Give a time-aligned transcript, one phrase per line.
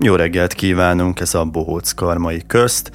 [0.00, 2.90] Jó reggelt kívánunk, ez a Bohóc Karmai közt.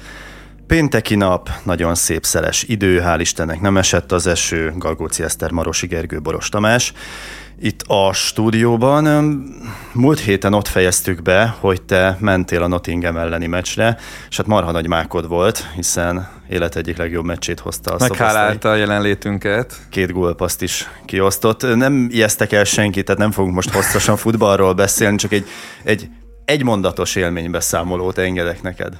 [0.66, 5.86] Pénteki nap, nagyon szép szeles idő, hál' Istennek nem esett az eső, Galgóci Eszter, Marosi
[5.86, 6.92] Gergő, Boros Tamás.
[7.60, 9.04] Itt a stúdióban
[9.92, 14.70] múlt héten ott fejeztük be, hogy te mentél a Nottingham elleni meccsre, és hát marha
[14.70, 19.74] nagy mákod volt, hiszen élet egyik legjobb meccsét hozta a Meghálálta a jelenlétünket.
[19.90, 21.76] Két gólpaszt is kiosztott.
[21.76, 25.46] Nem ijesztek el senkit, tehát nem fogunk most hosszasan futballról beszélni, csak egy,
[25.84, 26.08] egy
[26.44, 28.94] egymondatos élménybeszámolót engedek neked.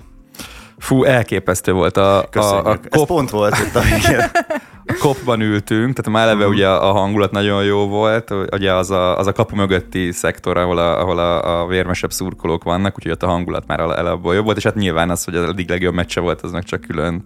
[0.78, 2.86] Fú, elképesztő volt a, a, a kop...
[2.90, 4.30] Ez pont volt itt a A
[4.98, 6.50] kopban ültünk, tehát már eleve mm.
[6.50, 10.78] ugye a hangulat nagyon jó volt, ugye az a, az a kapu mögötti szektor, ahol
[10.78, 14.56] a, ahol a, a vérmesebb szurkolók vannak, úgyhogy ott a hangulat már eleve jobb volt,
[14.56, 17.24] és hát nyilván az, hogy az eddig legjobb meccse volt, az meg csak külön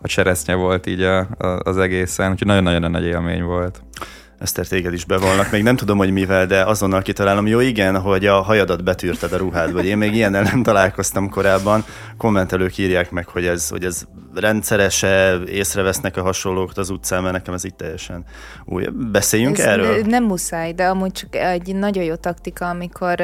[0.00, 3.82] a cseresznye volt így a, a, az egészen, úgyhogy nagyon-nagyon nagy élmény volt.
[4.38, 5.50] Eszter, téged is bevallnak.
[5.50, 7.46] Még nem tudom, hogy mivel, de azonnal kitalálom.
[7.46, 9.82] Jó, igen, hogy a hajadat betűrted a ruhádba.
[9.82, 11.84] Én még ilyennel nem találkoztam korábban.
[12.16, 17.54] Kommentelők írják meg, hogy ez, hogy ez rendszerese, észrevesznek a hasonlókat az utcán, mert nekem
[17.54, 18.24] ez itt teljesen
[18.64, 18.86] új.
[19.10, 20.02] Beszéljünk ez erről?
[20.06, 23.22] Nem muszáj, de amúgy csak egy nagyon jó taktika, amikor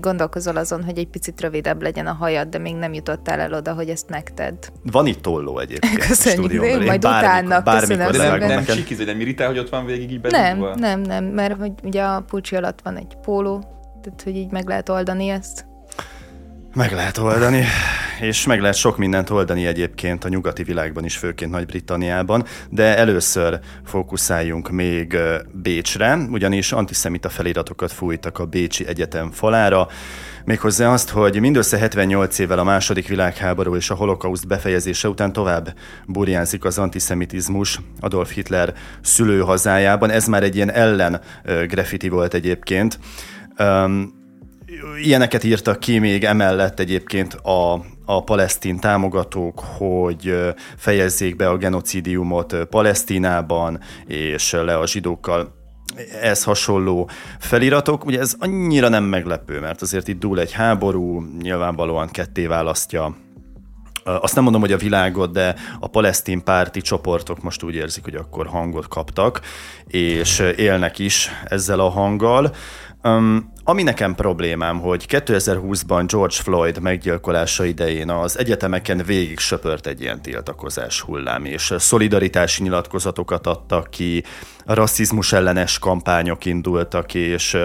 [0.00, 3.72] gondolkozol azon, hogy egy picit rövidebb legyen a hajad, de még nem jutottál el oda,
[3.72, 4.56] hogy ezt megtedd.
[4.82, 6.06] Van itt tolló egyébként.
[6.06, 7.60] Köszönjük, én majd utána.
[7.60, 10.20] Bármikor, de nem, nem sikiző, nem irritál, hogy ott van végig így
[10.56, 13.58] Nem, nem, nem, mert hogy ugye a pulcsi alatt van egy póló,
[14.02, 15.66] tehát hogy így meg lehet oldani ezt.
[16.74, 17.64] Meg lehet oldani,
[18.20, 23.60] és meg lehet sok mindent oldani egyébként a nyugati világban is, főként Nagy-Britanniában, de először
[23.84, 25.16] fókuszáljunk még
[25.52, 29.88] Bécsre, ugyanis antiszemita feliratokat fújtak a Bécsi Egyetem falára,
[30.44, 35.74] méghozzá azt, hogy mindössze 78 évvel a második világháború és a holokauszt befejezése után tovább
[36.06, 40.10] burjánzik az antiszemitizmus Adolf Hitler szülőhazájában.
[40.10, 41.20] Ez már egy ilyen ellen
[41.66, 42.98] graffiti volt egyébként.
[43.58, 44.16] Um,
[45.02, 50.34] ilyeneket írtak ki még emellett egyébként a, a palesztin támogatók, hogy
[50.76, 55.57] fejezzék be a genocidiumot Palesztinában, és le a zsidókkal
[56.22, 58.04] ez hasonló feliratok.
[58.04, 63.16] Ugye ez annyira nem meglepő, mert azért itt dúl egy háború, nyilvánvalóan ketté választja
[64.08, 68.14] azt nem mondom, hogy a világot, de a palesztin párti csoportok most úgy érzik, hogy
[68.14, 69.40] akkor hangot kaptak,
[69.86, 72.54] és élnek is ezzel a hanggal.
[73.68, 80.22] Ami nekem problémám, hogy 2020-ban George Floyd meggyilkolása idején az egyetemeken végig söpört egy ilyen
[80.22, 84.24] tiltakozás hullám, és szolidaritási nyilatkozatokat adtak ki,
[84.64, 87.56] rasszizmus ellenes kampányok indultak, és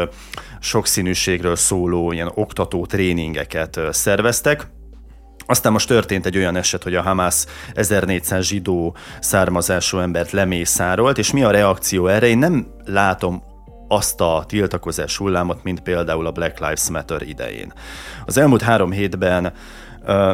[0.59, 4.67] sokszínűségről szóló ilyen oktató tréningeket szerveztek.
[5.45, 11.31] Aztán most történt egy olyan eset, hogy a Hamas 1400 zsidó származású embert lemészárolt, és
[11.31, 12.27] mi a reakció erre?
[12.27, 13.51] Én nem látom
[13.93, 17.73] azt a tiltakozás hullámot, mint például a Black Lives Matter idején.
[18.25, 19.53] Az elmúlt három hétben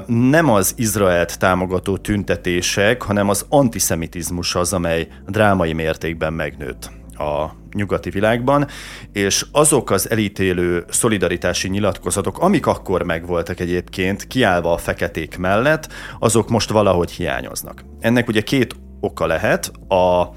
[0.07, 8.09] nem az Izraelt támogató tüntetések, hanem az antiszemitizmus az, amely drámai mértékben megnőtt a nyugati
[8.09, 8.67] világban,
[9.11, 16.49] és azok az elítélő szolidaritási nyilatkozatok, amik akkor megvoltak egyébként, kiállva a feketék mellett, azok
[16.49, 17.83] most valahogy hiányoznak.
[17.99, 19.71] Ennek ugye két oka lehet.
[19.87, 20.29] A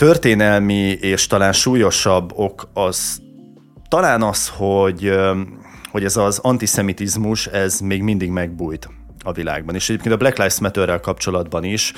[0.00, 3.22] történelmi és talán súlyosabb ok az
[3.88, 5.12] talán az, hogy,
[5.90, 8.88] hogy ez az antiszemitizmus, ez még mindig megbújt
[9.24, 9.74] a világban.
[9.74, 11.92] És egyébként a Black Lives Matter-rel kapcsolatban is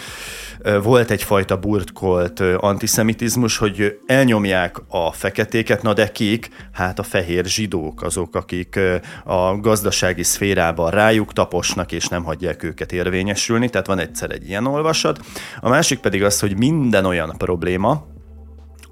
[0.82, 6.48] volt egyfajta burkolt antiszemitizmus, hogy elnyomják a feketéket, na de kik?
[6.72, 8.78] Hát a fehér zsidók, azok, akik
[9.24, 14.66] a gazdasági szférában rájuk taposnak, és nem hagyják őket érvényesülni, tehát van egyszer egy ilyen
[14.66, 15.20] olvasat.
[15.60, 18.06] A másik pedig az, hogy minden olyan probléma,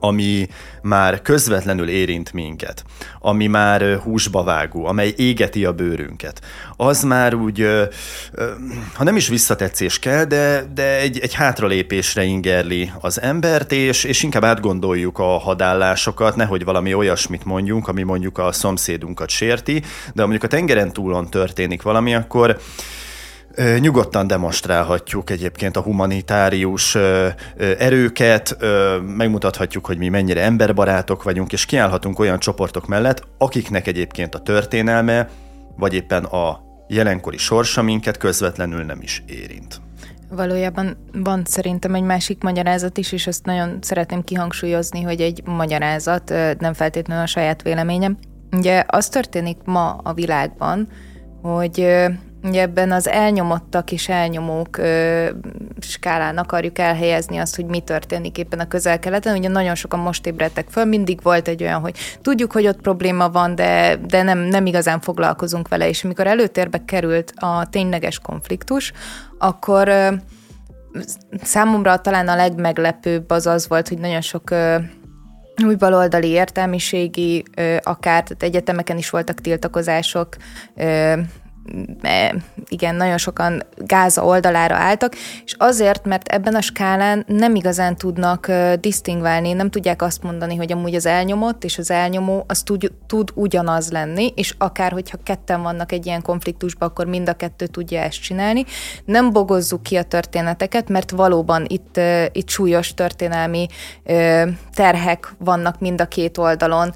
[0.01, 0.49] ami
[0.83, 2.85] már közvetlenül érint minket,
[3.21, 6.41] ami már húsba vágó, amely égeti a bőrünket,
[6.77, 7.67] az már úgy,
[8.95, 14.23] ha nem is visszatetszés kell, de, de egy, egy hátralépésre ingerli az embert, és, és
[14.23, 19.83] inkább átgondoljuk a hadállásokat, nehogy valami olyasmit mondjunk, ami mondjuk a szomszédunkat sérti,
[20.15, 22.59] de mondjuk a tengeren túlon történik valami, akkor
[23.79, 26.97] Nyugodtan demonstrálhatjuk egyébként a humanitárius
[27.79, 28.57] erőket,
[29.17, 35.29] megmutathatjuk, hogy mi mennyire emberbarátok vagyunk, és kiállhatunk olyan csoportok mellett, akiknek egyébként a történelme,
[35.77, 39.81] vagy éppen a jelenkori sorsa minket közvetlenül nem is érint.
[40.29, 46.35] Valójában van szerintem egy másik magyarázat is, és ezt nagyon szeretném kihangsúlyozni, hogy egy magyarázat,
[46.59, 48.19] nem feltétlenül a saját véleményem.
[48.53, 50.89] Ugye az történik ma a világban,
[51.43, 51.87] hogy
[52.43, 55.29] Ugye ebben az elnyomottak és elnyomók ö,
[55.81, 59.37] skálán akarjuk elhelyezni azt, hogy mi történik éppen a közel-keleten.
[59.37, 63.31] Ugye nagyon sokan most ébredtek föl, mindig volt egy olyan, hogy tudjuk, hogy ott probléma
[63.31, 68.93] van, de, de nem, nem igazán foglalkozunk vele, és amikor előtérbe került a tényleges konfliktus,
[69.39, 70.09] akkor ö,
[71.43, 74.77] számomra talán a legmeglepőbb az az volt, hogy nagyon sok ö,
[75.65, 77.45] új baloldali értelmiségi,
[77.83, 80.37] akár tehát egyetemeken is voltak tiltakozások,
[82.69, 85.15] igen, nagyon sokan Gáza oldalára álltak,
[85.45, 90.73] és azért, mert ebben a skálán nem igazán tudnak disztingválni, nem tudják azt mondani, hogy
[90.73, 95.63] amúgy az elnyomott és az elnyomó az tud, tud ugyanaz lenni, és akár, hogyha ketten
[95.63, 98.65] vannak egy ilyen konfliktusban, akkor mind a kettő tudja ezt csinálni.
[99.05, 102.01] Nem bogozzuk ki a történeteket, mert valóban itt,
[102.33, 103.67] itt súlyos történelmi
[104.75, 106.93] terhek vannak mind a két oldalon.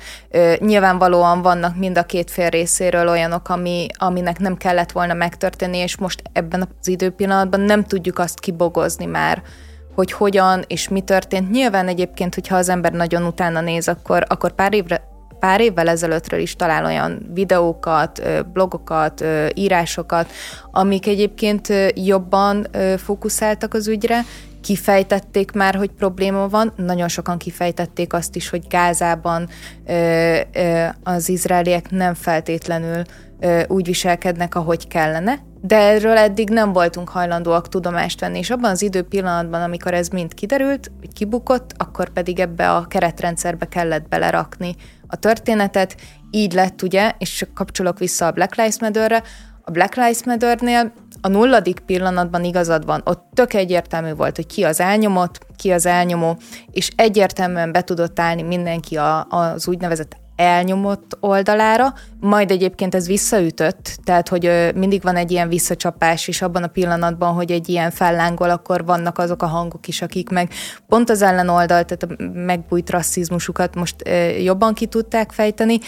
[0.59, 5.97] Nyilvánvalóan vannak mind a két fél részéről olyanok, ami, aminek nem kellett volna megtörténni, és
[5.97, 9.43] most ebben az időpillanatban nem tudjuk azt kibogozni már,
[9.95, 11.51] hogy hogyan és mi történt.
[11.51, 16.41] Nyilván egyébként, hogyha az ember nagyon utána néz, akkor, akkor pár évre pár évvel ezelőttről
[16.41, 18.23] is talál olyan videókat,
[18.53, 19.25] blogokat,
[19.55, 20.31] írásokat,
[20.71, 22.67] amik egyébként jobban
[22.97, 24.21] fókuszáltak az ügyre,
[24.65, 29.49] kifejtették már, hogy probléma van, nagyon sokan kifejtették azt is, hogy Gázában
[31.03, 33.03] az izraeliek nem feltétlenül
[33.67, 38.83] úgy viselkednek, ahogy kellene, de erről eddig nem voltunk hajlandóak tudomást venni, és abban az
[38.83, 44.75] idő pillanatban, amikor ez mind kiderült, vagy kibukott, akkor pedig ebbe a keretrendszerbe kellett belerakni
[45.07, 45.97] a történetet,
[46.31, 49.23] így lett ugye, és csak kapcsolok vissza a Black Lives Matter-re,
[49.63, 50.93] a Black Lives Matter-nél
[51.25, 55.87] a nulladik pillanatban igazad van, ott tök egyértelmű volt, hogy ki az elnyomott, ki az
[55.87, 56.37] elnyomó,
[56.71, 63.99] és egyértelműen be tudott állni mindenki a, az úgynevezett elnyomott oldalára, majd egyébként ez visszaütött,
[64.05, 68.51] tehát hogy mindig van egy ilyen visszacsapás is abban a pillanatban, hogy egy ilyen fellángol,
[68.51, 70.51] akkor vannak azok a hangok is, akik meg
[70.89, 73.97] pont az ellenoldal, tehát a megbújt rasszizmusukat most
[74.43, 75.79] jobban ki tudták fejteni.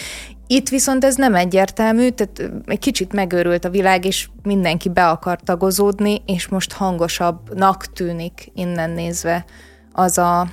[0.46, 5.40] Itt viszont ez nem egyértelmű, tehát egy kicsit megőrült a világ, és mindenki be akar
[5.40, 9.44] tagozódni, és most hangosabbnak tűnik innen nézve
[9.92, 10.46] az a,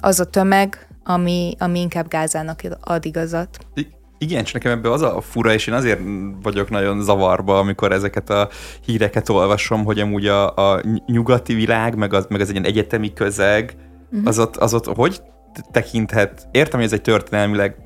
[0.00, 3.58] az a tömeg, ami, ami inkább Gázának ad igazat.
[4.18, 6.00] Igen, és nekem ebben az a fura, és én azért
[6.42, 8.48] vagyok nagyon zavarba, amikor ezeket a
[8.84, 13.12] híreket olvasom, hogy amúgy a, a nyugati világ, meg az, meg az egy ilyen egyetemi
[13.12, 13.76] közeg,
[14.10, 14.28] uh-huh.
[14.28, 15.20] az, ott, az ott hogy
[15.70, 17.76] tekinthet, értem, hogy ez egy történelmileg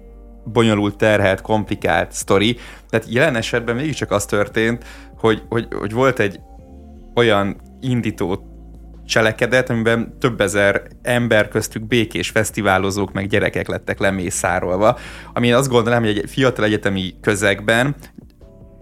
[0.44, 2.56] bonyolult, terhelt, komplikált sztori,
[2.90, 4.84] tehát jelen esetben mégiscsak az történt,
[5.18, 6.40] hogy, hogy, hogy volt egy
[7.14, 8.46] olyan indító
[9.06, 14.98] cselekedet, amiben több ezer ember köztük békés fesztiválozók, meg gyerekek lettek lemészárolva.
[15.32, 17.96] Ami azt gondolom, hogy egy fiatal egyetemi közegben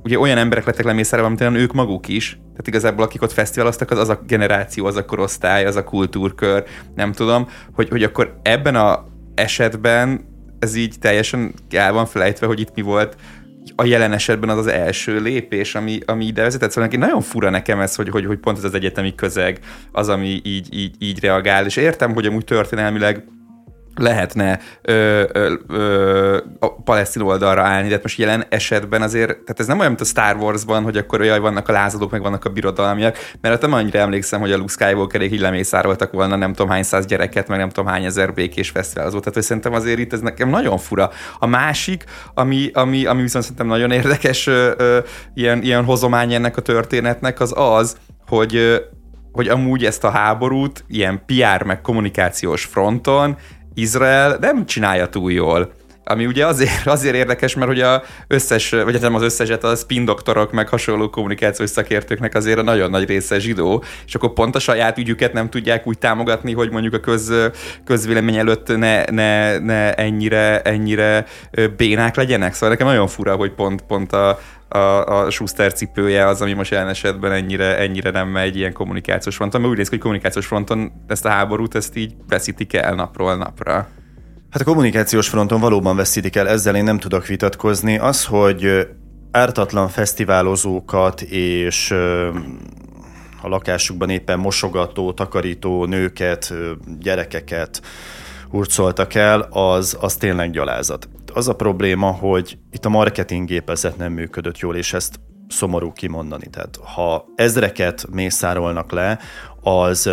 [0.03, 3.99] ugye olyan emberek lettek lemészárolva, mint ők maguk is, tehát igazából akik ott fesztiváloztak, az
[3.99, 6.65] az a generáció, az a korosztály, az a kultúrkör,
[6.95, 9.05] nem tudom, hogy, hogy akkor ebben a
[9.35, 10.29] esetben
[10.61, 13.17] ez így teljesen el van felejtve, hogy itt mi volt
[13.77, 16.71] a jelen esetben az az első lépés, ami, ami ide vezetett.
[16.71, 19.59] Szóval nagyon fura nekem ez, hogy, hogy, hogy pont ez az egyetemi közeg
[19.93, 23.25] az, ami így, így, így reagál, és értem, hogy amúgy történelmileg
[23.95, 29.61] lehetne ö, ö, ö, a palesztin oldalra állni, de hát most jelen esetben azért, tehát
[29.61, 32.45] ez nem olyan, mint a Star Wars-ban, hogy akkor olyan vannak a lázadók, meg vannak
[32.45, 36.53] a birodalmiak, mert hát nem annyira emlékszem, hogy a Luke Skywalkerék így lemészároltak volna nem
[36.53, 39.19] tudom hány száz gyereket, meg nem tudom hány ezer békés fesztiválozó.
[39.19, 41.11] Tehát hogy szerintem azért itt ez nekem nagyon fura.
[41.39, 42.05] A másik,
[42.35, 44.99] ami, ami, ami viszont szerintem nagyon érdekes ö, ö,
[45.35, 48.81] ilyen, ilyen hozomány ennek a történetnek, az az, hogy
[49.33, 53.37] hogy amúgy ezt a háborút ilyen PR meg kommunikációs fronton
[53.75, 55.73] Izrael nem csinálja túl jól.
[56.05, 59.65] Ami ugye azért, azért érdekes, mert ugye a összes, vagy hát nem az összes, hát
[59.65, 64.33] a spin doktorok, meg hasonló kommunikációs szakértőknek azért a nagyon nagy része zsidó, és akkor
[64.33, 67.33] pont a saját ügyüket nem tudják úgy támogatni, hogy mondjuk a köz,
[67.85, 71.27] közvélemény előtt ne, ne, ne ennyire, ennyire
[71.77, 72.55] bénák legyenek.
[72.55, 74.39] Szóval nekem nagyon fura, hogy pont, pont a,
[74.75, 79.37] a, a Schuster cipője az, ami most jelen esetben ennyire, ennyire nem megy ilyen kommunikációs
[79.37, 82.95] fronton, mert úgy néz ki, hogy kommunikációs fronton ezt a háborút, ezt így veszítik el
[82.95, 83.89] napról napra.
[84.51, 87.99] Hát a kommunikációs fronton valóban veszítik el, ezzel én nem tudok vitatkozni.
[87.99, 88.89] Az, hogy
[89.31, 91.91] ártatlan fesztiválozókat és
[93.43, 96.55] a lakásukban éppen mosogató, takarító nőket,
[96.99, 97.83] gyerekeket
[98.51, 104.13] hurcoltak el, az, az tényleg gyalázat az a probléma, hogy itt a marketing gépezet nem
[104.13, 106.47] működött jól, és ezt szomorú kimondani.
[106.51, 109.19] Tehát ha ezreket mészárolnak le,
[109.61, 110.07] az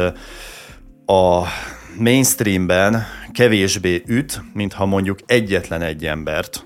[1.05, 1.43] a
[1.99, 6.65] mainstreamben kevésbé üt, mint ha mondjuk egyetlen egy embert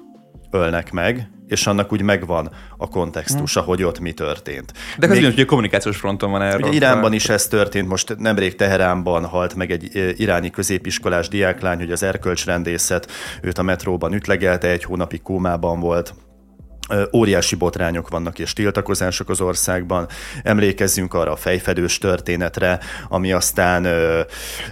[0.51, 3.69] ölnek meg, és annak úgy megvan a kontextusa, hmm.
[3.69, 4.73] hogy ott mi történt.
[4.97, 6.67] De ez ugyanúgy, hogy a kommunikációs fronton van erről.
[6.67, 11.91] Ugye Iránban is ez történt, most nemrég Teheránban halt meg egy iráni középiskolás diáklány, hogy
[11.91, 16.13] az erkölcsrendészet őt a metróban ütlegelte, egy hónapig kómában volt
[17.13, 20.07] óriási botrányok vannak és tiltakozások az országban.
[20.43, 22.79] Emlékezzünk arra a fejfedős történetre,
[23.09, 23.87] ami aztán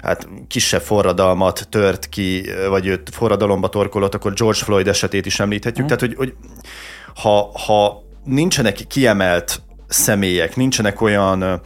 [0.02, 5.86] hát kisebb forradalmat tört ki, vagy őt forradalomba torkolott, akkor George Floyd esetét is említhetjük.
[5.86, 5.88] Mm.
[5.88, 6.34] Tehát, hogy, hogy
[7.16, 11.62] ha, ha nincsenek kiemelt személyek, nincsenek olyan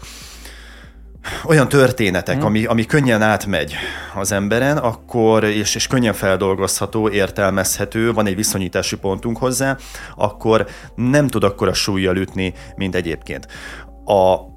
[1.45, 2.45] olyan történetek, hmm.
[2.45, 3.75] ami, ami könnyen átmegy
[4.15, 9.77] az emberen, akkor, és, és könnyen feldolgozható, értelmezhető, van egy viszonyítási pontunk hozzá,
[10.15, 13.47] akkor nem tud akkor a súlyjal ütni, mint egyébként.
[14.05, 14.52] A,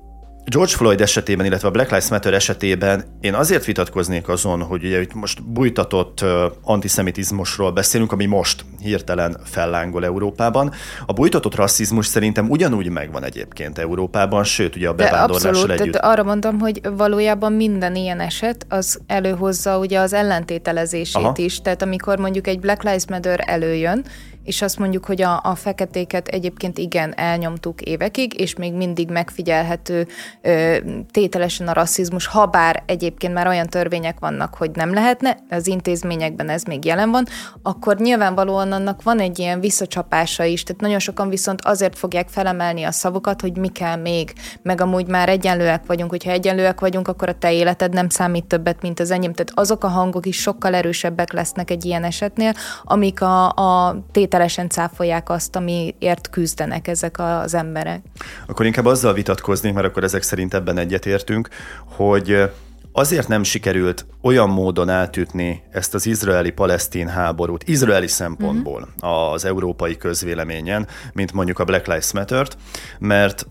[0.48, 5.00] George Floyd esetében, illetve a Black Lives Matter esetében én azért vitatkoznék azon, hogy ugye
[5.00, 6.24] itt most bújtatott
[6.62, 10.72] antiszemitizmusról beszélünk, ami most hirtelen fellángol Európában.
[11.06, 15.92] A bújtatott rasszizmus szerintem ugyanúgy megvan egyébként Európában, sőt ugye a bevándorlással abszolút, együtt.
[15.92, 21.32] Tehát arra mondom, hogy valójában minden ilyen eset az előhozza ugye az ellentételezését Aha.
[21.36, 21.60] is.
[21.60, 24.04] Tehát amikor mondjuk egy Black Lives Matter előjön,
[24.46, 30.06] és azt mondjuk, hogy a, a feketéket egyébként igen, elnyomtuk évekig, és még mindig megfigyelhető
[30.42, 30.76] ö,
[31.10, 36.48] tételesen a rasszizmus, ha bár egyébként már olyan törvények vannak, hogy nem lehetne, az intézményekben
[36.48, 37.26] ez még jelen van,
[37.62, 42.82] akkor nyilvánvalóan annak van egy ilyen visszacsapása is, tehát nagyon sokan viszont azért fogják felemelni
[42.82, 47.28] a szavukat, hogy mi kell még, meg amúgy már egyenlőek vagyunk, hogyha egyenlőek vagyunk, akkor
[47.28, 50.74] a te életed nem számít többet, mint az enyém, tehát azok a hangok is sokkal
[50.74, 52.52] erősebbek lesznek egy ilyen esetnél,
[52.84, 58.00] amik a, a tétel tételesen cáfolják azt, amiért küzdenek ezek az emberek.
[58.46, 61.48] Akkor inkább azzal vitatkoznék, mert akkor ezek szerint ebben egyetértünk,
[61.84, 62.50] hogy
[62.92, 69.14] azért nem sikerült olyan módon átütni ezt az izraeli-palesztin háborút, izraeli szempontból mm-hmm.
[69.14, 72.56] az európai közvéleményen, mint mondjuk a Black Lives Matter-t,
[72.98, 73.46] mert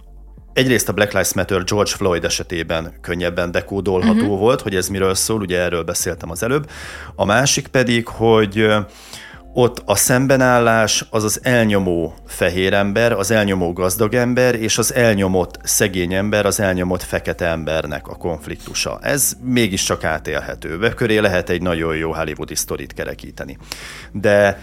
[0.54, 4.40] egyrészt a Black Lives Matter George Floyd esetében könnyebben dekódolható uh-huh.
[4.40, 6.70] volt, hogy ez miről szól, ugye erről beszéltem az előbb.
[7.16, 8.68] A másik pedig, hogy
[9.58, 15.60] ott a szembenállás az az elnyomó fehér ember, az elnyomó gazdag ember, és az elnyomott
[15.64, 19.00] szegény ember, az elnyomott fekete embernek a konfliktusa.
[19.02, 20.78] Ez mégiscsak átélhető.
[20.78, 23.58] Beköré lehet egy nagyon jó hollywoodi sztorit kerekíteni.
[24.12, 24.60] De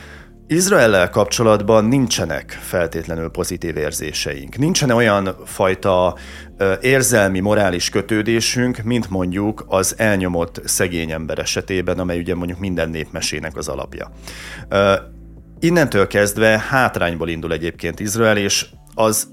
[0.47, 4.57] Izraellel kapcsolatban nincsenek feltétlenül pozitív érzéseink.
[4.57, 6.17] Nincsen olyan fajta
[6.81, 13.57] érzelmi, morális kötődésünk, mint mondjuk az elnyomott szegény ember esetében, amely ugye mondjuk minden népmesének
[13.57, 14.11] az alapja.
[15.61, 19.29] Innentől kezdve hátrányból indul egyébként Izrael, és az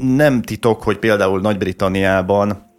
[0.00, 2.70] nem titok, hogy például Nagy-Britanniában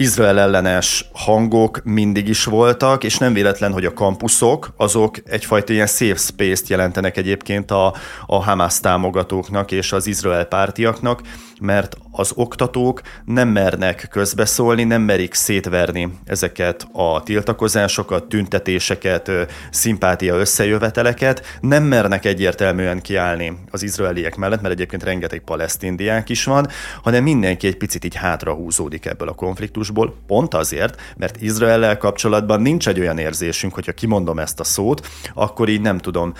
[0.00, 5.86] Izrael ellenes hangok mindig is voltak, és nem véletlen, hogy a kampuszok azok egyfajta ilyen
[5.86, 7.94] safe space-t jelentenek egyébként a,
[8.26, 11.20] a Hamas támogatóknak és az Izrael pártiaknak,
[11.60, 19.30] mert az oktatók nem mernek közbeszólni, nem merik szétverni ezeket a tiltakozásokat, tüntetéseket,
[19.70, 26.68] szimpátia összejöveteleket, nem mernek egyértelműen kiállni az izraeliek mellett, mert egyébként rengeteg palesztin is van,
[27.02, 32.88] hanem mindenki egy picit így hátrahúzódik ebből a konfliktusból, pont azért, mert Izraellel kapcsolatban nincs
[32.88, 36.32] egy olyan érzésünk, hogyha kimondom ezt a szót, akkor így nem tudom,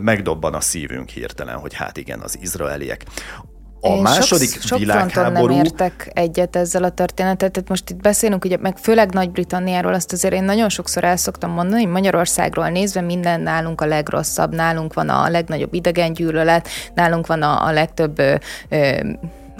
[0.00, 3.04] megdobban a szívünk hirtelen, hogy hát igen, az izraeliek.
[3.80, 5.54] A Én második sok, sok világháború...
[5.54, 10.12] nem értek egyet ezzel a történetet, tehát most itt beszélünk, ugye, meg főleg Nagy-Britanniáról, azt
[10.12, 14.94] azért én nagyon sokszor el szoktam mondani, hogy Magyarországról nézve minden nálunk a legrosszabb, nálunk
[14.94, 18.34] van a legnagyobb idegengyűlölet, nálunk van a, a legtöbb ö,
[18.68, 18.98] ö,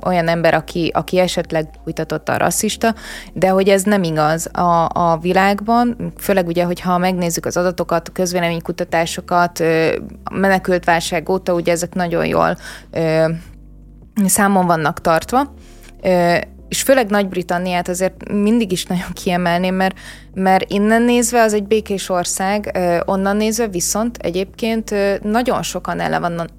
[0.05, 2.95] olyan ember, aki, aki esetleg újtatott a rasszista,
[3.33, 8.12] de hogy ez nem igaz a, a világban, főleg ugye, hogyha megnézzük az adatokat, a
[8.12, 9.62] közvéleménykutatásokat,
[10.33, 12.57] menekült válság óta, ugye ezek nagyon jól
[14.26, 15.55] számon vannak tartva,
[16.69, 19.99] és főleg Nagy-Britanniát azért mindig is nagyon kiemelném, mert,
[20.35, 26.00] mert innen nézve az egy békés ország, onnan nézve viszont egyébként nagyon sokan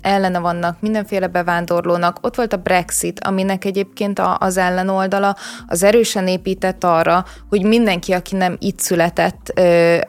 [0.01, 2.17] ellene vannak mindenféle bevándorlónak.
[2.21, 5.35] Ott volt a Brexit, aminek egyébként az ellenoldala
[5.67, 9.61] az erősen épített arra, hogy mindenki, aki nem itt született,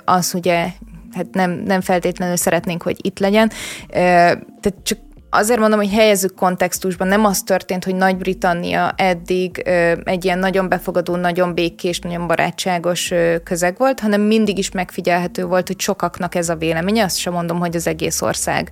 [0.04, 0.66] az ugye
[1.14, 3.50] hát nem, nem feltétlenül szeretnénk, hogy itt legyen.
[3.88, 4.98] Tehát csak
[5.34, 9.62] azért mondom, hogy helyezzük kontextusban, nem az történt, hogy Nagy-Britannia eddig
[10.04, 13.12] egy ilyen nagyon befogadó, nagyon békés, nagyon barátságos
[13.44, 17.04] közeg volt, hanem mindig is megfigyelhető volt, hogy sokaknak ez a véleménye.
[17.04, 18.70] Azt sem mondom, hogy az egész ország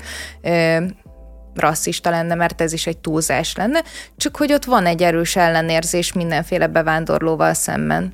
[1.55, 3.83] rasszista lenne, mert ez is egy túlzás lenne,
[4.17, 8.13] csak hogy ott van egy erős ellenérzés mindenféle bevándorlóval szemben.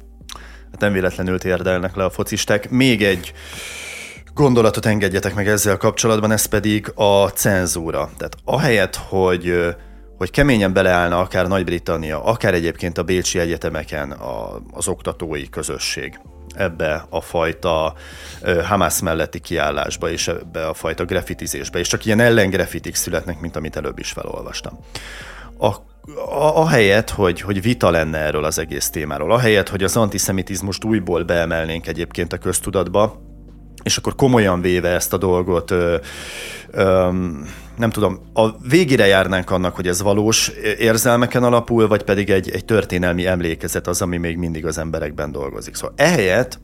[0.70, 2.70] Hát nem véletlenül térdelnek le a focisták.
[2.70, 3.32] Még egy
[4.36, 8.10] gondolatot engedjetek meg ezzel kapcsolatban, ez pedig a cenzúra.
[8.16, 9.74] Tehát ahelyett, hogy
[10.16, 16.20] hogy keményen beleállna akár Nagy-Britannia, akár egyébként a Bécsi Egyetemeken a, az oktatói közösség
[16.54, 17.94] ebbe a fajta
[18.64, 23.76] Hamas melletti kiállásba és ebbe a fajta grafitizésbe, és csak ilyen ellengrafitik születnek, mint amit
[23.76, 24.78] előbb is felolvastam.
[25.58, 25.74] A
[26.54, 31.86] ahelyett, hogy, hogy vita lenne erről az egész témáról, ahelyett, hogy az antiszemitizmust újból beemelnénk
[31.86, 33.25] egyébként a köztudatba,
[33.86, 35.96] és akkor komolyan véve ezt a dolgot, ö,
[36.70, 37.10] ö,
[37.76, 42.64] nem tudom, a végére járnánk annak, hogy ez valós érzelmeken alapul, vagy pedig egy, egy
[42.64, 45.74] történelmi emlékezet az, ami még mindig az emberekben dolgozik.
[45.74, 46.58] Szóval ehelyett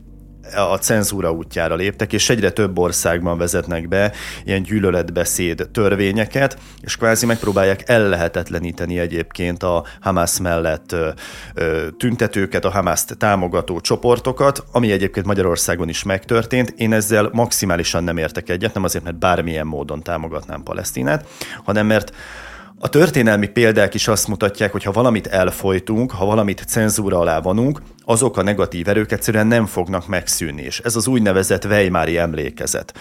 [0.55, 4.11] a cenzúra útjára léptek, és egyre több országban vezetnek be
[4.43, 10.95] ilyen gyűlöletbeszéd törvényeket, és kvázi megpróbálják ellehetetleníteni egyébként a Hamas mellett
[11.97, 16.73] tüntetőket, a Hamaszt támogató csoportokat, ami egyébként Magyarországon is megtörtént.
[16.77, 21.27] Én ezzel maximálisan nem értek egyet, nem azért, mert bármilyen módon támogatnám Palesztinát,
[21.63, 22.11] hanem mert
[22.79, 27.81] a történelmi példák is azt mutatják, hogy ha valamit elfolytunk, ha valamit cenzúra alá vonunk,
[28.05, 32.93] azok a negatív erők egyszerűen nem fognak megszűnni, és ez az úgynevezett Weimári emlékezet.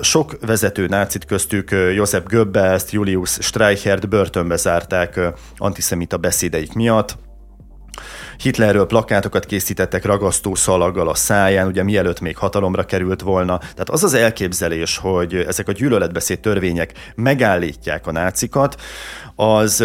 [0.00, 5.20] Sok vezető nácit köztük Josep Goebbels, Julius Streichert börtönbe zárták
[5.56, 7.16] antiszemita beszédeik miatt,
[8.36, 13.58] Hitlerről plakátokat készítettek ragasztó szalaggal a száján, ugye mielőtt még hatalomra került volna.
[13.58, 18.80] Tehát az az elképzelés, hogy ezek a gyűlöletbeszéd törvények megállítják a nácikat,
[19.34, 19.84] az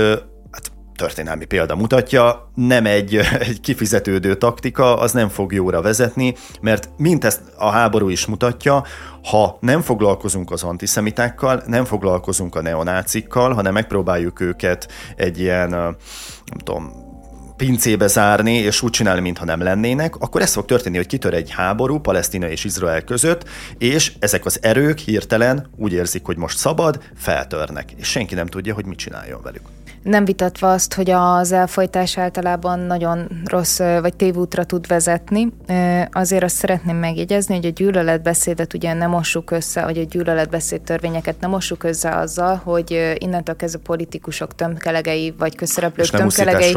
[1.01, 3.15] történelmi példa mutatja, nem egy,
[3.49, 8.83] egy kifizetődő taktika, az nem fog jóra vezetni, mert mint ezt a háború is mutatja,
[9.23, 15.97] ha nem foglalkozunk az antiszemitákkal, nem foglalkozunk a neonácikkal, hanem megpróbáljuk őket egy ilyen, nem
[16.63, 16.91] tudom,
[17.57, 21.51] pincébe zárni, és úgy csinálni, mintha nem lennének, akkor ez fog történni, hogy kitör egy
[21.51, 26.99] háború Palesztina és Izrael között, és ezek az erők hirtelen úgy érzik, hogy most szabad,
[27.15, 29.80] feltörnek, és senki nem tudja, hogy mit csináljon velük.
[30.03, 35.53] Nem vitatva azt, hogy az elfolytás általában nagyon rossz vagy tévútra tud vezetni,
[36.11, 41.39] azért azt szeretném megjegyezni, hogy a gyűlöletbeszédet ugye nem mossuk össze, vagy a gyűlöletbeszéd törvényeket
[41.39, 46.75] nem mossuk össze azzal, hogy innentől kezdve politikusok tömkelegei, vagy közszereplők tömkelegei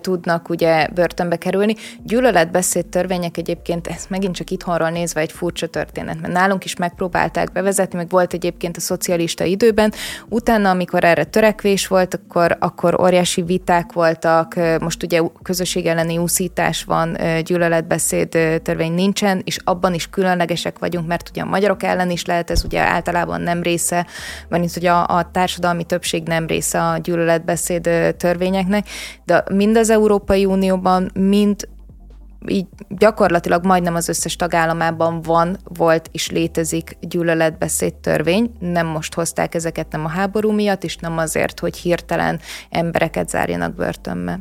[0.00, 1.74] tudnak ugye börtönbe kerülni.
[2.04, 7.52] Gyűlöletbeszéd törvények egyébként, ez megint csak itthonról nézve egy furcsa történet, mert nálunk is megpróbálták
[7.52, 9.92] bevezetni, meg volt egyébként a szocialista időben,
[10.28, 16.18] utána, amikor erre törekvés volt, akkor akkor, akkor óriási viták voltak, most ugye közösség elleni
[16.18, 18.28] úszítás van, gyűlöletbeszéd
[18.62, 22.64] törvény nincsen, és abban is különlegesek vagyunk, mert ugye a magyarok ellen is lehet, ez
[22.64, 24.06] ugye általában nem része,
[24.48, 28.88] vagy hogy a, a társadalmi többség nem része a gyűlöletbeszéd törvényeknek,
[29.24, 31.68] de mind az Európai Unióban, mind
[32.48, 38.52] így gyakorlatilag majdnem az összes tagállamában van, volt és létezik gyűlöletbeszéd törvény.
[38.58, 43.74] Nem most hozták ezeket, nem a háború miatt, és nem azért, hogy hirtelen embereket zárjanak
[43.74, 44.40] börtönbe.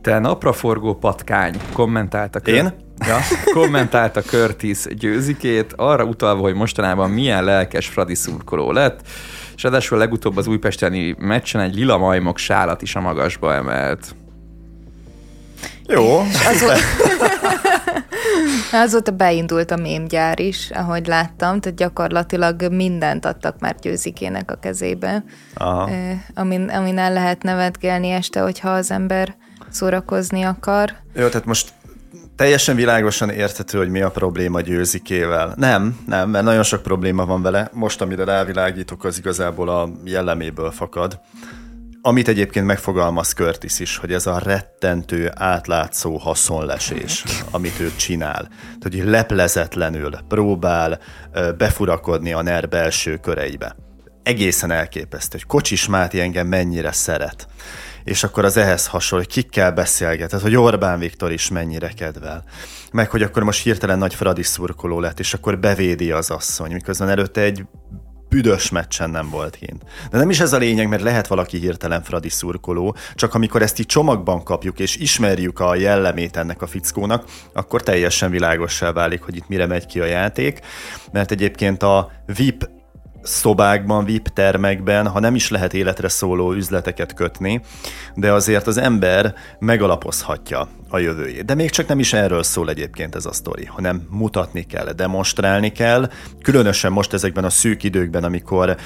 [0.00, 2.54] Te napraforgó patkány kommentálta Kör...
[2.54, 2.72] Én?
[3.06, 3.18] Ja,
[3.52, 9.00] kommentálta Curtis győzikét, arra utalva, hogy mostanában milyen lelkes Fradi szurkoló lett,
[9.56, 14.14] és ráadásul legutóbb az újpesteni meccsen egy lila majmok sálat is a magasba emelt.
[15.86, 16.18] Jó.
[16.20, 16.74] Azóta,
[18.84, 25.24] azóta beindult a mémgyár is, ahogy láttam, tehát gyakorlatilag mindent adtak már győzikének a kezébe,
[25.54, 25.90] Aha.
[26.34, 29.36] amin, amin el lehet nevetgelni este, hogyha az ember
[29.70, 30.92] szórakozni akar.
[31.14, 31.72] Jó, tehát most
[32.36, 35.54] teljesen világosan érthető, hogy mi a probléma győzikével.
[35.56, 37.70] Nem, nem, mert nagyon sok probléma van vele.
[37.72, 41.20] Most, amire rávilágítok, az igazából a jelleméből fakad.
[42.00, 48.48] Amit egyébként megfogalmaz Curtis is, hogy ez a rettentő, átlátszó haszonlesés, amit ő csinál.
[48.78, 50.98] Tehát, hogy leplezetlenül próbál
[51.58, 53.76] befurakodni a NER belső köreibe.
[54.22, 57.48] Egészen elképesztő, hogy Kocsis Máté engem mennyire szeret
[58.06, 62.44] és akkor az ehhez hasonló, hogy kikkel beszélget, tehát hogy Orbán Viktor is mennyire kedvel.
[62.92, 67.08] Meg hogy akkor most hirtelen nagy Fradi szurkoló lett, és akkor bevédi az asszony, miközben
[67.08, 67.64] előtte egy
[68.28, 69.82] büdös meccsen nem volt kint.
[70.10, 73.78] De nem is ez a lényeg, mert lehet valaki hirtelen Fradi szurkoló, csak amikor ezt
[73.78, 79.36] így csomagban kapjuk, és ismerjük a jellemét ennek a fickónak, akkor teljesen világossá válik, hogy
[79.36, 80.60] itt mire megy ki a játék,
[81.12, 82.75] mert egyébként a VIP
[83.26, 87.60] szobákban, VIP termekben, ha nem is lehet életre szóló üzleteket kötni,
[88.14, 91.44] de azért az ember megalapozhatja a jövőjét.
[91.44, 95.72] De még csak nem is erről szól egyébként ez a sztori, hanem mutatni kell, demonstrálni
[95.72, 96.10] kell,
[96.42, 98.76] különösen most ezekben a szűk időkben, amikor,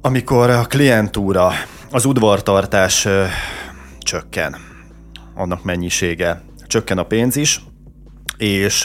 [0.00, 1.52] amikor a klientúra,
[1.90, 3.24] az udvartartás ö,
[3.98, 4.56] csökken,
[5.34, 7.60] annak mennyisége csökken a pénz is,
[8.36, 8.82] és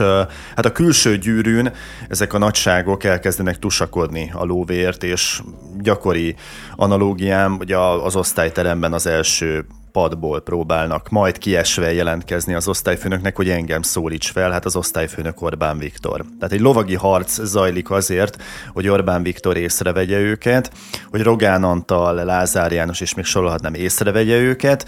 [0.56, 1.72] hát a külső gyűrűn
[2.10, 5.42] ezek a nagyságok elkezdenek tusakodni a lóvért, és
[5.80, 6.36] gyakori
[6.76, 13.82] analógiám, hogy az osztályteremben az első padból próbálnak majd kiesve jelentkezni az osztályfőnöknek, hogy engem
[13.82, 16.26] szólíts fel, hát az osztályfőnök Orbán Viktor.
[16.40, 20.72] Tehát egy lovagi harc zajlik azért, hogy Orbán Viktor észrevegye őket,
[21.10, 24.88] hogy Rogán Antal, Lázár János és még sorolhatnám észrevegye őket,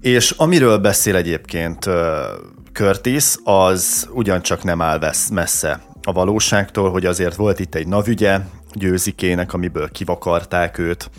[0.00, 1.88] és amiről beszél egyébként
[2.72, 8.40] Curtis, az ugyancsak nem áll messze a valóságtól, hogy azért volt itt egy navügye
[8.72, 11.10] győzikének, amiből kivakarták őt,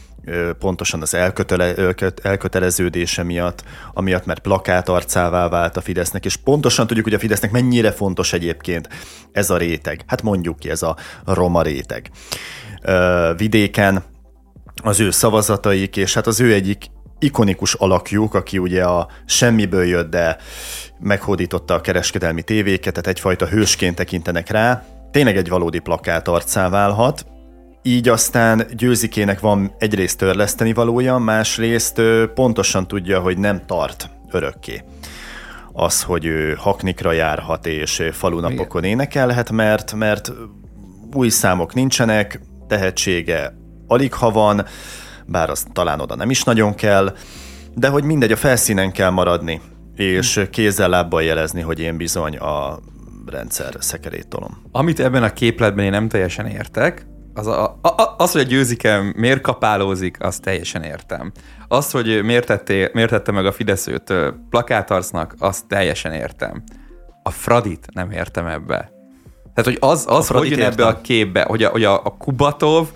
[0.60, 3.64] pontosan az elkötele, elköteleződése miatt,
[3.94, 8.34] amiatt, mert plakát arcává vált a Fidesznek, és pontosan tudjuk, hogy a Fidesznek mennyire fontos
[8.34, 8.90] egyébként
[9.32, 10.04] ez a réteg.
[10.08, 12.10] Hát mondjuk ki, ez a roma réteg.
[13.38, 14.04] Vidéken
[14.84, 16.86] az ő szavazataik, és hát az ő egyik
[17.20, 20.38] ikonikus alakjuk, aki ugye a semmiből jött, de
[21.00, 27.26] meghódította a kereskedelmi tévéket, tehát egyfajta hősként tekintenek rá, tényleg egy valódi plakát arcá válhat,
[27.82, 32.02] így aztán győzikének van egyrészt törleszteni valója, másrészt
[32.34, 34.84] pontosan tudja, hogy nem tart örökké.
[35.74, 40.32] Az, hogy ő haknikra járhat és falunapokon énekelhet, mert, mert
[41.14, 43.54] új számok nincsenek, tehetsége
[43.88, 44.66] alig ha van,
[45.28, 47.16] bár az talán oda nem is nagyon kell,
[47.76, 49.62] de hogy mindegy, a felszínen kell maradni,
[49.96, 52.80] és kézzel lábbal jelezni, hogy én bizony a
[53.26, 54.62] rendszer szekerét tolom.
[54.72, 57.06] Amit ebben a képletben én nem teljesen értek,
[57.38, 61.32] az, a, a, az, hogy a győzikem miért kapálózik, azt teljesen értem.
[61.68, 64.14] Az, hogy miért, tetté, miért tette meg a Fidesz őt
[64.50, 66.64] plakátarcnak, azt teljesen értem.
[67.24, 68.92] A Fradit nem értem ebbe.
[69.54, 72.88] Tehát, hogy az, az hogy jön ebbe a képbe, hogy a, hogy a, a Kubatov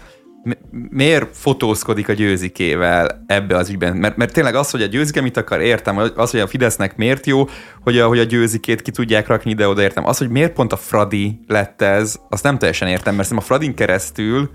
[0.90, 3.98] miért fotózkodik a győzikével ebbe az ügyben?
[3.98, 7.26] Mert, mert tényleg az, hogy a győzike mit akar, értem, az, hogy a Fidesznek miért
[7.26, 7.46] jó,
[7.82, 10.06] hogy a, hogy a győzikét ki tudják rakni ide-oda, értem.
[10.06, 13.76] Az, hogy miért pont a Fradi lett ez, azt nem teljesen értem, mert a Fradin
[13.76, 14.50] keresztül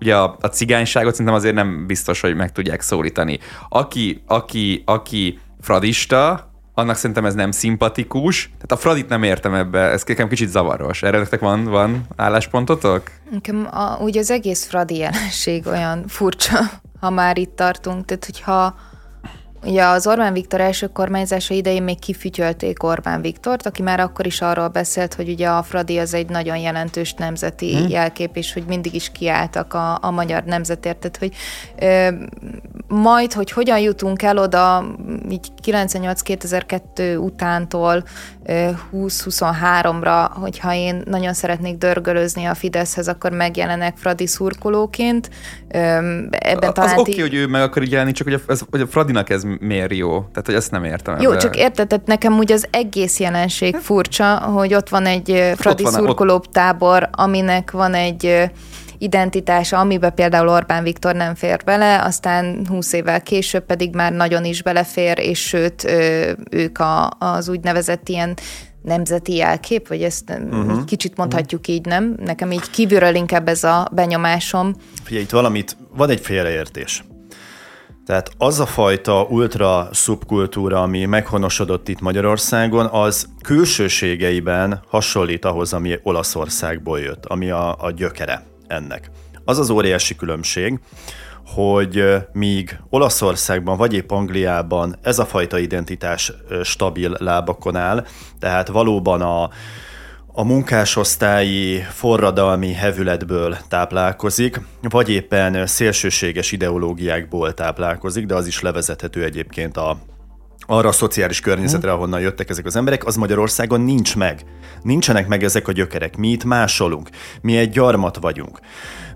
[0.00, 3.38] ugye a, a cigányságot szerintem azért nem biztos, hogy meg tudják szólítani.
[3.68, 8.44] Aki, aki, aki fradista, annak szerintem ez nem szimpatikus.
[8.44, 11.02] Tehát a Fradit nem értem ebbe, ez nekem kicsit zavaros.
[11.02, 13.02] Erre nektek van, van álláspontotok?
[13.30, 16.58] Nekem a, úgy az egész Fradi jelenség olyan furcsa,
[17.00, 18.04] ha már itt tartunk.
[18.04, 18.76] Tehát, hogyha
[19.66, 24.40] Ugye az Orbán Viktor első kormányzása idején még kifütyölték Orbán Viktort, aki már akkor is
[24.40, 27.88] arról beszélt, hogy ugye a Fradi az egy nagyon jelentős nemzeti hmm.
[27.88, 30.96] jelkép, és hogy mindig is kiálltak a, a magyar nemzetért.
[30.96, 31.32] Tehát, hogy
[31.80, 32.08] ö,
[32.88, 34.84] majd, hogy hogyan jutunk el oda,
[35.30, 38.04] így 98-2002 utántól
[38.92, 45.30] 20-23-ra, hogyha én nagyon szeretnék dörgölözni a Fideszhez, akkor megjelenek Fradi szurkolóként.
[45.68, 48.60] Ebben talán az oké, okay, hogy ő meg akar így jelenni, csak hogy a, ez,
[48.70, 50.08] hogy a Fradinak ez miért jó?
[50.08, 51.20] Tehát, hogy ezt nem értem.
[51.20, 51.40] Jó, ebbe.
[51.40, 53.80] csak érted, tehát nekem úgy az egész jelenség hm?
[53.80, 56.52] furcsa, hogy ott van egy Fradi ott van, szurkoló ott...
[56.52, 58.50] tábor, aminek van egy
[58.98, 64.44] identitása, amiben például Orbán Viktor nem fér bele, aztán 20 évvel később pedig már nagyon
[64.44, 65.84] is belefér, és sőt,
[66.50, 68.34] ők a, az úgynevezett ilyen
[68.82, 70.84] nemzeti jelkép, vagy ezt uh-huh.
[70.84, 72.14] kicsit mondhatjuk így, nem?
[72.24, 74.74] Nekem így kívülről inkább ez a benyomásom.
[75.02, 77.04] Figyelj, itt valamit, van egy félreértés.
[78.06, 85.98] Tehát az a fajta ultra szubkultúra, ami meghonosodott itt Magyarországon, az külsőségeiben hasonlít ahhoz, ami
[86.02, 89.10] Olaszországból jött, ami a, a gyökere ennek.
[89.44, 90.80] Az az óriási különbség,
[91.46, 98.06] hogy míg Olaszországban vagy épp Angliában ez a fajta identitás stabil lábakon áll,
[98.38, 99.50] tehát valóban a,
[100.38, 109.76] a munkásosztályi forradalmi hevületből táplálkozik, vagy éppen szélsőséges ideológiákból táplálkozik, de az is levezethető egyébként
[109.76, 109.98] a
[110.68, 111.96] arra a szociális környezetre, mhm.
[111.96, 114.44] ahonnan jöttek ezek az emberek, az Magyarországon nincs meg.
[114.82, 116.16] Nincsenek meg ezek a gyökerek.
[116.16, 117.08] Mi itt másolunk.
[117.40, 118.60] Mi egy gyarmat vagyunk.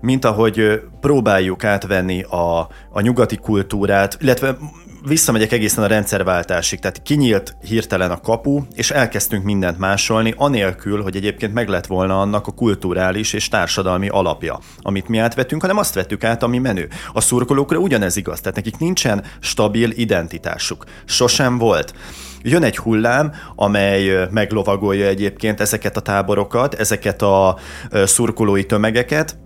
[0.01, 2.59] Mint ahogy próbáljuk átvenni a,
[2.91, 4.57] a nyugati kultúrát, illetve
[5.05, 11.15] visszamegyek egészen a rendszerváltásig, tehát kinyílt hirtelen a kapu, és elkezdtünk mindent másolni, anélkül, hogy
[11.15, 15.93] egyébként meg lett volna annak a kulturális és társadalmi alapja, amit mi átvettünk, hanem azt
[15.93, 16.87] vettük át, ami menő.
[17.13, 20.85] A szurkolókra ugyanez igaz, tehát nekik nincsen stabil identitásuk.
[21.05, 21.93] Sosem volt.
[22.41, 27.57] Jön egy hullám, amely meglovagolja egyébként ezeket a táborokat, ezeket a
[27.91, 29.37] szurkolói tömegeket,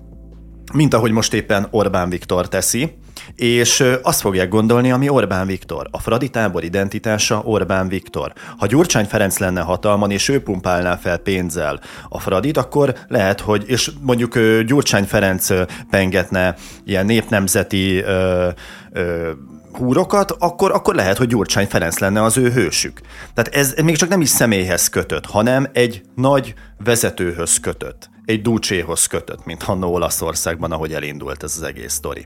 [0.74, 2.98] mint ahogy most éppen Orbán Viktor teszi,
[3.36, 5.88] és azt fogják gondolni, ami Orbán Viktor.
[5.92, 8.34] A Fradi tábor identitása Orbán Viktor.
[8.58, 13.64] Ha Gyurcsány Ferenc lenne hatalman, és ő pumpálná fel pénzzel a Fradit, akkor lehet, hogy,
[13.68, 15.48] és mondjuk Gyurcsány Ferenc
[15.90, 18.50] pengetne ilyen népnemzeti ö,
[18.92, 19.32] ö,
[19.72, 23.02] húrokat, akkor, akkor lehet, hogy Gyurcsány Ferenc lenne az ő hősük.
[23.34, 29.06] Tehát ez még csak nem is személyhez kötött, hanem egy nagy vezetőhöz kötött, egy dúcséhoz
[29.06, 32.26] kötött, mint Hanno Olaszországban, ahogy elindult ez az egész sztori.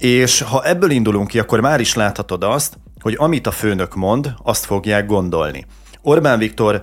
[0.00, 4.34] És ha ebből indulunk ki, akkor már is láthatod azt, hogy amit a főnök mond,
[4.42, 5.66] azt fogják gondolni.
[6.02, 6.82] Orbán Viktor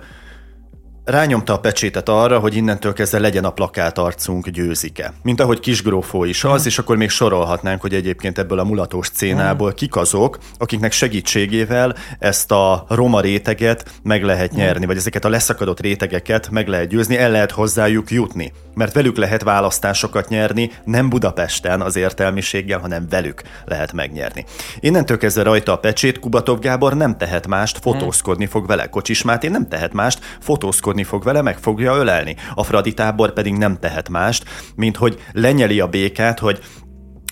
[1.08, 5.12] rányomta a pecsétet arra, hogy innentől kezdve legyen a plakát arcunk győzike.
[5.22, 9.72] Mint ahogy Kisgrófó is az, és akkor még sorolhatnánk, hogy egyébként ebből a mulatós szcénából
[9.72, 15.80] kik azok, akiknek segítségével ezt a roma réteget meg lehet nyerni, vagy ezeket a leszakadott
[15.80, 18.52] rétegeket meg lehet győzni, el lehet hozzájuk jutni.
[18.74, 24.44] Mert velük lehet választásokat nyerni, nem Budapesten az értelmiséggel, hanem velük lehet megnyerni.
[24.80, 28.86] Innentől kezdve rajta a pecsét, Kubatov Gábor nem tehet mást, fotózkodni fog vele.
[28.86, 32.36] Kocsis Máté nem tehet mást, fotózkodni harcolni fog vele, meg fogja ölelni.
[32.54, 34.44] A Fradi tábor pedig nem tehet mást,
[34.76, 36.58] mint hogy lenyeli a békát, hogy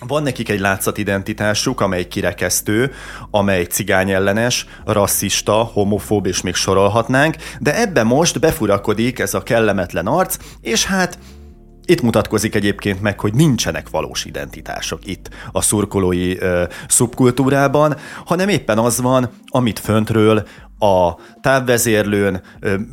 [0.07, 2.91] van nekik egy látszatidentitásuk, amely kirekesztő,
[3.31, 10.37] amely cigányellenes, rasszista, homofób, és még sorolhatnánk, de ebbe most befurakodik ez a kellemetlen arc,
[10.61, 11.17] és hát
[11.87, 17.95] itt mutatkozik egyébként meg, hogy nincsenek valós identitások itt a szurkolói ö, szubkultúrában,
[18.25, 20.47] hanem éppen az van, amit föntről
[20.79, 22.41] a távvezérlőn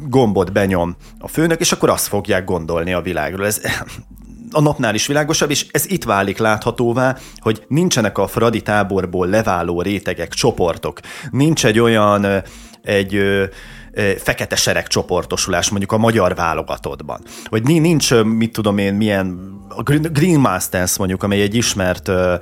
[0.08, 3.46] gombot benyom a főnök, és akkor azt fogják gondolni a világról.
[3.46, 3.60] Ez
[4.50, 9.82] a napnál is világosabb, és ez itt válik láthatóvá, hogy nincsenek a Fradi táborból leváló
[9.82, 11.00] rétegek, csoportok.
[11.30, 12.26] Nincs egy olyan
[12.82, 13.22] egy
[14.18, 17.20] fekete sereg csoportosulás mondjuk a magyar válogatottban.
[17.50, 22.34] Vagy nincs, mit tudom én, milyen a Green Masters mondjuk, amely egy ismert uh,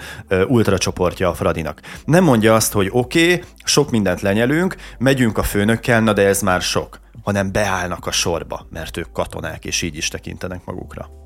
[0.48, 1.80] ultracsoportja a Fradinak.
[2.04, 6.42] Nem mondja azt, hogy oké, okay, sok mindent lenyelünk, megyünk a főnökkel, na de ez
[6.42, 11.21] már sok hanem beállnak a sorba, mert ők katonák, és így is tekintenek magukra.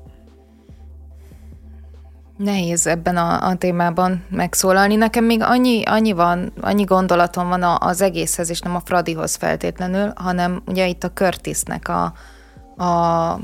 [2.37, 4.95] Nehéz ebben a, a témában megszólalni.
[4.95, 10.13] Nekem még annyi, annyi van, annyi gondolatom van az egészhez, és nem a Fradihoz feltétlenül,
[10.15, 12.13] hanem ugye itt a Curtisnek a,
[12.83, 13.39] a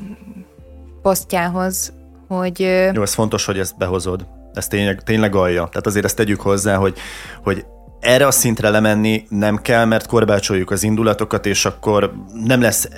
[1.01, 1.93] posztjához,
[2.27, 2.59] hogy...
[2.93, 4.25] Jó, ez fontos, hogy ezt behozod.
[4.53, 5.67] Ez tényleg, tényleg alja.
[5.67, 6.97] Tehát azért ezt tegyük hozzá, hogy,
[7.43, 7.65] hogy
[7.99, 12.13] erre a szintre lemenni nem kell, mert korbácsoljuk az indulatokat, és akkor
[12.45, 12.89] nem lesz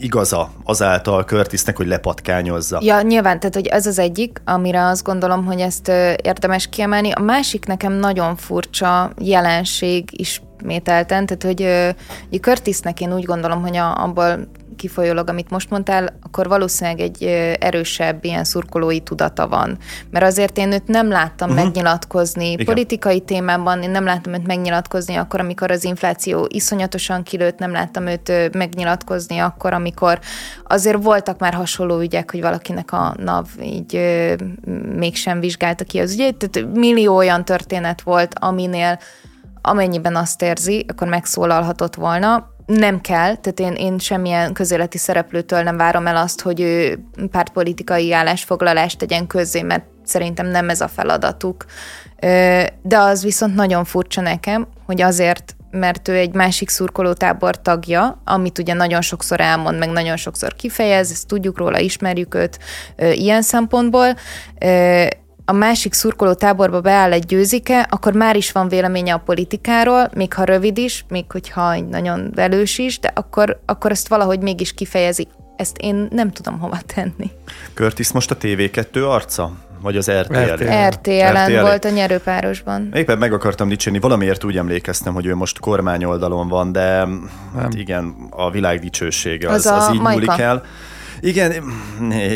[0.00, 2.78] igaza azáltal Curtisnek, hogy lepatkányozza.
[2.82, 5.88] Ja, nyilván, tehát hogy ez az egyik, amire azt gondolom, hogy ezt
[6.22, 7.10] érdemes kiemelni.
[7.10, 11.94] A másik nekem nagyon furcsa jelenség ismételten, tehát hogy,
[12.30, 14.48] hogy Curtisnek én úgy gondolom, hogy a, abból
[14.80, 17.24] kifolyólag, amit most mondtál, akkor valószínűleg egy
[17.60, 19.78] erősebb ilyen szurkolói tudata van.
[20.10, 21.64] Mert azért én őt nem láttam uh-huh.
[21.64, 22.64] megnyilatkozni Igen.
[22.64, 28.06] politikai témában, én nem láttam őt megnyilatkozni akkor, amikor az infláció iszonyatosan kilőtt, nem láttam
[28.06, 30.18] őt megnyilatkozni akkor, amikor
[30.64, 34.34] azért voltak már hasonló ügyek, hogy valakinek a NAV így ö,
[34.96, 38.98] mégsem vizsgálta ki az ügyet, tehát millió olyan történet volt, aminél
[39.62, 45.76] amennyiben azt érzi, akkor megszólalhatott volna nem kell, tehát én, én semmilyen közéleti szereplőtől nem
[45.76, 51.64] várom el azt, hogy ő pártpolitikai állásfoglalást tegyen közzé, mert szerintem nem ez a feladatuk.
[52.82, 58.58] De az viszont nagyon furcsa nekem, hogy azért, mert ő egy másik szurkolótábor tagja, amit
[58.58, 62.58] ugye nagyon sokszor elmond, meg nagyon sokszor kifejez, ezt tudjuk róla, ismerjük őt
[62.96, 64.14] ilyen szempontból,
[65.44, 70.34] a másik szurkoló táborba beáll egy győzike, akkor már is van véleménye a politikáról, még
[70.34, 75.28] ha rövid is, még hogyha nagyon velős is, de akkor, akkor ezt valahogy mégis kifejezi.
[75.56, 77.30] Ezt én nem tudom hova tenni.
[77.74, 79.52] Curtis most a TV2 arca?
[79.82, 80.34] Vagy az RTL?
[80.34, 82.90] RTL-en RTL RTL volt a nyerőpárosban.
[82.94, 87.06] Éppen meg akartam dicsérni, valamiért úgy emlékeztem, hogy ő most kormány oldalon van, de
[87.56, 90.64] hát igen, a világ dicsősége az, az, az így múlik el.
[91.20, 91.64] Igen,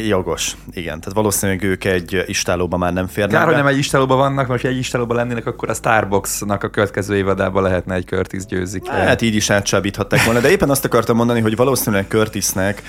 [0.06, 0.56] jogos.
[0.72, 4.48] Igen, tehát valószínűleg ők egy istálóba már nem férnek Kár, hogy nem egy istálóba vannak,
[4.48, 8.86] mert ha egy istálóba lennének, akkor a Starbucksnak a következő évadában lehetne egy Curtis győzik.
[8.86, 12.82] Hát így is átcsábíthatták volna, de éppen azt akartam mondani, hogy valószínűleg Curtisnek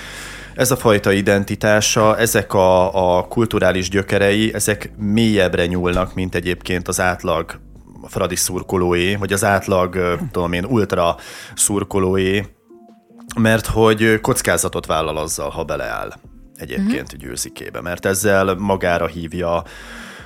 [0.54, 7.00] ez a fajta identitása, ezek a, a kulturális gyökerei, ezek mélyebbre nyúlnak, mint egyébként az
[7.00, 7.60] átlag
[8.08, 11.16] Fradi szurkolói, vagy az átlag, tudom én, ultra
[11.54, 12.40] szurkolói,
[13.38, 16.12] mert hogy kockázatot vállal azzal, ha beleáll
[16.56, 17.20] egyébként uh-huh.
[17.20, 19.64] győzikébe, mert ezzel magára hívja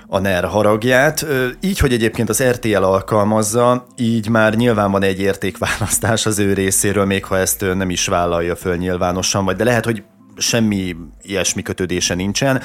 [0.06, 1.26] a NER haragját.
[1.60, 7.04] Így, hogy egyébként az RTL alkalmazza, így már nyilván van egy értékválasztás az ő részéről,
[7.04, 10.02] még ha ezt nem is vállalja föl nyilvánosan, vagy de lehet, hogy
[10.36, 12.62] semmi ilyesmi kötődése nincsen,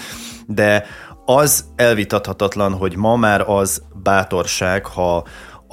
[0.47, 0.85] de
[1.25, 5.23] az elvitathatatlan, hogy ma már az bátorság, ha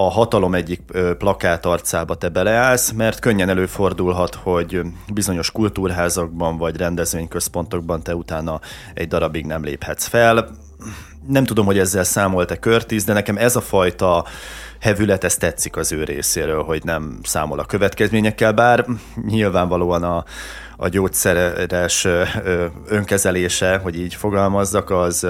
[0.06, 0.80] a hatalom egyik
[1.18, 4.80] plakát arcába te beleállsz, mert könnyen előfordulhat, hogy
[5.12, 8.60] bizonyos kultúrházakban vagy rendezvényközpontokban te utána
[8.94, 10.48] egy darabig nem léphetsz fel.
[11.26, 14.24] Nem tudom, hogy ezzel számolt-e Curtis, de nekem ez a fajta
[14.80, 18.86] hevület, ez tetszik az ő részéről, hogy nem számol a következményekkel, bár
[19.26, 20.24] nyilvánvalóan a,
[20.76, 22.06] a gyógyszeres
[22.86, 25.26] önkezelése, hogy így fogalmazzak, az,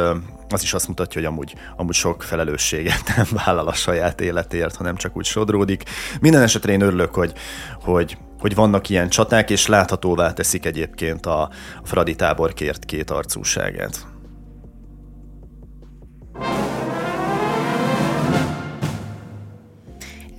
[0.52, 4.96] az is azt mutatja, hogy amúgy, amúgy sok felelősséget nem vállal a saját életért, hanem
[4.96, 5.82] csak úgy sodródik.
[6.20, 7.32] Minden esetre én örülök, hogy,
[7.80, 11.50] hogy, hogy vannak ilyen csaták, és láthatóvá teszik egyébként a, a
[11.82, 14.11] Fradi tábor kért két arcúságát.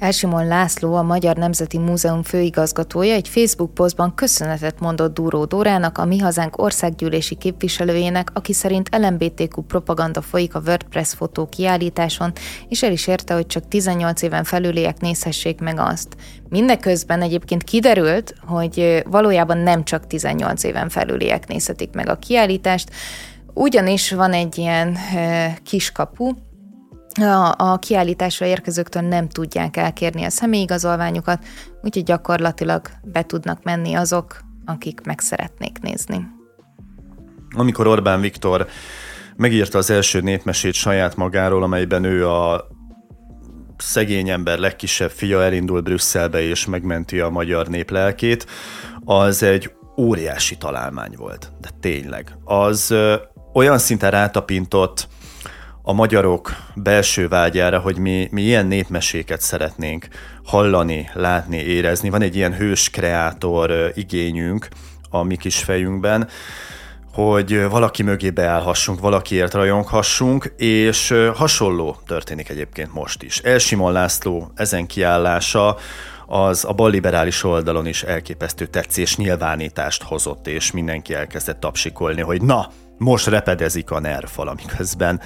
[0.04, 6.06] Elsimon László, a Magyar Nemzeti Múzeum főigazgatója egy Facebook posztban köszönetet mondott Dúró Dórának, a
[6.06, 12.32] Mi Hazánk országgyűlési képviselőjének, aki szerint LMBTQ propaganda folyik a WordPress fotó kiállításon,
[12.68, 16.16] és el is érte, hogy csak 18 éven felüliek nézhessék meg azt.
[16.50, 22.89] Mindeközben egyébként kiderült, hogy valójában nem csak 18 éven felüliek nézhetik meg a kiállítást,
[23.54, 24.98] ugyanis van egy ilyen
[25.63, 26.32] kiskapu,
[27.21, 31.45] a, a kiállításra érkezőktől nem tudják elkérni a személyigazolványukat,
[31.82, 36.28] úgyhogy gyakorlatilag be tudnak menni azok, akik meg szeretnék nézni.
[37.56, 38.67] Amikor Orbán Viktor
[39.36, 42.67] megírta az első népmesét saját magáról, amelyben ő a
[43.78, 48.45] szegény ember legkisebb fia elindul Brüsszelbe és megmenti a magyar nép lelkét,
[49.06, 52.38] az egy óriási találmány volt, de tényleg.
[52.43, 53.15] Az ö,
[53.54, 55.08] olyan szinten rátapintott
[55.86, 60.08] a magyarok belső vágyára, hogy mi, mi ilyen népmeséket szeretnénk
[60.43, 62.10] hallani, látni, érezni.
[62.10, 64.67] Van egy ilyen hős kreátor igényünk
[65.10, 66.28] a mi kis fejünkben,
[67.13, 73.39] hogy valaki mögé beállhassunk, valakiért rajonghassunk, és hasonló történik egyébként most is.
[73.39, 75.78] Elsimon László ezen kiállása
[76.28, 82.69] az a balliberális oldalon is elképesztő tetszés nyilvánítást hozott, és mindenki elkezdett tapsikolni, hogy na,
[82.98, 85.22] most repedezik a nerv valamiközben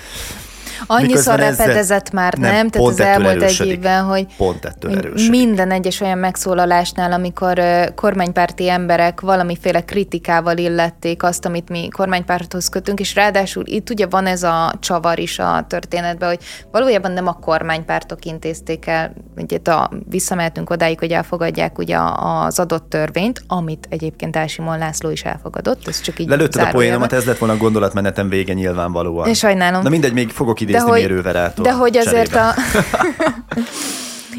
[0.85, 2.51] Annyiszor repedezett már, nem?
[2.51, 2.69] nem?
[2.69, 7.61] Tehát az elmúlt egy évben, hogy, pont ettől minden egyes olyan megszólalásnál, amikor
[7.95, 14.25] kormánypárti emberek valamiféle kritikával illették azt, amit mi kormánypárthoz kötünk, és ráadásul itt ugye van
[14.25, 16.39] ez a csavar is a történetben, hogy
[16.71, 22.89] valójában nem a kormánypártok intézték el, ugye a, visszamehetünk odáig, hogy elfogadják ugye az adott
[22.89, 27.37] törvényt, amit egyébként Ásimon László is elfogadott, ez csak így Lelőtted a poénomat, ez lett
[27.37, 29.27] volna a gondolatmenetem vége nyilvánvalóan.
[29.27, 29.81] Én sajnálom.
[29.81, 31.65] Na mindegy, még fogok idézni de hogy, mérőverától.
[31.65, 32.53] De hogy azért a...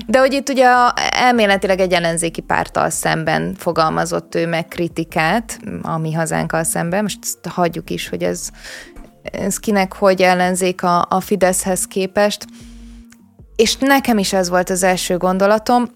[0.06, 0.66] De hogy itt ugye
[1.10, 7.46] elméletileg egy ellenzéki párttal szemben fogalmazott ő meg kritikát, a mi hazánkkal szemben, most ezt
[7.46, 8.48] hagyjuk is, hogy ez,
[9.22, 12.44] ez kinek hogy ellenzék a, a Fideszhez képest.
[13.56, 15.90] És nekem is ez volt az első gondolatom,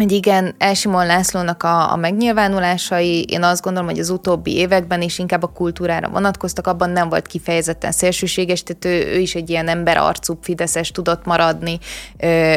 [0.00, 5.18] hogy igen, Elsimon Lászlónak a, a megnyilvánulásai, én azt gondolom, hogy az utóbbi években is
[5.18, 9.68] inkább a kultúrára vonatkoztak, abban nem volt kifejezetten szélsőséges, tehát ő, ő is egy ilyen
[9.68, 11.78] ember arcú fideszes tudott maradni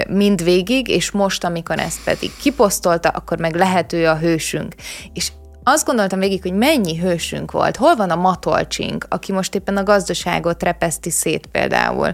[0.10, 4.76] mind végig, és most, amikor ezt pedig kiposztolta, akkor meg lehető a hősünk.
[5.14, 5.32] És
[5.64, 7.76] azt gondoltam végig, hogy mennyi hősünk volt.
[7.76, 12.14] Hol van a Matolcsink, aki most éppen a gazdaságot repeszti szét például?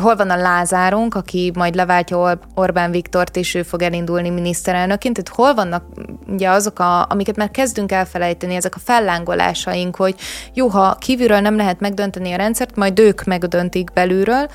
[0.00, 5.22] Hol van a Lázárunk, aki majd leváltja Orbán Viktort, és ő fog elindulni miniszterelnöként?
[5.22, 5.84] Tehát hol vannak
[6.26, 10.14] ugye azok, a, amiket már kezdünk elfelejteni, ezek a fellángolásaink, hogy
[10.54, 14.50] jó, ha kívülről nem lehet megdönteni a rendszert, majd ők megdöntik belülről,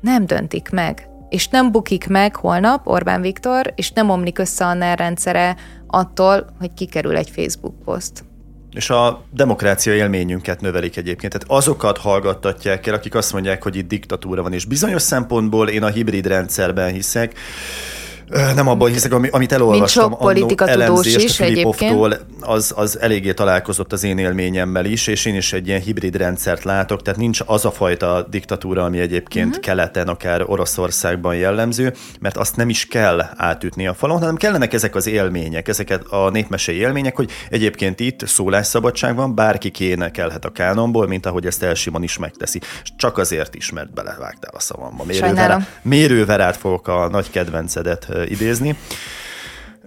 [0.00, 4.74] nem döntik meg és nem bukik meg holnap Orbán Viktor, és nem omlik össze a
[4.74, 8.24] NER rendszere attól, hogy kikerül egy Facebook poszt.
[8.72, 11.32] És a demokrácia élményünket növelik egyébként.
[11.32, 15.82] Tehát azokat hallgattatják el, akik azt mondják, hogy itt diktatúra van, és bizonyos szempontból én
[15.82, 17.38] a hibrid rendszerben hiszek,
[18.54, 20.08] nem abban hiszek, amit elolvastam.
[20.08, 22.24] Mint sok politika tudós is egyébként.
[22.40, 26.64] Az, az eléggé találkozott az én élményemmel is, és én is egy ilyen hibrid rendszert
[26.64, 29.64] látok, tehát nincs az a fajta diktatúra, ami egyébként uh-huh.
[29.64, 34.94] keleten, akár Oroszországban jellemző, mert azt nem is kell átütni a falon, hanem kellenek ezek
[34.94, 41.06] az élmények, ezeket a népmesei élmények, hogy egyébként itt szólásszabadság van, bárki kénekelhet a kánonból,
[41.06, 42.60] mint ahogy ezt Elsimon is megteszi.
[42.96, 45.04] Csak azért is, mert belevágtál a szavamba.
[45.04, 48.76] Mérőverát, mérőverát fogok a nagy kedvencedet idézni.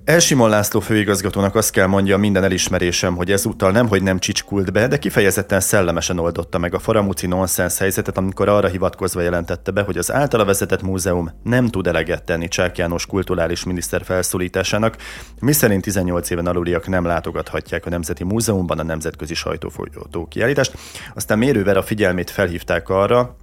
[0.06, 4.88] Elsimon László főigazgatónak azt kell mondja minden elismerésem, hogy ezúttal nem, hogy nem csicskult be,
[4.88, 9.98] de kifejezetten szellemesen oldotta meg a Faramuci nonsens helyzetet, amikor arra hivatkozva jelentette be, hogy
[9.98, 14.96] az általa vezetett múzeum nem tud eleget tenni Csák János kulturális miniszter felszólításának,
[15.40, 20.78] miszerint 18 éven aluliak nem látogathatják a Nemzeti Múzeumban a nemzetközi sajtófolyótó kiállítást.
[21.14, 23.36] Aztán mérővel a figyelmét felhívták arra,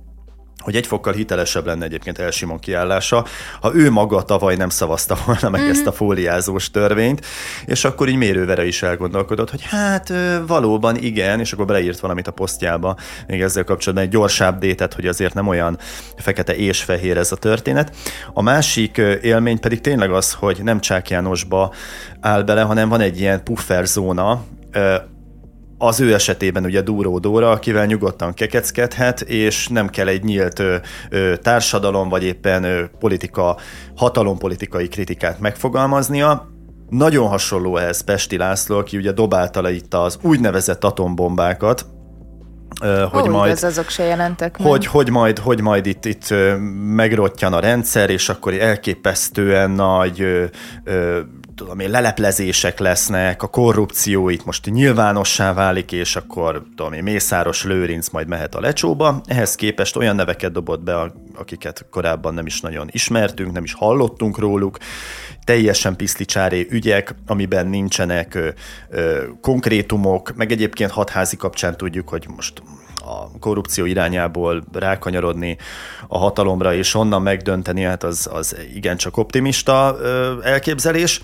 [0.62, 3.24] hogy egy fokkal hitelesebb lenne egyébként Elsimon kiállása,
[3.60, 5.70] ha ő maga tavaly nem szavazta volna meg mm-hmm.
[5.70, 7.26] ezt a fóliázós törvényt,
[7.66, 10.12] és akkor így mérővere is elgondolkodott, hogy hát
[10.46, 12.96] valóban igen, és akkor beleírt valamit a posztjába,
[13.26, 15.78] még ezzel kapcsolatban egy gyorsább détet, hogy azért nem olyan
[16.16, 17.96] fekete és fehér ez a történet.
[18.32, 21.72] A másik élmény pedig tényleg az, hogy nem Csák Jánosba
[22.20, 24.44] áll bele, hanem van egy ilyen pufferzóna,
[25.78, 30.76] az ő esetében ugye Dúró Dóra, akivel nyugodtan kekeckedhet, és nem kell egy nyílt ö,
[31.10, 33.56] ö, társadalom, vagy éppen ö, politika,
[33.96, 36.48] hatalompolitikai kritikát megfogalmaznia.
[36.88, 41.86] Nagyon hasonló ehhez Pesti László, aki ugye dobálta le itt az úgynevezett atombombákat,
[43.10, 46.34] hogy Ó, majd, azok se jelentek hogy, hogy, majd, hogy majd itt, itt
[46.94, 50.48] megrottyan a rendszer, és akkor elképesztően nagy
[51.58, 57.64] tudom én, leleplezések lesznek, a korrupció itt most nyilvánossá válik, és akkor tudom én, Mészáros
[57.64, 59.20] Lőrinc majd mehet a lecsóba.
[59.24, 64.38] Ehhez képest olyan neveket dobott be, akiket korábban nem is nagyon ismertünk, nem is hallottunk
[64.38, 64.78] róluk,
[65.44, 68.48] teljesen piszlicsáré ügyek, amiben nincsenek ö,
[68.90, 72.62] ö, konkrétumok, meg egyébként hatházi kapcsán tudjuk, hogy most
[73.08, 75.56] a korrupció irányából rákanyarodni
[76.08, 79.96] a hatalomra, és onnan megdönteni, hát az, az igencsak optimista
[80.42, 81.20] elképzelés.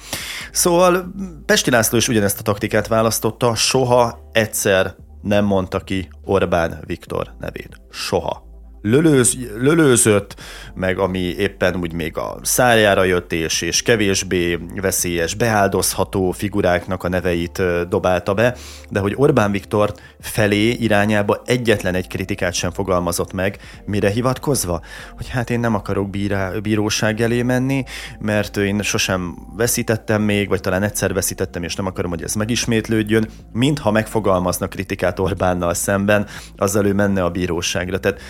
[0.52, 1.14] Szóval
[1.46, 7.80] Pesti László is ugyanezt a taktikát választotta, soha egyszer nem mondta ki Orbán Viktor nevét.
[7.90, 8.44] Soha
[8.84, 10.34] lölőz, lölőzött,
[10.74, 17.08] meg ami éppen úgy még a szájára jött, és, és kevésbé veszélyes, beáldozható figuráknak a
[17.08, 18.56] neveit dobálta be,
[18.90, 19.94] de hogy Orbán Viktor
[20.24, 24.80] felé irányába egyetlen egy kritikát sem fogalmazott meg, mire hivatkozva?
[25.16, 27.84] Hogy hát én nem akarok bírá, bíróság elé menni,
[28.18, 33.28] mert én sosem veszítettem még, vagy talán egyszer veszítettem, és nem akarom, hogy ez megismétlődjön,
[33.52, 38.00] mintha megfogalmaznak kritikát Orbánnal szemben, azzal ő menne a bíróságra.
[38.00, 38.20] Tehát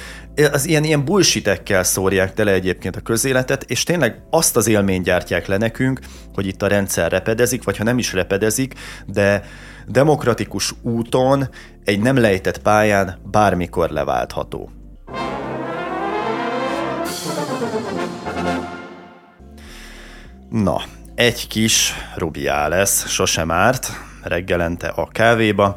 [0.52, 5.46] az ilyen, ilyen bullshitekkel szórják tele egyébként a közéletet, és tényleg azt az élményt gyártják
[5.46, 6.00] le nekünk,
[6.34, 8.74] hogy itt a rendszer repedezik, vagy ha nem is repedezik,
[9.06, 9.42] de
[9.86, 11.48] demokratikus úton,
[11.84, 14.70] egy nem lejtett pályán bármikor leváltható.
[20.50, 20.82] Na,
[21.14, 23.90] egy kis rubiá lesz, sosem árt,
[24.22, 25.76] reggelente a kávéba.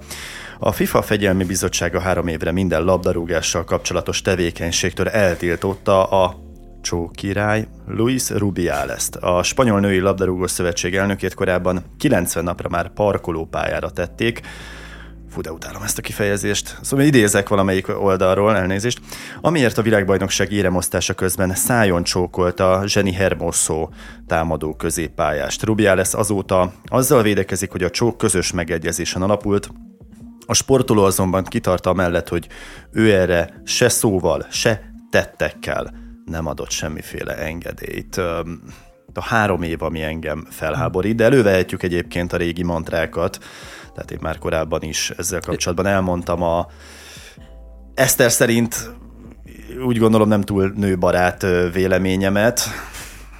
[0.60, 6.47] A FIFA Fegyelmi Bizottsága három évre minden labdarúgással kapcsolatos tevékenységtől eltiltotta a
[6.88, 9.16] Csó király Luis Rubiales-t.
[9.16, 14.42] A Spanyol Női Labdarúgó Szövetség elnökét korábban 90 napra már parkolópályára tették,
[15.30, 16.78] Fú, de utálom ezt a kifejezést.
[16.82, 19.00] Szóval idézek valamelyik oldalról, elnézést.
[19.42, 23.90] Amiért a világbajnokság éremosztása közben szájon csókolta Zseni Hermoso
[24.28, 25.64] támadó középpályást.
[25.64, 29.70] Rubiales azóta azzal védekezik, hogy a csók közös megegyezésen alapult,
[30.46, 32.48] a sportoló azonban kitarta mellett, hogy
[32.92, 38.18] ő erre se szóval, se tettekkel nem adott semmiféle engedélyt.
[39.14, 43.38] A három év, ami engem felháborít, de elővehetjük egyébként a régi mantrákat,
[43.94, 46.68] tehát én már korábban is ezzel kapcsolatban elmondtam a
[47.94, 48.92] Eszter szerint
[49.86, 52.62] úgy gondolom nem túl nőbarát véleményemet,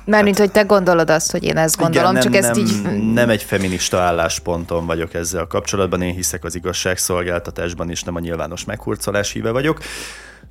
[0.06, 3.14] Mármint, hogy te gondolod azt, hogy én ezt gondolom, Igen, nem, csak ezt nem, így...
[3.14, 8.20] Nem egy feminista állásponton vagyok ezzel a kapcsolatban, én hiszek az igazságszolgáltatásban is, nem a
[8.20, 9.80] nyilvános meghurcolás híve vagyok,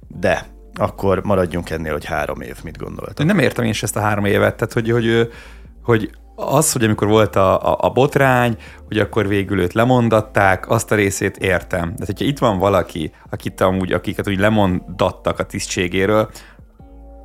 [0.09, 0.47] de
[0.77, 3.29] akkor maradjunk ennél, hogy három év, mit gondoltam.
[3.29, 5.31] Én nem értem én is ezt a három évet, tehát hogy, hogy,
[5.83, 8.57] hogy az, hogy amikor volt a, a, a botrány,
[8.87, 11.93] hogy akkor végül őt lemondatták, azt a részét értem.
[11.97, 16.31] De hogyha itt van valaki, akit amúgy, akiket úgy lemondattak a tisztségéről,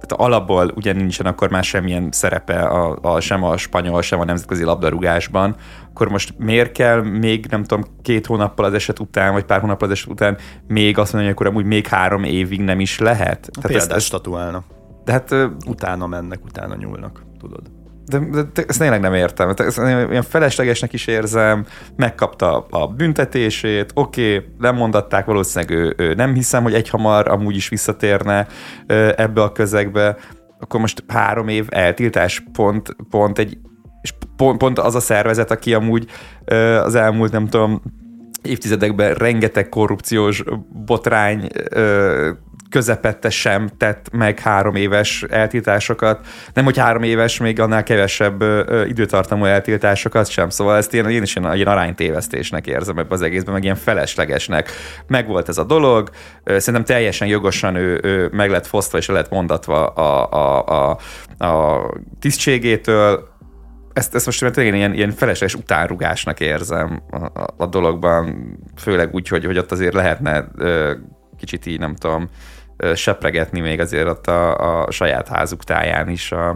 [0.01, 4.25] tehát alapból ugye nincsen akkor már semmilyen szerepe a, a, sem a spanyol, sem a
[4.25, 5.55] nemzetközi labdarúgásban,
[5.89, 9.87] akkor most miért kell még, nem tudom, két hónappal az eset után, vagy pár hónappal
[9.87, 10.37] az eset után
[10.67, 13.49] még azt mondani, hogy akkor amúgy még három évig nem is lehet?
[13.51, 14.63] A Tehát ezt, ezt statuálnak.
[15.03, 15.35] De hát
[15.67, 17.70] utána mennek, utána nyúlnak, tudod
[18.11, 19.53] de, de, de ezt tényleg nem értem.
[19.87, 26.33] Ilyen feleslegesnek is érzem, megkapta a büntetését, oké, okay, nem mondatták, valószínűleg ő, ő nem
[26.33, 28.47] hiszem, hogy egyhamar amúgy is visszatérne
[29.15, 30.17] ebbe a közegbe,
[30.59, 33.57] akkor most három év eltiltás pont, pont egy
[34.01, 36.05] és pont, pont az a szervezet, aki amúgy
[36.83, 37.81] az elmúlt, nem tudom,
[38.41, 40.43] évtizedekben rengeteg korrupciós
[40.85, 41.47] botrány
[42.71, 48.85] közepette sem tett meg három éves eltiltásokat, nem hogy három éves, még annál kevesebb ö,
[48.85, 53.53] időtartamú eltiltásokat sem, szóval ezt én, én is ilyen, ilyen aránytévesztésnek érzem ebbe az egészben,
[53.53, 54.69] meg ilyen feleslegesnek.
[55.07, 56.09] Megvolt ez a dolog,
[56.43, 60.65] ö, szerintem teljesen jogosan ő, ő meg lett fosztva és le lett mondatva a, a,
[60.65, 60.97] a,
[61.45, 61.85] a
[62.19, 63.29] tisztségétől,
[63.93, 69.27] ezt, ezt most tényleg ilyen, ilyen felesleges utánrugásnak érzem a, a, a dologban, főleg úgy,
[69.27, 70.93] hogy, hogy ott azért lehetne ö,
[71.41, 72.29] kicsit így, nem tudom,
[72.95, 76.49] sepregetni még azért ott a, a saját házuk táján is a,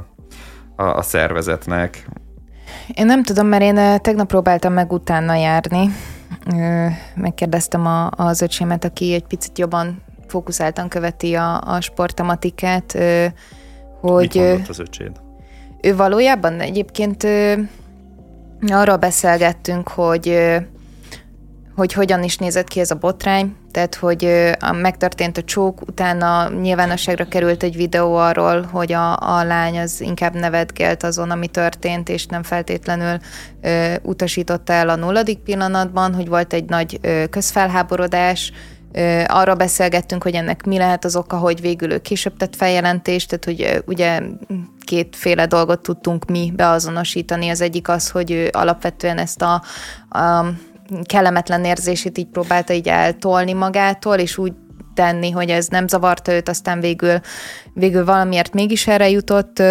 [0.76, 2.08] a, a szervezetnek.
[2.94, 5.90] Én nem tudom, mert én tegnap próbáltam meg utána járni.
[7.16, 12.98] Megkérdeztem a, az öcsémet, aki egy picit jobban fókuszáltan követi a, a sporttematikát,
[14.02, 14.56] hogy...
[14.58, 15.12] Mit az öcséd?
[15.82, 17.28] Ő valójában egyébként
[18.68, 20.38] arról beszélgettünk, hogy
[21.76, 24.52] hogy hogyan is nézett ki ez a botrány, tehát hogy
[24.82, 30.34] megtörtént a csók, utána nyilvánosságra került egy videó arról, hogy a, a lány az inkább
[30.34, 33.18] nevetgélt azon, ami történt, és nem feltétlenül
[33.62, 38.52] ö, utasította el a nulladik pillanatban, hogy volt egy nagy ö, közfelháborodás,
[39.28, 43.46] arra beszélgettünk, hogy ennek mi lehet az oka, hogy végül ő később tett feljelentést, tehát
[43.46, 44.22] hogy ugye
[44.86, 47.50] kétféle dolgot tudtunk mi beazonosítani.
[47.50, 49.62] Az egyik az, hogy ő alapvetően ezt a,
[50.10, 50.46] a
[51.04, 54.54] kellemetlen érzését így próbálta így eltolni magától, és úgy
[54.96, 57.20] tenni, hogy ez nem zavarta őt, aztán végül,
[57.74, 59.64] végül valamiért mégis erre jutott,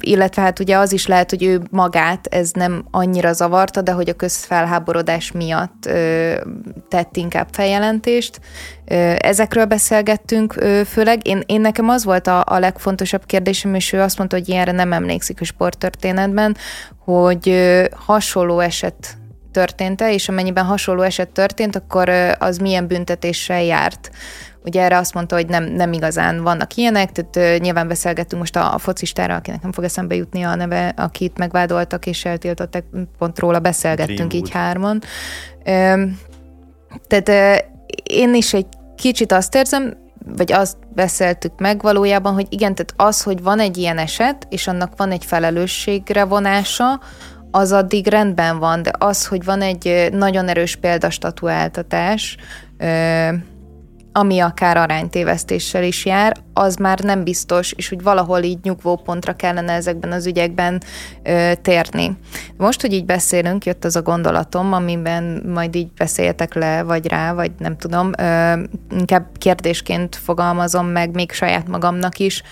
[0.00, 4.08] illetve hát ugye az is lehet, hogy ő magát ez nem annyira zavarta, de hogy
[4.08, 5.90] a közfelháborodás miatt
[6.88, 8.40] tett inkább feljelentést.
[9.18, 10.52] Ezekről beszélgettünk
[10.86, 11.26] főleg.
[11.26, 14.72] Én, én nekem az volt a, a legfontosabb kérdésem, és ő azt mondta, hogy ilyenre
[14.72, 16.56] nem emlékszik a sporttörténetben,
[17.04, 17.54] hogy
[17.96, 19.16] hasonló eset
[19.52, 24.10] történt-e, és amennyiben hasonló eset történt, akkor az milyen büntetéssel járt.
[24.64, 28.74] Ugye erre azt mondta, hogy nem, nem igazán vannak ilyenek, tehát nyilván beszélgettünk most a,
[28.74, 32.84] a focistára, akinek nem fog eszembe jutni a neve, akit megvádoltak és eltiltottak,
[33.18, 34.46] pont róla beszélgettünk Greenwood.
[34.46, 35.02] így hárman.
[37.06, 37.64] Tehát
[38.02, 39.96] én is egy kicsit azt érzem,
[40.36, 44.66] vagy azt beszéltük meg valójában, hogy igen, tehát az, hogy van egy ilyen eset, és
[44.66, 47.00] annak van egy felelősségre vonása,
[47.54, 52.36] az addig rendben van, de az, hogy van egy nagyon erős példastatuáltatás,
[54.12, 59.32] ami akár aránytévesztéssel is jár, az már nem biztos, és hogy valahol így nyugvó pontra
[59.32, 60.82] kellene ezekben az ügyekben
[61.22, 62.16] ö, térni.
[62.56, 67.32] Most, hogy így beszélünk, jött az a gondolatom, amiben majd így beszéljetek le, vagy rá,
[67.32, 68.52] vagy nem tudom, ö,
[68.90, 72.42] inkább kérdésként fogalmazom meg még saját magamnak is,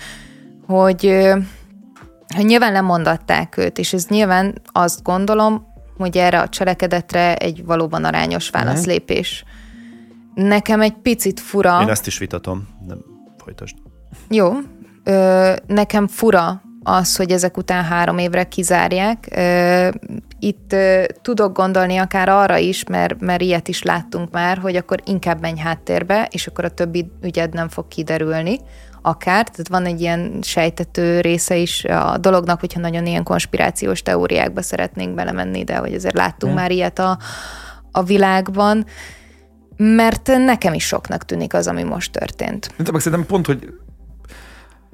[0.66, 1.36] hogy ö,
[2.34, 5.66] hogy nyilván lemondatták őt, és ez nyilván azt gondolom,
[5.96, 9.44] hogy erre a cselekedetre egy valóban arányos válaszlépés.
[10.34, 11.78] Nekem egy picit fura...
[11.82, 12.98] Én ezt is vitatom, nem
[13.42, 13.76] folytasd.
[14.28, 14.52] Jó.
[15.04, 19.28] Ö, nekem fura az, hogy ezek után három évre kizárják.
[19.30, 19.88] Ö,
[20.38, 25.00] itt ö, tudok gondolni akár arra is, mert, mert ilyet is láttunk már, hogy akkor
[25.04, 28.58] inkább menj háttérbe, és akkor a többi ügyed nem fog kiderülni
[29.03, 34.62] akár, tehát van egy ilyen sejtető része is a dolognak, hogyha nagyon ilyen konspirációs teóriákba
[34.62, 37.18] szeretnénk belemenni, de hogy azért láttunk már ilyet a,
[37.92, 38.86] a világban,
[39.76, 42.74] mert nekem is soknak tűnik az, ami most történt.
[42.76, 43.72] De szerintem pont, hogy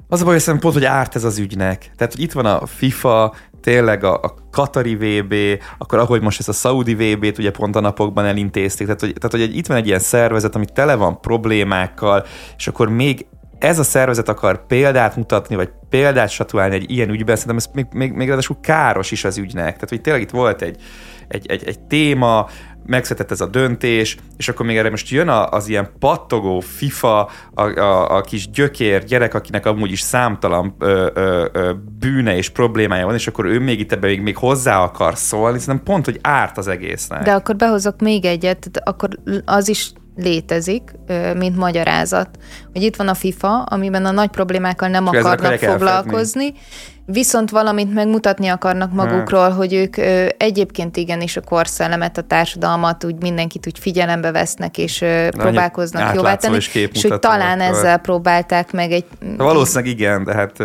[0.09, 1.91] az a baj, hogy pont, hogy árt ez az ügynek.
[1.95, 5.33] Tehát, hogy itt van a FIFA, tényleg a, a Katari VB,
[5.77, 9.47] akkor ahogy most ezt a Saudi VB-t ugye pont a napokban elintézték, tehát hogy, tehát,
[9.47, 12.25] hogy itt van egy ilyen szervezet, ami tele van problémákkal,
[12.57, 13.25] és akkor még
[13.59, 17.85] ez a szervezet akar példát mutatni, vagy példát statuálni egy ilyen ügyben, szerintem ez még,
[17.91, 19.73] még, még ráadásul káros is az ügynek.
[19.73, 20.81] Tehát, hogy tényleg itt volt egy,
[21.27, 22.47] egy, egy, egy téma,
[22.87, 27.79] megszületett ez a döntés, és akkor még erre most jön az ilyen pattogó FIFA, a,
[27.79, 33.05] a, a kis gyökér gyerek, akinek amúgy is számtalan ö, ö, ö, bűne és problémája
[33.05, 36.19] van, és akkor ő még itt ebben még, még hozzá akar szólni, szerintem pont, hogy
[36.21, 37.23] árt az egésznek.
[37.23, 39.09] De akkor behozok még egyet, akkor
[39.45, 40.91] az is létezik,
[41.37, 42.29] mint magyarázat,
[42.73, 46.61] hogy itt van a FIFA, amiben a nagy problémákkal nem és akarnak foglalkozni, elfedni.
[47.05, 49.97] viszont valamit megmutatni akarnak magukról, hogy ők
[50.37, 56.55] egyébként igenis a korszellemet, a társadalmat, úgy mindenkit úgy figyelembe vesznek, és próbálkoznak jóvá tenni,
[56.55, 59.05] és, és hogy talán ezzel próbálták meg egy...
[59.37, 60.57] Valószínűleg igen, de hát...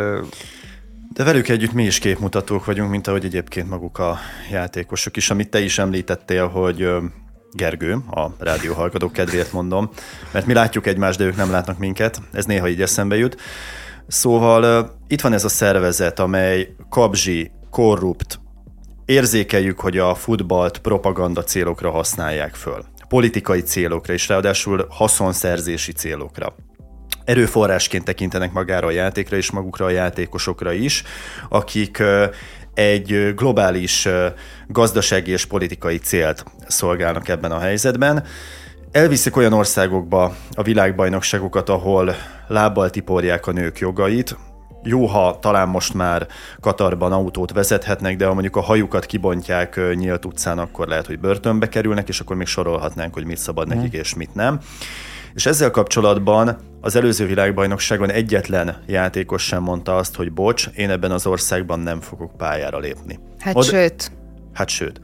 [1.14, 4.18] De velük együtt mi is képmutatók vagyunk, mint ahogy egyébként maguk a
[4.50, 6.88] játékosok is, amit te is említettél, hogy
[7.52, 9.90] Gergő, a rádió hallgatók kedvéért mondom,
[10.32, 13.40] mert mi látjuk egymást, de ők nem látnak minket, ez néha így eszembe jut.
[14.06, 18.40] Szóval itt van ez a szervezet, amely kabzsi, korrupt,
[19.04, 22.84] érzékeljük, hogy a futballt propaganda célokra használják föl.
[23.08, 26.54] Politikai célokra, és ráadásul haszonszerzési célokra.
[27.24, 31.02] erőforrásként tekintenek magára a játékra és magukra a játékosokra is,
[31.48, 32.02] akik
[32.74, 34.08] egy globális
[34.66, 38.24] gazdasági és politikai célt szolgálnak ebben a helyzetben.
[38.92, 42.14] Elviszik olyan országokba a világbajnokságokat, ahol
[42.48, 44.36] lábbal tiporják a nők jogait,
[44.84, 46.26] jó, ha talán most már
[46.60, 51.68] Katarban autót vezethetnek, de ha mondjuk a hajukat kibontják nyílt utcán, akkor lehet, hogy börtönbe
[51.68, 54.60] kerülnek, és akkor még sorolhatnánk, hogy mit szabad nekik és mit nem.
[55.34, 61.10] És ezzel kapcsolatban az előző világbajnokságon egyetlen játékos sem mondta azt, hogy bocs, én ebben
[61.10, 63.18] az országban nem fogok pályára lépni.
[63.38, 64.12] Hát Od- sőt.
[64.52, 65.00] Hát sőt.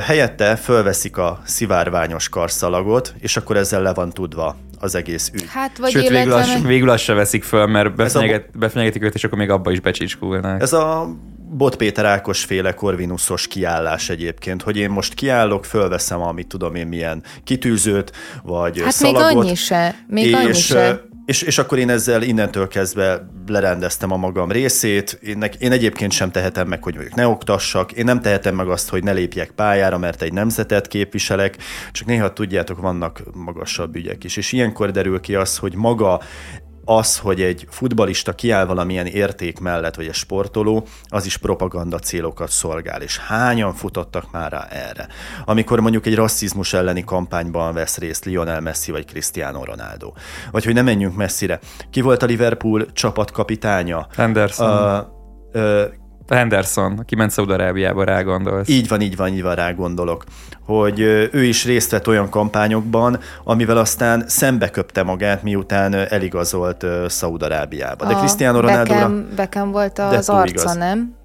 [0.00, 5.44] Helyette fölveszik a szivárványos karszalagot, és akkor ezzel le van tudva az egész ügy.
[5.48, 8.58] Hát, vagy Sőt, végül, az, végül azt se veszik föl, mert befenyeget, a...
[8.58, 10.60] befenyegetik őt, és akkor még abba is becsicskulnak.
[10.62, 11.08] Ez a
[11.56, 16.86] Bot Péter Ákos féle korvinuszos kiállás egyébként, hogy én most kiállok, fölveszem, amit tudom én
[16.86, 19.28] milyen kitűzőt, vagy hát szalagot.
[19.28, 21.10] még annyi se, még és, annyi se.
[21.26, 25.18] És, és akkor én ezzel innentől kezdve lerendeztem a magam részét.
[25.22, 27.92] Én, én egyébként sem tehetem meg, hogy ők ne oktassak.
[27.92, 31.56] Én nem tehetem meg azt, hogy ne lépjek pályára, mert egy nemzetet képviselek.
[31.92, 34.36] Csak néha tudjátok, vannak magasabb ügyek is.
[34.36, 36.20] És ilyenkor derül ki az, hogy maga
[36.84, 42.50] az, hogy egy futbalista kiáll valamilyen érték mellett, vagy egy sportoló, az is propaganda célokat
[42.50, 43.02] szolgál.
[43.02, 45.08] És hányan futottak már rá erre?
[45.44, 50.12] Amikor mondjuk egy rasszizmus elleni kampányban vesz részt Lionel Messi vagy Cristiano Ronaldo.
[50.50, 51.60] Vagy hogy nem menjünk messzire.
[51.90, 54.06] Ki volt a Liverpool csapatkapitánya?
[54.16, 55.02] Anderson.
[55.52, 55.82] Uh, uh,
[56.34, 58.68] Henderson, aki ment Szaudarábiába, rá gondolsz.
[58.68, 60.24] Így van, így van, így van, rá gondolok.
[60.66, 61.00] Hogy
[61.32, 68.06] ő is részt vett olyan kampányokban, amivel aztán szembe köpte magát, miután eligazolt Szaudarábiába.
[68.06, 68.92] De Cristiano Ronaldo...
[68.92, 70.76] Beckham, Beckham volt az arca, igaz.
[70.76, 71.20] nem?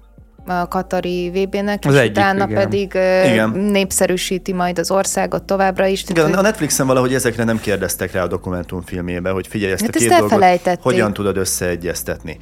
[0.48, 2.62] a Katari VB-nek, az és egyik, utána igen.
[2.62, 2.86] pedig
[3.32, 3.50] igen.
[3.50, 6.04] népszerűsíti majd az országot továbbra is.
[6.08, 9.98] Igen, a Netflixen valahogy ezekre nem kérdeztek rá a dokumentumfilmébe, hogy figyelj ezt hát a
[9.98, 12.38] két dolgot, hogyan tudod összeegyeztetni.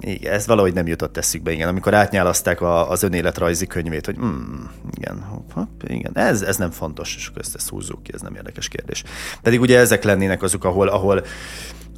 [0.00, 1.68] Igen, ez valahogy nem jutott eszükbe, igen.
[1.68, 4.64] Amikor átnyálaszták a, az önéletrajzi könyvét, hogy mm,
[4.96, 5.24] igen,
[5.54, 8.68] hopp, igen, ez, ez nem fontos, és akkor ezt, ezt húzzuk ki, ez nem érdekes
[8.68, 9.04] kérdés.
[9.42, 11.22] Pedig ugye ezek lennének azok, ahol, ahol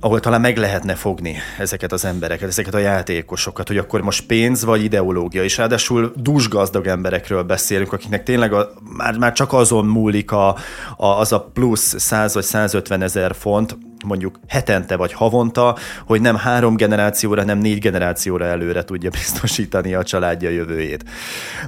[0.04, 4.64] ahol talán meg lehetne fogni ezeket az embereket, ezeket a játékosokat, hogy akkor most pénz
[4.64, 10.30] vagy ideológia, és ráadásul dúsgazdag emberekről beszélünk, akiknek tényleg a, már, már csak azon múlik
[10.30, 10.48] a,
[10.96, 15.76] a, az a plusz 100 vagy 150 ezer font, mondjuk hetente vagy havonta,
[16.06, 21.04] hogy nem három generációra, nem négy generációra előre tudja biztosítani a családja jövőjét.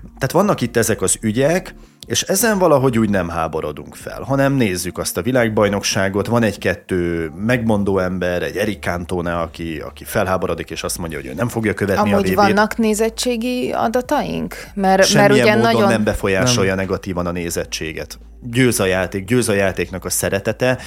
[0.02, 1.74] Tehát vannak itt ezek az ügyek,
[2.06, 7.98] és ezen valahogy úgy nem háborodunk fel, hanem nézzük azt a világbajnokságot, van egy-kettő megmondó
[7.98, 12.12] ember, egy Erik Cantone, aki, aki felháborodik, és azt mondja, hogy ő nem fogja követni
[12.12, 14.56] Amúgy a vb vannak nézettségi adataink?
[14.74, 15.88] Mert, Semmilyen mert ugye módon nagyon...
[15.88, 16.84] nem befolyásolja nem.
[16.84, 18.18] negatívan a nézettséget.
[18.42, 20.78] Győz a játék, győz a játéknak a szeretete,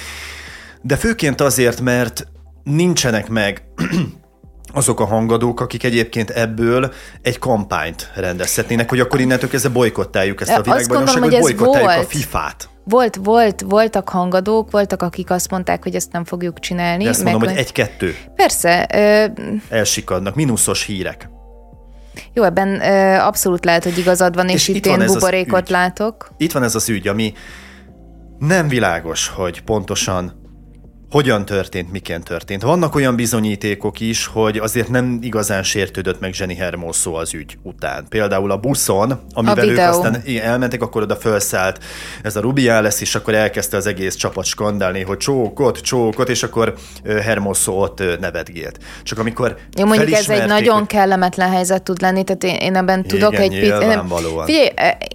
[0.82, 2.26] de főként azért, mert
[2.62, 3.62] nincsenek meg
[4.72, 10.50] azok a hangadók, akik egyébként ebből egy kampányt rendezhetnének, hogy akkor innentől kezdve bolykottáljuk ezt
[10.50, 12.68] a világbajnokságot, hogy bolykottáljuk a FIFA-t.
[12.84, 17.04] Volt, volt, voltak hangadók, voltak, akik azt mondták, hogy ezt nem fogjuk csinálni.
[17.04, 17.50] De ezt mondom, meg...
[17.50, 18.16] hogy egy-kettő.
[18.34, 18.88] Persze.
[18.94, 19.24] Ö...
[19.68, 21.30] Elsikadnak, mínuszos hírek.
[22.32, 26.30] Jó, ebben ö, abszolút lehet, hogy igazad van, és, és itt, itt én buborékot látok.
[26.36, 27.32] Itt van ez az ügy, ami
[28.38, 30.47] nem világos, hogy pontosan
[31.10, 32.62] hogyan történt, miként történt.
[32.62, 38.06] Vannak olyan bizonyítékok is, hogy azért nem igazán sértődött meg Zseni Hermoso az ügy után.
[38.08, 41.84] Például a buszon, amivel a ők aztán elmentek, akkor oda felszállt
[42.22, 46.74] ez a Rubiales, és akkor elkezdte az egész csapat skandálni, hogy csókot, csókot, és akkor
[47.04, 48.78] Hermoso ott nevetgélt.
[49.02, 53.02] Csak amikor Jó, mondjuk ez egy nagyon kellemetlen helyzet tud lenni, tehát én, én ebben
[53.02, 53.74] tudok Igen, egy picit.
[54.44, 54.70] Figyelj,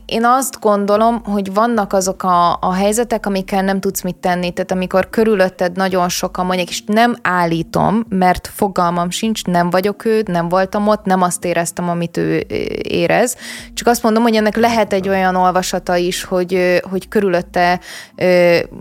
[0.05, 4.71] én azt gondolom, hogy vannak azok a, a helyzetek, amikkel nem tudsz mit tenni, tehát
[4.71, 10.49] amikor körülötted nagyon sokan mondják, és nem állítom, mert fogalmam sincs, nem vagyok ő, nem
[10.49, 12.45] voltam ott, nem azt éreztem, amit ő
[12.81, 13.37] érez.
[13.73, 17.79] Csak azt mondom, hogy ennek lehet egy olyan olvasata is, hogy, hogy körülötte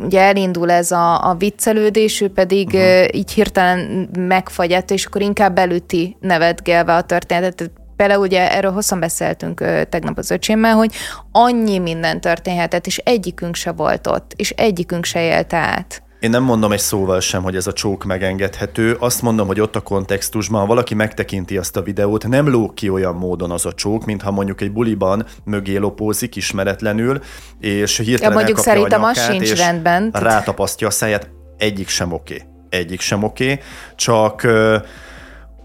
[0.03, 3.15] ugye elindul ez a, a viccelődés, ő pedig uh-huh.
[3.15, 9.61] így hirtelen megfagyett, és akkor inkább belüti nevetgelve a történetet Például ugye erről hosszan beszéltünk
[9.61, 10.93] ö, tegnap az öcsémmel, hogy
[11.33, 16.03] annyi minden történhetett, és egyikünk se volt ott, és egyikünk se élte át.
[16.23, 18.97] Én nem mondom egy szóval sem, hogy ez a csók megengedhető.
[18.99, 22.89] Azt mondom, hogy ott a kontextusban, ha valaki megtekinti azt a videót, nem lóg ki
[22.89, 27.21] olyan módon az a csók, mintha mondjuk egy buliban mögé lopózik ismeretlenül,
[27.61, 30.11] és hirtelen ja, mondjuk szerintem az sincs rendben.
[30.13, 31.31] Rátapasztja a száját.
[31.57, 32.35] Egyik sem oké.
[32.35, 32.47] Okay.
[32.81, 33.45] Egyik sem oké.
[33.45, 33.65] Okay.
[33.97, 34.47] Csak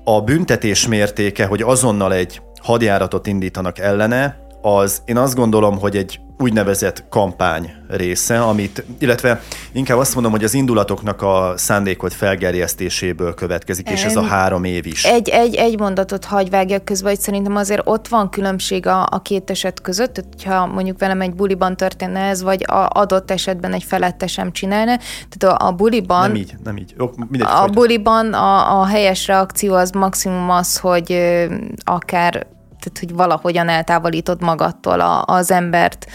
[0.03, 6.19] a büntetés mértéke, hogy azonnal egy hadjáratot indítanak ellene, az én azt gondolom, hogy egy
[6.37, 13.89] úgynevezett kampány része, amit, illetve inkább azt mondom, hogy az indulatoknak a szándékot felgerjesztéséből következik,
[13.89, 15.03] és ez a három év is.
[15.03, 19.21] Egy, egy, egy mondatot hagy vágjak közben, hogy szerintem azért ott van különbség a, a
[19.21, 23.83] két eset között, hogyha mondjuk velem egy buliban történne ez, vagy a adott esetben egy
[23.83, 24.97] felettesem csinálna.
[25.29, 26.27] Tehát a, a buliban...
[26.27, 26.93] Nem így, nem így.
[26.97, 27.75] Jó, mindegy, a folytat.
[27.75, 32.47] buliban a, a helyes reakció az maximum az, hogy ö, akár
[32.79, 36.07] tehát hogy valahogyan eltávolítod magadtól a, az embert.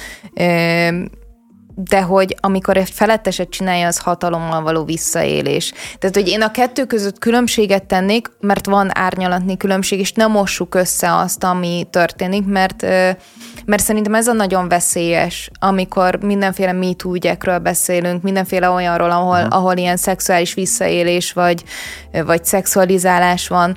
[1.74, 5.72] De hogy amikor egy feletteset csinálja, az hatalommal való visszaélés.
[5.98, 10.74] Tehát, hogy én a kettő között különbséget tennék, mert van árnyalatni különbség, és nem mossuk
[10.74, 12.82] össze azt, ami történik, mert,
[13.64, 19.56] mert szerintem ez a nagyon veszélyes, amikor mindenféle MeToo ügyekről beszélünk, mindenféle olyanról, ahol, uh-huh.
[19.56, 21.64] ahol ilyen szexuális visszaélés vagy,
[22.24, 23.76] vagy szexualizálás van,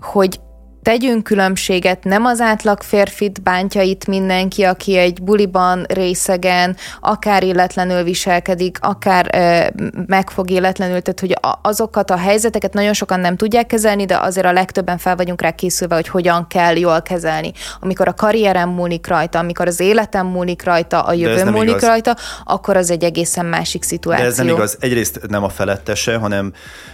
[0.00, 0.40] hogy
[0.84, 8.02] tegyünk különbséget, nem az átlag férfit bántja itt mindenki, aki egy buliban részegen, akár illetlenül
[8.02, 14.04] viselkedik, akár ö, megfog illetlenül, tehát hogy azokat a helyzeteket nagyon sokan nem tudják kezelni,
[14.04, 17.52] de azért a legtöbben fel vagyunk rá készülve, hogy hogyan kell jól kezelni.
[17.80, 21.84] Amikor a karrierem múlik rajta, amikor az életem múlik rajta, a jövő múlik igaz.
[21.84, 24.24] rajta, akkor az egy egészen másik szituáció.
[24.24, 24.76] De ez nem igaz.
[24.80, 26.52] Egyrészt nem a felettese, hanem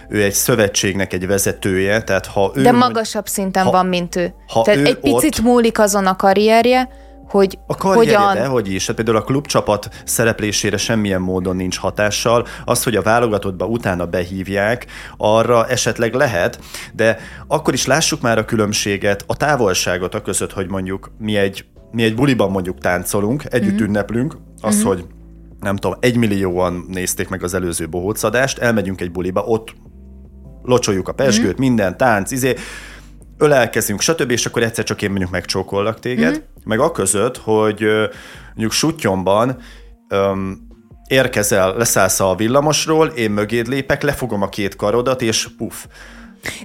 [0.09, 2.61] ő egy szövetségnek egy vezetője, tehát ha ő...
[2.61, 4.33] De magasabb szinten ha, van, mint ő.
[4.47, 6.89] Ha tehát ő egy picit ott, múlik azon a karrierje,
[7.29, 8.33] hogy a karrierje, hogyan...
[8.33, 8.87] de hogy is.
[8.87, 12.47] Hát például a klubcsapat szereplésére semmilyen módon nincs hatással.
[12.65, 14.85] Az, hogy a válogatottba utána behívják,
[15.17, 16.59] arra esetleg lehet,
[16.93, 17.17] de
[17.47, 22.03] akkor is lássuk már a különbséget, a távolságot a között, hogy mondjuk mi egy, mi
[22.03, 23.83] egy buliban mondjuk táncolunk, együtt mm-hmm.
[23.83, 24.85] ünneplünk, az, mm-hmm.
[24.85, 25.05] hogy
[25.59, 29.73] nem tudom, egymillióan nézték meg az előző bohócadást, elmegyünk egy buliba, ott
[30.63, 31.59] locsoljuk a pesgőt, mm.
[31.59, 32.55] minden, tánc, izé,
[33.41, 36.61] ölelkezünk, stb., és akkor egyszer csak én mondjuk megcsókollak téged, mm.
[36.63, 37.85] meg a között, hogy
[38.47, 39.57] mondjuk sutyomban
[40.09, 40.67] um,
[41.07, 45.85] érkezel, leszállsz a villamosról, én mögéd lépek, lefogom a két karodat, és puf.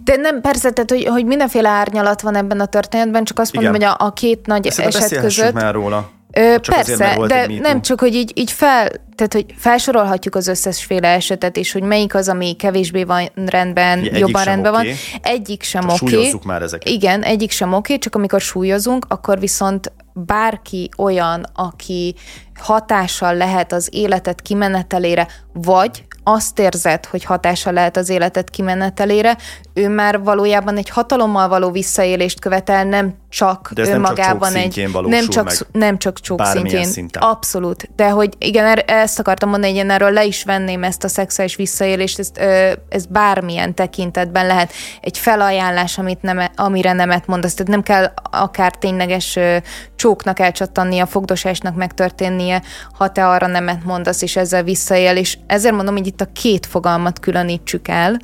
[0.05, 3.65] De nem, persze, tehát, hogy, hogy mindenféle árnyalat van ebben a történetben, csak azt Igen.
[3.65, 5.53] mondom, hogy a, a két nagy Ezt eset között...
[5.53, 6.11] már róla.
[6.37, 11.09] Ö, persze, azért, de nem csak, hogy így, így fel, tehát, hogy felsorolhatjuk az összesféle
[11.09, 14.87] esetet, és hogy melyik az, ami kevésbé van rendben, egyik jobban rendben okay.
[14.87, 14.97] van.
[15.23, 16.17] Egyik sem oké.
[16.17, 16.33] Okay.
[16.45, 16.89] már ezeket.
[16.89, 22.15] Igen, egyik sem oké, csak amikor súlyozunk, akkor viszont bárki olyan, aki
[22.55, 29.37] hatással lehet az életet kimenetelére, vagy azt érzed, hogy hatással lehet az életet kimenetelére,
[29.75, 34.85] ő már valójában egy hatalommal való visszaélést követel, nem csak De ez önmagában nem csak
[34.85, 36.85] egy nem csak, meg, nem csak csók szintjén.
[36.85, 37.23] Szinten.
[37.23, 37.89] Abszolút.
[37.97, 41.57] De hogy igen, ezt akartam mondani, hogy én erről le is venném ezt a szexuális
[41.57, 44.73] visszaélést, ezt, ö, ez bármilyen tekintetben lehet.
[45.01, 49.57] Egy felajánlás, amit nem, amire nemet mondasz, tehát nem kell akár tényleges ö,
[49.97, 52.63] csóknak elcsattannia, fogdosásnak megtörténnie,
[52.93, 56.67] ha te arra nemet mondasz, és ezzel visszaél, és ezért mondom, hogy itt a két
[56.67, 58.19] fogalmat különítsük el,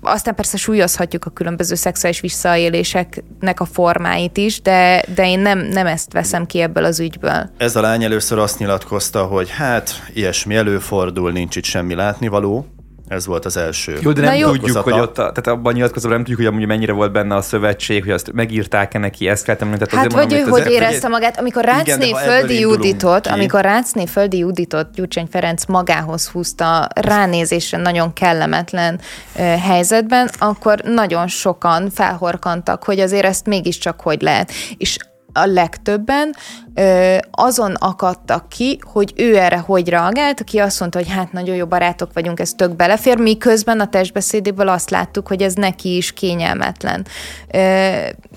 [0.00, 5.86] aztán persze súlyozhatjuk a különböző szexuális visszaéléseknek a formáit is, de, de én nem, nem
[5.86, 7.50] ezt veszem ki ebből az ügyből.
[7.56, 12.66] Ez a lány először azt nyilatkozta, hogy hát ilyesmi előfordul, nincs itt semmi látnivaló,
[13.08, 13.98] ez volt az első.
[14.00, 14.50] Jó, de nem jó.
[14.50, 17.42] tudjuk, hogy ott, a, tehát abban nyilatkozóban nem tudjuk, hogy amúgy mennyire volt benne a
[17.42, 19.90] szövetség, hogy azt megírták-e neki, ezt kellett említeni.
[19.90, 24.38] Hát azért vagy mondom, ő hogy érezte magát, amikor Rácné Földi Juditot, amikor Rácné Földi
[24.38, 29.00] Juditot Gyurcsány Ferenc magához húzta ránézésre nagyon kellemetlen
[29.34, 34.52] uh, helyzetben, akkor nagyon sokan felhorkantak, hogy azért ezt mégiscsak hogy lehet.
[34.76, 34.96] És
[35.32, 36.34] a legtöbben
[36.74, 41.56] ö, azon akadtak ki, hogy ő erre hogy reagált, aki azt mondta, hogy hát nagyon
[41.56, 46.12] jó barátok vagyunk, ez tök belefér, miközben a testbeszédéből azt láttuk, hogy ez neki is
[46.12, 47.06] kényelmetlen.
[47.52, 47.58] Ö,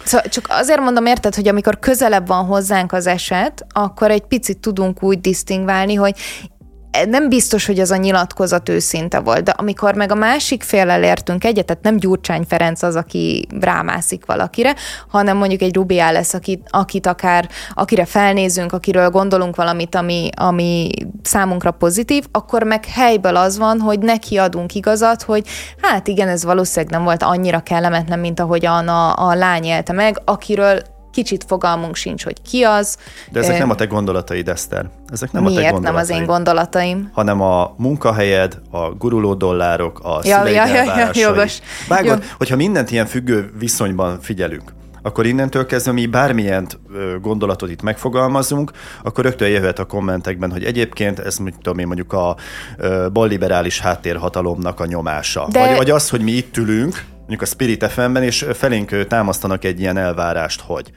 [0.03, 4.57] szóval csak azért mondom, érted, hogy amikor közelebb van hozzánk az eset, akkor egy picit
[4.57, 6.15] tudunk úgy disztingválni, hogy
[7.09, 11.43] nem biztos, hogy az a nyilatkozat őszinte volt, de amikor meg a másik féllel értünk
[11.43, 14.75] egyet, tehát nem Gyurcsány Ferenc az, aki rámászik valakire,
[15.07, 20.89] hanem mondjuk egy Rubiá lesz, akit, akit akár, akire felnézünk, akiről gondolunk valamit, ami, ami
[21.23, 25.47] számunkra pozitív, akkor meg helyből az van, hogy neki adunk igazat, hogy
[25.81, 30.21] hát igen, ez valószínűleg nem volt annyira kellemetlen, mint ahogyan a, a lány élte meg,
[30.25, 30.81] akiről
[31.16, 32.97] kicsit fogalmunk sincs, hogy ki az.
[33.32, 34.89] De ezek nem a te gondolataid, Eszter.
[35.11, 36.07] Ezek nem Miért a te gondolataid.
[36.07, 37.09] nem az én gondolataim?
[37.13, 41.59] Hanem a munkahelyed, a guruló dollárok, a ja, ja, ja, ja, jogos.
[41.88, 42.30] Vágod, Jó.
[42.38, 46.68] hogyha mindent ilyen függő viszonyban figyelünk, akkor innentől kezdve mi bármilyen
[47.22, 48.72] gondolatot itt megfogalmazunk,
[49.03, 52.36] akkor rögtön jöhet a kommentekben, hogy egyébként ez mit tudom én, mondjuk a
[53.13, 55.47] balliberális háttérhatalomnak a nyomása.
[55.51, 55.68] De...
[55.68, 59.80] Vagy, vagy az, hogy mi itt ülünk, mondjuk a Spirit FM-ben, és felénk támasztanak egy
[59.80, 60.91] ilyen elvárást, hogy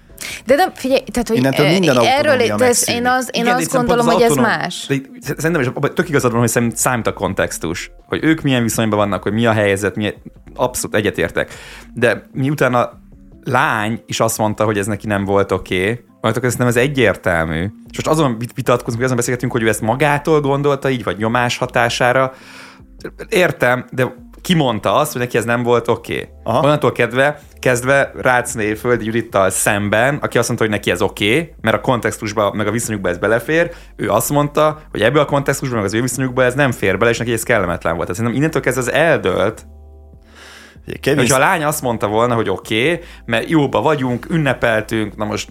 [0.46, 3.72] de nem, figyelj, tehát, hogy Innentől minden erről, de ez, én, az, én Igen, azt
[3.72, 4.86] gondolom, hogy ez más.
[4.86, 5.00] De
[5.36, 9.32] szerintem is tök igazad van, hogy számít a kontextus, hogy ők milyen viszonyban vannak, hogy
[9.32, 10.14] mi a helyzet, mi
[10.54, 11.52] abszolút egyetértek.
[11.94, 12.90] De miután a
[13.44, 16.76] lány is azt mondta, hogy ez neki nem volt oké, okay, majd ez nem ez
[16.76, 17.62] egyértelmű.
[17.90, 21.56] És most azon vitatkozunk, hogy azon beszélgetünk, hogy ő ezt magától gondolta így, vagy nyomás
[21.56, 22.32] hatására.
[23.28, 24.14] Értem, de
[24.48, 26.30] kimondta azt, hogy neki ez nem volt oké.
[26.44, 26.60] Okay.
[26.60, 31.54] Onnantól kedve, kezdve Rácné Földi Judittal szemben, aki azt mondta, hogy neki ez oké, okay,
[31.60, 35.78] mert a kontextusba, meg a viszonyukba ez belefér, ő azt mondta, hogy ebből a kontextusban,
[35.78, 38.08] meg az ő viszonyukba ez nem fér bele, és neki ez kellemetlen volt.
[38.08, 39.66] Szerintem innentől kezdve ez eldölt,
[41.00, 41.18] Kevin...
[41.18, 45.50] Hogyha a lány azt mondta volna, hogy oké, okay, mert jóba vagyunk, ünnepeltünk, na most,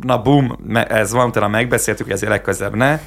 [0.00, 3.00] na bum, ez van, utána megbeszéltük, hogy ezért legközelebb ne,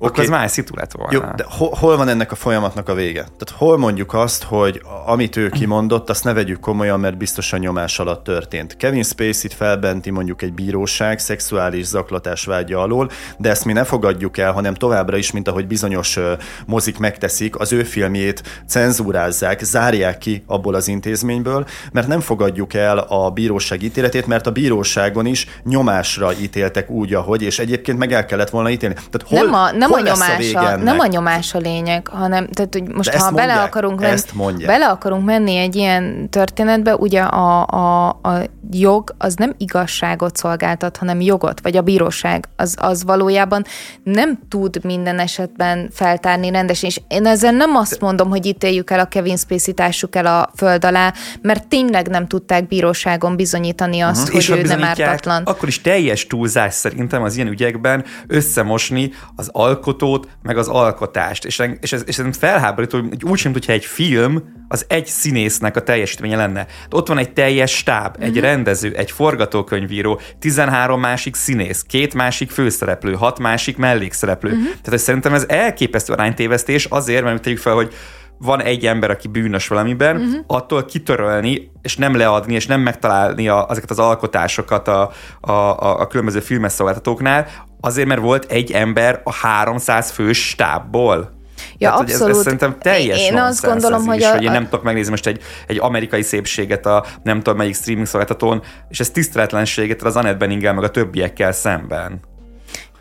[0.00, 0.10] Okay.
[0.10, 1.12] Akkor ez más szitu lett volna.
[1.12, 3.20] Jó, de hol, hol van ennek a folyamatnak a vége?
[3.20, 7.98] Tehát hol mondjuk azt, hogy amit ő kimondott, azt ne vegyük komolyan, mert biztosan nyomás
[7.98, 8.76] alatt történt.
[8.76, 14.38] Kevin Spacey-t felbenti mondjuk egy bíróság szexuális zaklatás vágya alól, de ezt mi ne fogadjuk
[14.38, 16.18] el, hanem továbbra is, mint ahogy bizonyos
[16.66, 22.98] mozik megteszik, az ő filmjét cenzúrázzák, zárják ki abból az intézményből, mert nem fogadjuk el
[22.98, 28.26] a bíróság ítéletét, mert a bíróságon is nyomásra ítéltek úgy, ahogy, és egyébként meg el
[28.26, 28.94] kellett volna ítélni.
[28.94, 32.46] Tehát hol, nem a, nem nem a nyomás a, nem a nyomás a lényeg, hanem
[32.46, 37.20] tehát, hogy most ha mondják, bele akarunk, menni, bele akarunk menni egy ilyen történetbe, ugye
[37.20, 43.04] a, a, a jog az nem igazságot szolgáltat, hanem jogot, vagy a bíróság az, az
[43.04, 43.64] valójában
[44.02, 49.00] nem tud minden esetben feltárni rendesen, és én ezzel nem azt mondom, hogy ítéljük el
[49.00, 51.12] a Kevin Spacey társuk el a föld alá,
[51.42, 54.32] mert tényleg nem tudták bíróságon bizonyítani azt, uh-huh.
[54.32, 55.42] hogy és ő nem ártatlan.
[55.42, 61.44] Akkor is teljes túlzás szerintem az ilyen ügyekben összemosni az alkotmányt alkotót, meg az alkotást.
[61.44, 65.76] És, és ez, és ez felháborító, hogy úgy sem, hogyha egy film az egy színésznek
[65.76, 66.66] a teljesítménye lenne.
[66.90, 68.40] Ott van egy teljes stáb, egy mm-hmm.
[68.40, 74.50] rendező, egy forgatókönyvíró, 13 másik színész, két másik főszereplő, hat másik mellékszereplő.
[74.50, 74.64] Mm-hmm.
[74.82, 77.94] Tehát szerintem ez elképesztő aránytévesztés azért, mert tegyük fel, hogy
[78.38, 80.44] van egy ember, aki bűnös valamiben, uh-huh.
[80.46, 85.10] attól kitörölni, és nem leadni, és nem megtalálni a, ezeket az alkotásokat a,
[85.40, 87.46] a, a, a különböző filmes szolgáltatóknál,
[87.80, 91.36] azért, mert volt egy ember a 300 fős stábból.
[91.78, 92.30] Ja, Tehát, abszolút.
[92.30, 95.10] Ez, ez szerintem teljes Én azt gondolom, hogy, is, a, hogy én nem tudok megnézni
[95.10, 100.16] most egy, egy amerikai szépséget a nem tudom melyik streaming szolgáltatón, és ez tiszteletlenséget az
[100.16, 102.20] Annette Benninggel meg a többiekkel szemben.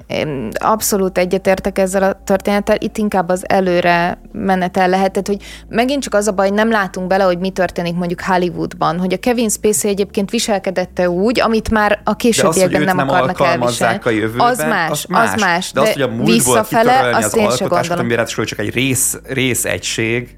[0.08, 5.38] Én abszolút egyetértek ezzel a történettel, itt inkább az előre menetel lehetett, hogy
[5.70, 9.18] megint csak az a baj, nem látunk bele, hogy mi történik mondjuk Hollywoodban, hogy a
[9.18, 14.00] Kevin Spacey egyébként viselkedette úgy, amit már a későbbiekben nem, nem akarnak elviselni.
[14.04, 15.34] A jövőben, az más, az más.
[15.34, 18.06] Az más de, de az, hogy a múltból visszafele, azt az én sem gondolom.
[18.06, 20.37] Amire csak egy rész, rész egység,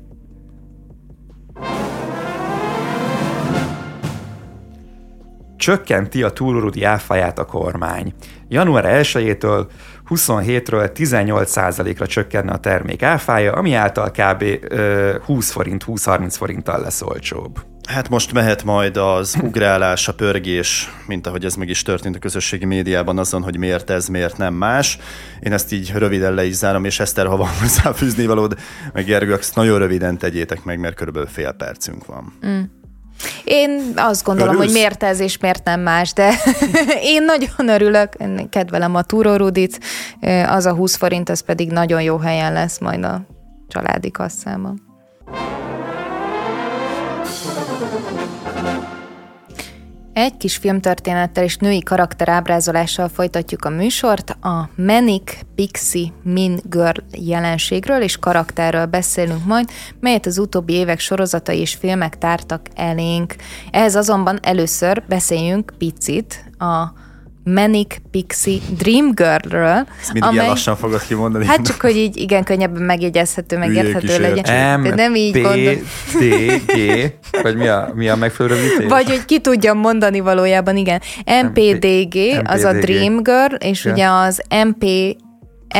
[5.59, 8.13] csökkenti a túlórudi áfáját a kormány.
[8.47, 9.65] Január 1-től
[10.09, 14.43] 27-ről 18%-ra csökkenne a termék áfája, ami által kb.
[15.25, 17.59] 20 forint, 20-30 forinttal lesz olcsóbb.
[17.89, 22.19] Hát most mehet majd az ugrálás, a pörgés, mint ahogy ez meg is történt a
[22.19, 24.99] közösségi médiában azon, hogy miért ez, miért nem más.
[25.39, 28.57] Én ezt így röviden le is zárom, és Eszter, ha van hozzáfűzni valód,
[28.93, 32.33] meg Gergő, ezt nagyon röviden tegyétek meg, mert körülbelül fél percünk van.
[32.45, 32.61] Mm.
[33.43, 34.65] Én azt gondolom, Örülsz?
[34.71, 36.33] hogy miért ez és miért nem más, de
[37.13, 39.79] én nagyon örülök, én kedvelem a túrórudit,
[40.47, 43.21] az a 20 forint, ez pedig nagyon jó helyen lesz majd a
[43.67, 44.88] családi kasszában.
[50.13, 54.29] Egy kis filmtörténettel és női karakterábrázolással folytatjuk a műsort.
[54.29, 61.59] A Manic Pixie Min Girl jelenségről és karakterről beszélünk majd, melyet az utóbbi évek sorozatai
[61.59, 63.35] és filmek tártak elénk.
[63.71, 67.07] Ehhez azonban először beszéljünk picit a
[67.53, 69.87] Manic Pixie Dream Girl-ről.
[69.99, 70.47] Ezt mindig amely...
[70.47, 71.45] lassan fogod kimondani.
[71.45, 74.79] Hát csak, hogy így igen könnyebben megjegyezhető, megérthető legyen.
[74.79, 75.73] M, De nem így P, gondol...
[76.19, 78.87] D, G, vagy mi a, mi a megfelelő rövidítés?
[78.87, 81.01] Vagy hogy ki tudjam mondani valójában, igen.
[81.43, 84.85] MPDG, az a Dream Girl, és ugye az MP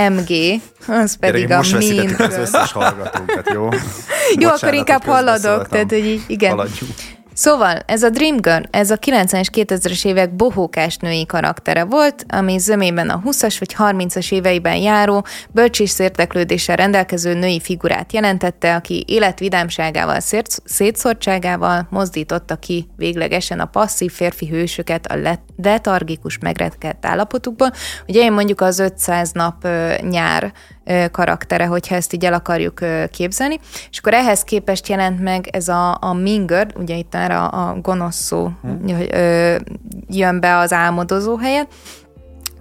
[0.10, 1.74] MG, az pedig Gyere, a most
[2.20, 3.64] az összes hallgatókat, jó?
[3.64, 6.50] jó, Bocsánat, akkor inkább haladok, tehát hogy így, igen.
[6.50, 6.94] Haladjunk.
[7.40, 12.58] Szóval ez a Dream Girl, ez a 90-es, 2000-es évek bohókás női karaktere volt, ami
[12.58, 20.20] zömében a 20-as vagy 30-as éveiben járó, bölcsés érdeklődéssel rendelkező női figurát jelentette, aki életvidámságával,
[20.64, 27.72] szétszortságával mozdította ki véglegesen a passzív férfi hősöket a letargikus megrekedt állapotukból.
[28.08, 29.68] Ugye én mondjuk az 500 nap
[30.02, 30.54] nyár
[31.12, 32.80] karaktere, hogyha ezt így el akarjuk
[33.12, 33.60] képzelni.
[33.92, 37.78] És akkor ehhez képest jelent meg ez a, a Minger, ugye itt már a, a
[37.82, 38.88] gonosz szó hmm.
[40.08, 41.68] jön be az álmodozó helyet,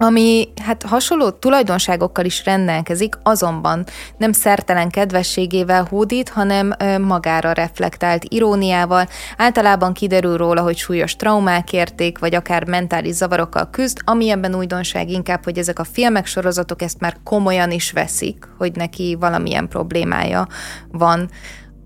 [0.01, 3.85] ami hát hasonló tulajdonságokkal is rendelkezik, azonban
[4.17, 9.07] nem szertelen kedvességével hódít, hanem magára reflektált iróniával.
[9.37, 15.09] Általában kiderül róla, hogy súlyos traumák érték, vagy akár mentális zavarokkal küzd, ami ebben újdonság
[15.09, 20.47] inkább, hogy ezek a filmek, sorozatok ezt már komolyan is veszik, hogy neki valamilyen problémája
[20.91, 21.29] van.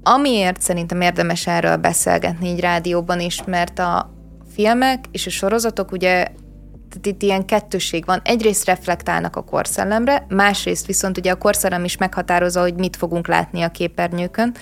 [0.03, 4.13] Amiért szerintem érdemes erről beszélgetni így rádióban is, mert a
[4.53, 6.27] filmek és a sorozatok ugye
[6.93, 8.21] tehát itt ilyen kettőség van.
[8.23, 13.61] Egyrészt reflektálnak a korszellemre, másrészt viszont ugye a korszellem is meghatározza, hogy mit fogunk látni
[13.61, 14.55] a képernyőkön,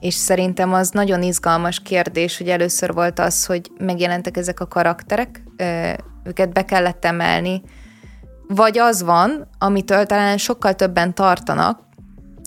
[0.00, 5.42] és szerintem az nagyon izgalmas kérdés, hogy először volt az, hogy megjelentek ezek a karakterek,
[6.24, 7.62] őket be kellett emelni,
[8.48, 11.80] vagy az van, amitől talán sokkal többen tartanak,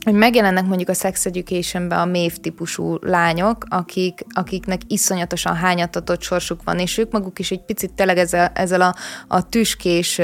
[0.07, 6.63] hogy megjelennek mondjuk a Sex education a mév típusú lányok, akik, akiknek iszonyatosan hányatatott sorsuk
[6.63, 8.95] van, és ők maguk is egy picit tényleg ezzel, ezzel a,
[9.27, 10.21] a tüskés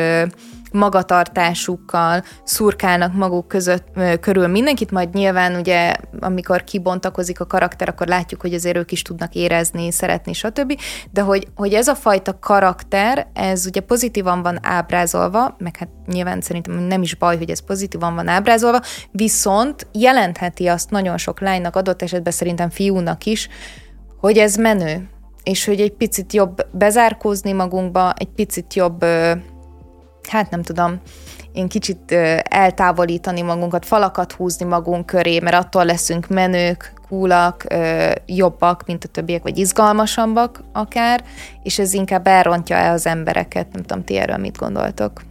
[0.74, 3.88] magatartásukkal szurkálnak maguk között
[4.19, 9.01] körül mindenkit, majd nyilván ugye, amikor kibontakozik a karakter, akkor látjuk, hogy azért ők is
[9.01, 10.80] tudnak érezni, szeretni, stb.
[11.11, 16.41] De hogy, hogy ez a fajta karakter, ez ugye pozitívan van ábrázolva, meg hát nyilván
[16.41, 21.76] szerintem nem is baj, hogy ez pozitívan van ábrázolva, viszont jelentheti azt nagyon sok lánynak,
[21.76, 23.49] adott esetben szerintem fiúnak is,
[24.19, 25.09] hogy ez menő,
[25.43, 29.05] és hogy egy picit jobb bezárkózni magunkba, egy picit jobb
[30.28, 30.99] hát nem tudom,
[31.51, 32.11] én kicsit
[32.43, 37.65] eltávolítani magunkat, falakat húzni magunk köré, mert attól leszünk menők, kúlak,
[38.26, 41.24] jobbak, mint a többiek, vagy izgalmasabbak akár,
[41.63, 43.67] és ez inkább elrontja el az embereket.
[43.74, 45.21] Nem tudom, ti erről mit gondoltok?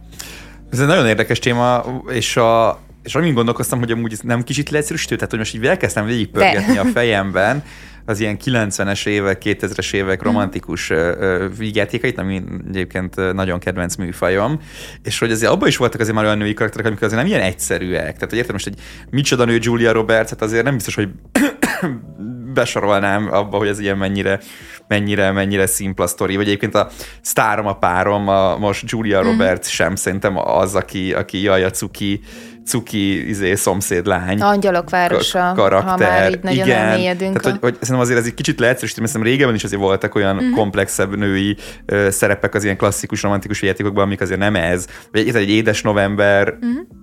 [0.71, 4.69] Ez egy nagyon érdekes téma, és a, és amin gondolkoztam, hogy amúgy ez nem kicsit
[4.69, 6.79] leegyszerűsítő, tehát hogy most így elkezdtem végigpörgetni De.
[6.79, 7.63] a fejemben,
[8.05, 10.27] az ilyen 90-es évek, 2000-es évek mhm.
[10.27, 11.45] romantikus mm.
[11.57, 14.59] vígjátékait, ami egyébként nagyon kedvenc műfajom,
[15.03, 17.41] és hogy azért abban is voltak azért már olyan női karakterek, amik azért nem ilyen
[17.41, 18.13] egyszerűek.
[18.13, 18.77] Tehát, hogy értem most, hogy
[19.09, 21.09] micsoda nő Julia Roberts, hát azért nem biztos, hogy
[22.53, 24.39] besorolnám abba, hogy ez ilyen mennyire,
[24.87, 26.35] mennyire, mennyire szimpla sztori.
[26.35, 26.89] Vagy egyébként a
[27.21, 29.25] sztárom, a párom, a most Julia mm.
[29.25, 32.21] Roberts sem szerintem az, aki, aki jaj, a cuki,
[32.65, 34.41] cuki izé, szomszédlány.
[34.41, 35.89] Angyalok városa, karakter.
[35.89, 36.77] ha már így nagyon Igen.
[36.77, 37.39] elmélyedünk.
[37.39, 40.15] Tehát, hogy, hogy, szerintem azért ez egy kicsit leegyszerűsítő, mert szerintem régebben is azért voltak
[40.15, 40.55] olyan uh-huh.
[40.55, 44.87] komplexebb női ö, szerepek az ilyen klasszikus, romantikus játékokban, amik azért nem ez.
[45.11, 47.01] Vagy egy, egy édes november, uh-huh.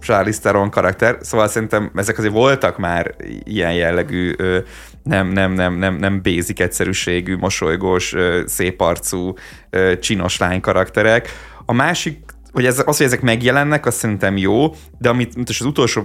[0.00, 4.58] Charlize Theron karakter, szóval szerintem ezek azért voltak már ilyen jellegű, ö,
[5.02, 9.32] nem, nem, nem, nem, nem basic egyszerűségű, mosolygós, ö, szép arcú,
[9.70, 11.28] ö, csinos lány karakterek.
[11.64, 15.60] A másik hogy ez, az, hogy ezek megjelennek, az szerintem jó, de amit mint az
[15.60, 16.02] utolsó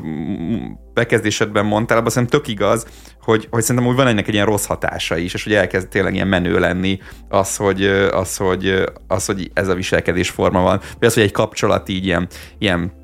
[0.93, 2.85] bekezdésedben mondtál, abban szerintem tök igaz,
[3.21, 6.13] hogy, hogy szerintem úgy van ennek egy ilyen rossz hatása is, és hogy elkezd tényleg
[6.13, 11.13] ilyen menő lenni az, hogy, az, hogy, az, hogy ez a viselkedésforma van, vagy az,
[11.13, 12.27] hogy egy kapcsolat így ilyen,
[12.57, 12.98] ilyen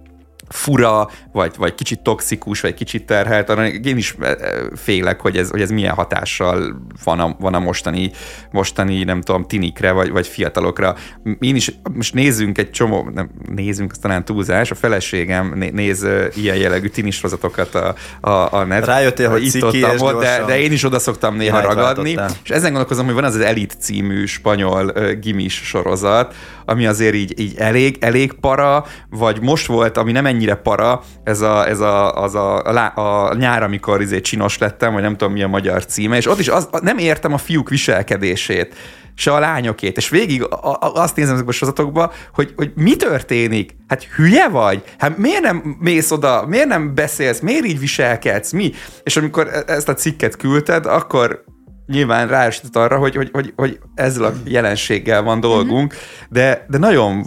[0.56, 4.36] fura, vagy, vagy kicsit toxikus, vagy kicsit terhelt, arra én is eh,
[4.76, 8.12] félek, hogy ez, hogy ez milyen hatással van a, van a mostani,
[8.52, 10.96] mostani, nem tudom, tinikre, vagy, vagy fiatalokra.
[11.40, 16.26] Én is, most nézzünk egy csomó, nem, nézzünk, az talán túlzás, a feleségem néz uh,
[16.36, 18.86] ilyen jellegű tinisrozatokat a, a, a net.
[18.86, 22.70] Rájöttél, hogy itt ott, volt, de, de, én is oda szoktam néha ragadni, és ezen
[22.70, 26.36] gondolkozom, hogy van az az Elite című spanyol uh, gimis sorozat,
[26.66, 31.42] ami azért így, így elég, elég para, vagy most volt, ami nem ennyire para, ez
[31.42, 35.34] a, ez a, az a, a, a nyár, amikor izé csinos lettem, vagy nem tudom
[35.34, 38.76] mi a magyar címe, és ott is az, nem értem a fiúk viselkedését
[39.18, 39.98] se a lányokét.
[39.98, 40.48] És végig
[40.80, 43.76] azt nézem ezekben a sorozatokban, hogy, hogy mi történik?
[43.88, 44.84] Hát hülye vagy?
[44.98, 46.46] Hát miért nem mész oda?
[46.46, 47.40] Miért nem beszélsz?
[47.40, 48.52] Miért így viselkedsz?
[48.52, 48.72] Mi?
[49.04, 51.44] És amikor e-, ezt a cikket küldted, akkor
[51.88, 55.96] nyilván ráesített arra, hogy, hogy, hogy, hogy ezzel a jelenséggel van dolgunk,
[56.30, 57.26] de, de nagyon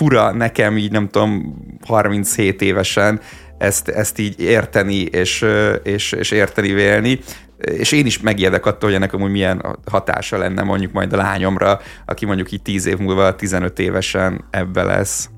[0.00, 1.56] fura nekem így, nem tudom,
[1.86, 3.20] 37 évesen
[3.58, 5.46] ezt, ezt így érteni és,
[5.82, 7.20] és, és érteni vélni,
[7.58, 11.80] és én is megijedek attól, hogy ennek amúgy milyen hatása lenne mondjuk majd a lányomra,
[12.06, 15.28] aki mondjuk így 10 év múlva 15 évesen ebbe lesz.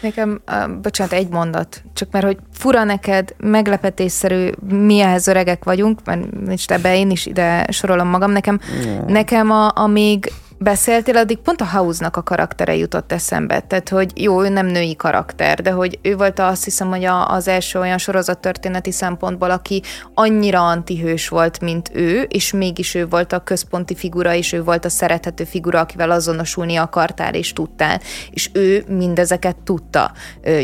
[0.00, 6.00] Nekem, uh, bocsánat, egy mondat, csak mert hogy fura neked, meglepetésszerű, mi ehhez öregek vagyunk,
[6.04, 9.06] mert nincs ebbe én is ide sorolom magam, nekem, yeah.
[9.06, 13.60] nekem a, a még beszéltél, addig pont a House-nak a karaktere jutott eszembe.
[13.60, 17.30] Tehát, hogy jó, ő nem női karakter, de hogy ő volt azt hiszem, hogy a,
[17.30, 19.82] az első olyan sorozat történeti szempontból, aki
[20.14, 24.84] annyira antihős volt, mint ő, és mégis ő volt a központi figura, és ő volt
[24.84, 28.00] a szerethető figura, akivel azonosulni akartál és tudtál.
[28.30, 30.12] És ő mindezeket tudta.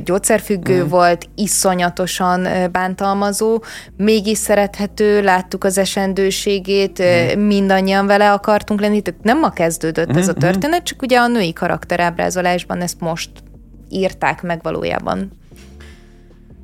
[0.04, 0.88] Gyógyszerfüggő mm.
[0.88, 3.62] volt, iszonyatosan bántalmazó,
[3.96, 7.40] mégis szerethető, láttuk az esendőségét, mm.
[7.40, 10.50] mindannyian vele akartunk lenni, tehát nem a kezd kezdődött uh-huh, ez a mhm, mhm.
[10.50, 13.30] történet, csak ugye a női karakterábrázolásban ezt most
[13.88, 15.30] írták meg valójában.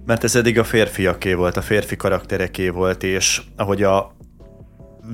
[0.07, 4.17] Mert ez eddig a férfiaké volt, a férfi karaktereké volt, és ahogy a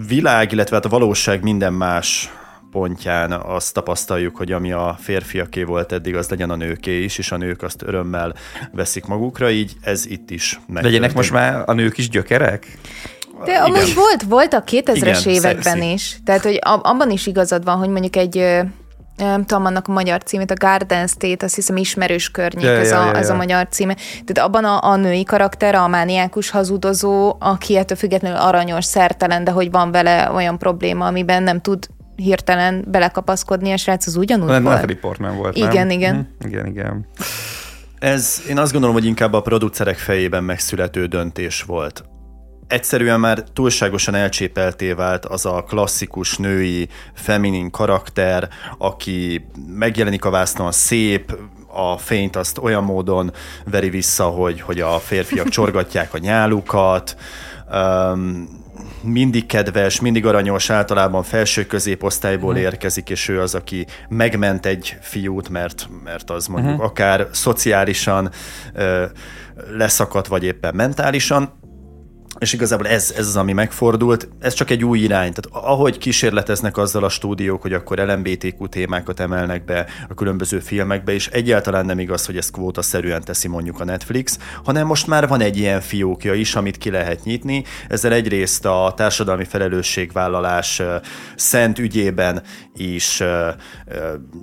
[0.08, 2.32] világ, illetve hát a valóság minden más
[2.70, 7.32] pontján azt tapasztaljuk, hogy ami a férfiaké volt eddig, az legyen a nőké is, és
[7.32, 8.34] a nők azt örömmel
[8.72, 10.82] veszik magukra, így ez itt is meg.
[10.82, 12.78] Legyenek most már a nők is gyökerek?
[13.44, 13.62] De igen.
[13.62, 15.92] amúgy volt, volt a 2000-es igen, években szexi.
[15.92, 16.18] is.
[16.24, 18.62] Tehát, hogy abban is igazad van, hogy mondjuk egy
[19.16, 22.90] nem tudom annak a magyar címét, a Garden State, azt hiszem ismerős környék, ja, ez,
[22.90, 23.94] ja, a, ja, ez a magyar címe.
[24.24, 29.50] Tehát abban a, a női karakter, a mániákus hazudozó, aki ettől függetlenül aranyos, szertelen, de
[29.50, 34.62] hogy van vele olyan probléma, amiben nem tud hirtelen belekapaszkodni, a srác az ugyanúgy volt.
[34.62, 35.90] Natalie Portman volt, Igen, nem?
[35.90, 36.16] igen.
[36.16, 37.06] Mm, igen, igen.
[37.98, 42.04] Ez, én azt gondolom, hogy inkább a producerek fejében megszülető döntés volt
[42.74, 48.48] egyszerűen már túlságosan elcsépelté vált az a klasszikus női, feminin karakter,
[48.78, 53.32] aki megjelenik a vásznon szép, a fényt azt olyan módon
[53.64, 57.16] veri vissza, hogy, hogy a férfiak csorgatják a nyálukat,
[57.72, 58.48] um,
[59.02, 62.64] mindig kedves, mindig aranyos, általában felső középosztályból uh-huh.
[62.64, 66.86] érkezik, és ő az, aki megment egy fiút, mert, mert az mondjuk uh-huh.
[66.86, 68.30] akár szociálisan
[68.74, 69.02] uh,
[69.70, 71.62] leszakadt, vagy éppen mentálisan
[72.38, 74.28] és igazából ez, ez az, ami megfordult.
[74.40, 75.32] Ez csak egy új irány.
[75.32, 81.12] Tehát ahogy kísérleteznek azzal a stúdiók, hogy akkor LMBTQ témákat emelnek be a különböző filmekbe,
[81.12, 85.40] és egyáltalán nem igaz, hogy ezt kvótaszerűen teszi mondjuk a Netflix, hanem most már van
[85.40, 87.64] egy ilyen fiókja is, amit ki lehet nyitni.
[87.88, 90.82] Ezzel egyrészt a társadalmi felelősségvállalás
[91.36, 92.42] szent ügyében
[92.76, 93.22] is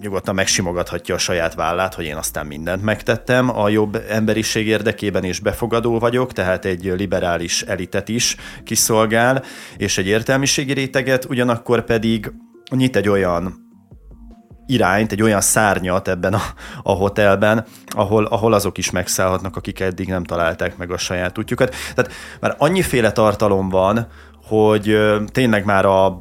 [0.02, 3.58] nyugodtan megsimogathatja a saját vállát, hogy én aztán mindent megtettem.
[3.58, 9.44] A jobb emberiség érdekében is befogadó vagyok, tehát egy liberális elitet is kiszolgál,
[9.78, 12.32] és egy értelmiségi réteget, ugyanakkor pedig
[12.72, 13.70] nyit egy olyan
[14.66, 16.42] irányt, egy olyan szárnyat ebben a,
[16.84, 21.76] a hotelben, ahol, ahol azok is megszállhatnak, akik eddig nem találták meg a saját útjukat.
[21.96, 24.08] Tehát már annyiféle tartalom van,
[24.44, 24.98] hogy
[25.32, 26.18] tényleg már a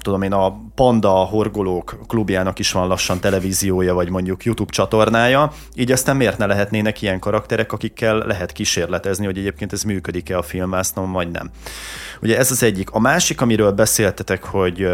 [0.00, 5.92] tudom én, a Panda Horgolók klubjának is van lassan televíziója, vagy mondjuk YouTube csatornája, így
[5.92, 11.12] aztán miért ne lehetnének ilyen karakterek, akikkel lehet kísérletezni, hogy egyébként ez működik-e a filmásznom,
[11.12, 11.50] vagy nem.
[12.22, 12.90] Ugye ez az egyik.
[12.90, 14.86] A másik, amiről beszéltetek, hogy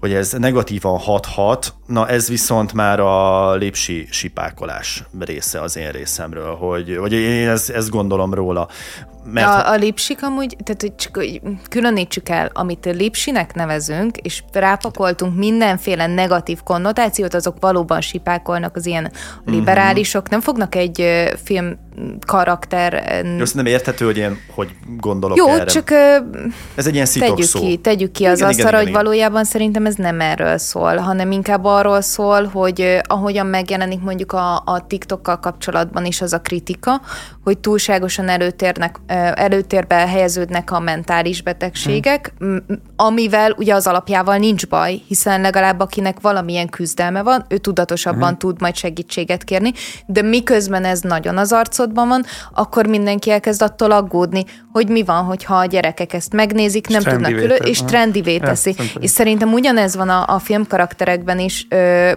[0.00, 6.54] hogy ez negatívan hathat, na ez viszont már a lépsi sipákolás része az én részemről,
[6.54, 8.68] hogy, hogy én ezt, ezt gondolom róla.
[9.32, 14.42] Mert a, a lipsik amúgy, tehát hogy csak hogy különítsük el, amit lipsinek nevezünk, és
[14.52, 19.12] rápakoltunk mindenféle negatív konnotációt, azok valóban sipákolnak az ilyen
[19.44, 20.30] liberálisok, uh-huh.
[20.30, 21.76] nem fognak egy film
[22.26, 23.22] karakter.
[23.38, 25.64] Jó, nem érthető, hogy én hogy gondolok Jó, erre.
[25.64, 25.90] csak
[26.74, 27.60] ez egy ilyen tegyük szó.
[27.60, 29.02] ki, tegyük ki az asztalra, hogy igen.
[29.02, 34.56] valójában szerintem ez nem erről szól, hanem inkább arról szól, hogy ahogyan megjelenik mondjuk a,
[34.56, 37.00] a TikTokkal kapcsolatban is az a kritika,
[37.44, 39.00] hogy túlságosan előtérnek,
[39.34, 42.64] előtérbe helyeződnek a mentális betegségek, hmm.
[42.96, 48.38] amivel ugye az alapjával nincs baj, hiszen legalább akinek valamilyen küzdelme van, ő tudatosabban hmm.
[48.38, 49.72] tud majd segítséget kérni,
[50.06, 55.24] de miközben ez nagyon az arcodban van, akkor mindenki elkezd attól aggódni, hogy mi van,
[55.24, 58.74] hogyha a gyerekek ezt megnézik, nem tudnak külön, és trendivé teszi.
[59.00, 62.12] És szerintem ugyanez van a, a film karakterekben is, ö,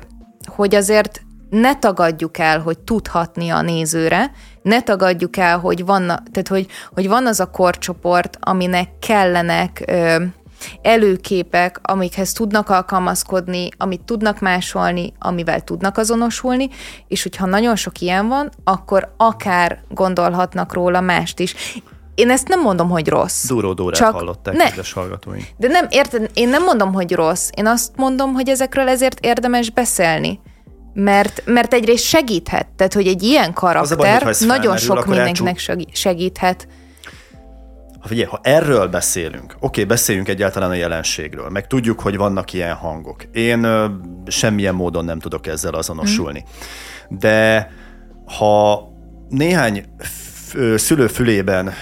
[0.46, 4.32] hogy azért ne tagadjuk el, hogy tudhatni a nézőre,
[4.62, 10.24] ne tagadjuk el, hogy van, tehát hogy, hogy van az a korcsoport, aminek kellenek ö,
[10.82, 16.70] előképek, amikhez tudnak alkalmazkodni, amit tudnak másolni, amivel tudnak azonosulni,
[17.08, 21.56] és hogyha nagyon sok ilyen van, akkor akár gondolhatnak róla mást is.
[22.16, 23.48] Én ezt nem mondom, hogy rossz.
[23.48, 25.46] Duró Dórát csak hallották, ne, kedves hallgatóink.
[25.58, 27.50] De nem, érted, én nem mondom, hogy rossz.
[27.56, 30.40] Én azt mondom, hogy ezekről ezért érdemes beszélni.
[30.94, 35.84] Mert, mert egyrészt segíthet, tehát hogy egy ilyen karakter baj, nagyon sok mindenkinek elcsú...
[35.92, 36.68] segíthet.
[38.00, 42.76] Ha figyelj, ha erről beszélünk, oké, beszéljünk egyáltalán a jelenségről, meg tudjuk, hogy vannak ilyen
[42.76, 43.24] hangok.
[43.32, 43.86] Én ö,
[44.28, 46.44] semmilyen módon nem tudok ezzel azonosulni.
[46.44, 47.18] Mm.
[47.18, 47.72] De
[48.38, 48.88] ha
[49.30, 49.86] néhány
[50.76, 51.74] szülő fülében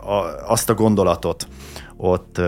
[0.00, 0.14] a,
[0.52, 1.48] azt a gondolatot
[1.96, 2.40] ott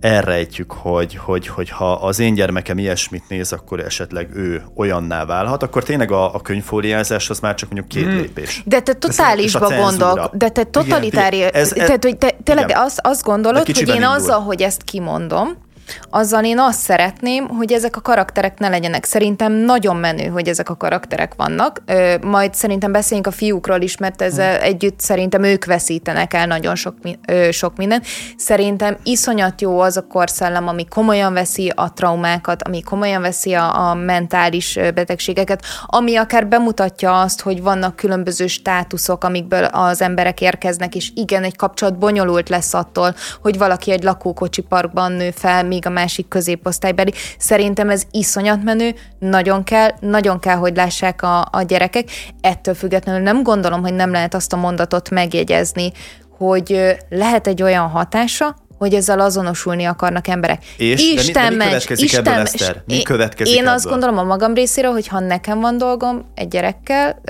[0.00, 5.62] elrejtjük, hogy, hogy, hogy ha az én gyermekem ilyesmit néz, akkor esetleg ő olyanná válhat,
[5.62, 8.20] akkor tényleg a, a könyvfóliázás az már csak mondjuk két hmm.
[8.20, 8.62] lépés.
[8.64, 13.22] De te totálisba gondolok, de te totalitári, ez, ez, tehát hogy te tényleg azt, azt
[13.22, 14.10] gondolod, hogy én indul.
[14.10, 15.66] azzal, hogy ezt kimondom,
[16.10, 19.04] azzal én azt szeretném, hogy ezek a karakterek ne legyenek.
[19.04, 21.82] Szerintem nagyon menő, hogy ezek a karakterek vannak.
[21.86, 24.64] Ö, majd szerintem beszéljünk a fiúkról is, mert ezzel hmm.
[24.64, 26.94] együtt szerintem ők veszítenek el nagyon sok,
[27.26, 28.06] ö, sok mindent.
[28.36, 33.88] Szerintem iszonyat jó az a korszellem, ami komolyan veszi a traumákat, ami komolyan veszi a,
[33.88, 40.94] a mentális betegségeket, ami akár bemutatja azt, hogy vannak különböző státuszok, amikből az emberek érkeznek,
[40.94, 45.86] és igen, egy kapcsolat bonyolult lesz attól, hogy valaki egy lakókocsi parkban nő fel, míg
[45.86, 47.12] a másik középosztálybeli.
[47.38, 52.08] Szerintem ez iszonyat menő, nagyon kell, nagyon kell, hogy lássák a, a gyerekek.
[52.40, 55.92] Ettől függetlenül nem gondolom, hogy nem lehet azt a mondatot megjegyezni,
[56.38, 60.62] hogy lehet egy olyan hatása, hogy ezzel azonosulni akarnak emberek.
[60.76, 62.82] És Isten de mi, de mi következik Isten ebből, Eszter?
[62.86, 63.72] Mi következik Én ebből?
[63.72, 67.20] azt gondolom a magam részéről, hogy ha nekem van dolgom egy gyerekkel,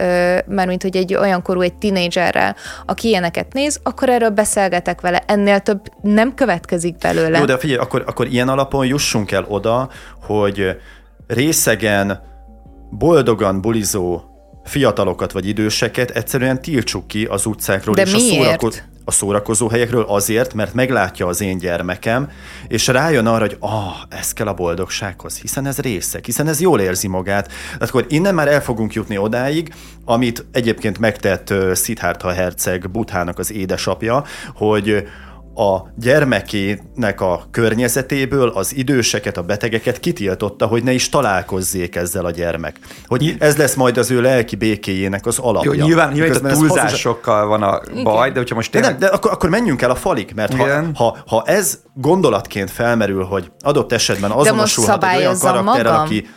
[0.47, 2.57] mert mint hogy egy olyan korú, egy tinédzserrel,
[2.87, 5.23] aki ilyeneket néz, akkor erről beszélgetek vele.
[5.27, 7.39] Ennél több nem következik belőle.
[7.39, 9.89] Jó, de figyelj, akkor, akkor ilyen alapon jussunk el oda,
[10.27, 10.77] hogy
[11.27, 12.21] részegen
[12.91, 14.28] boldogan bulizó
[14.69, 18.41] fiatalokat vagy időseket egyszerűen tiltsuk ki az utcákról De és miért?
[18.41, 22.31] a szórakozó a szórakozó helyekről azért, mert meglátja az én gyermekem,
[22.67, 26.81] és rájön arra, hogy ah, ez kell a boldogsághoz, hiszen ez részek, hiszen ez jól
[26.81, 27.47] érzi magát.
[27.73, 29.75] Tehát akkor innen már el fogunk jutni odáig,
[30.05, 34.25] amit egyébként megtett Siddhartha herceg Buthának az édesapja,
[34.55, 35.09] hogy
[35.59, 42.31] a gyermekének a környezetéből az időseket, a betegeket kitiltotta, hogy ne is találkozzék ezzel a
[42.31, 42.79] gyermek.
[43.07, 45.75] Hogy ez lesz majd az ő lelki békéjének az alapja.
[45.75, 48.33] Jó, nyilván, nyilván a túlzásokkal van a baj, Igen.
[48.33, 48.91] de hogyha most tényleg...
[48.91, 52.71] De, nem, de akkor, akkor menjünk el a falig, mert ha, ha, ha ez gondolatként
[52.71, 56.01] felmerül, hogy adott esetben azonosulhat egy olyan karakter, magam?
[56.01, 56.29] aki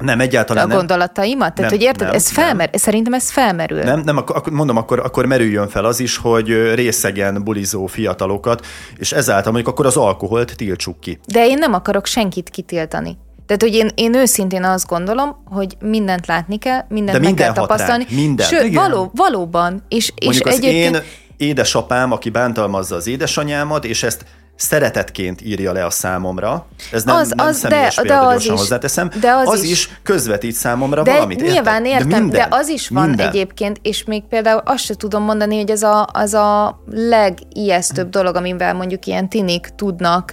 [0.00, 0.76] nem, egyáltalán a nem.
[0.76, 1.54] gondolataimat?
[1.54, 2.80] Tehát, nem, hogy érted, nem, ez felmer, nem.
[2.80, 3.82] szerintem ez felmerül.
[3.82, 9.12] Nem, nem, akkor, mondom, akkor, akkor merüljön fel az is, hogy részegen bulizó fiatalokat, és
[9.12, 11.18] ezáltal mondjuk akkor az alkoholt tiltsuk ki.
[11.26, 13.16] De én nem akarok senkit kitiltani.
[13.46, 17.52] Tehát, hogy én, én őszintén azt gondolom, hogy mindent látni kell, mindent De meg kell
[17.52, 18.04] tapasztalni.
[18.04, 18.46] Hatrány, minden.
[18.46, 19.82] Sőt, való, valóban.
[19.88, 20.96] És, és egyébként...
[20.96, 21.02] én
[21.36, 24.24] édesapám, aki bántalmazza az édesanyámat, és ezt
[24.56, 26.66] szeretetként írja le a számomra.
[26.92, 29.10] Ez nem, az, nem az, személyes de, példa, de az is, hozzáteszem.
[29.20, 31.40] De az, az is, is közvetít számomra de valamit.
[31.40, 32.00] Nyilván érted?
[32.00, 33.28] értem, de, minden, de az is van minden.
[33.28, 38.36] egyébként, és még például azt se tudom mondani, hogy ez a, az a legijesztőbb dolog,
[38.36, 40.32] amivel mondjuk ilyen tinik tudnak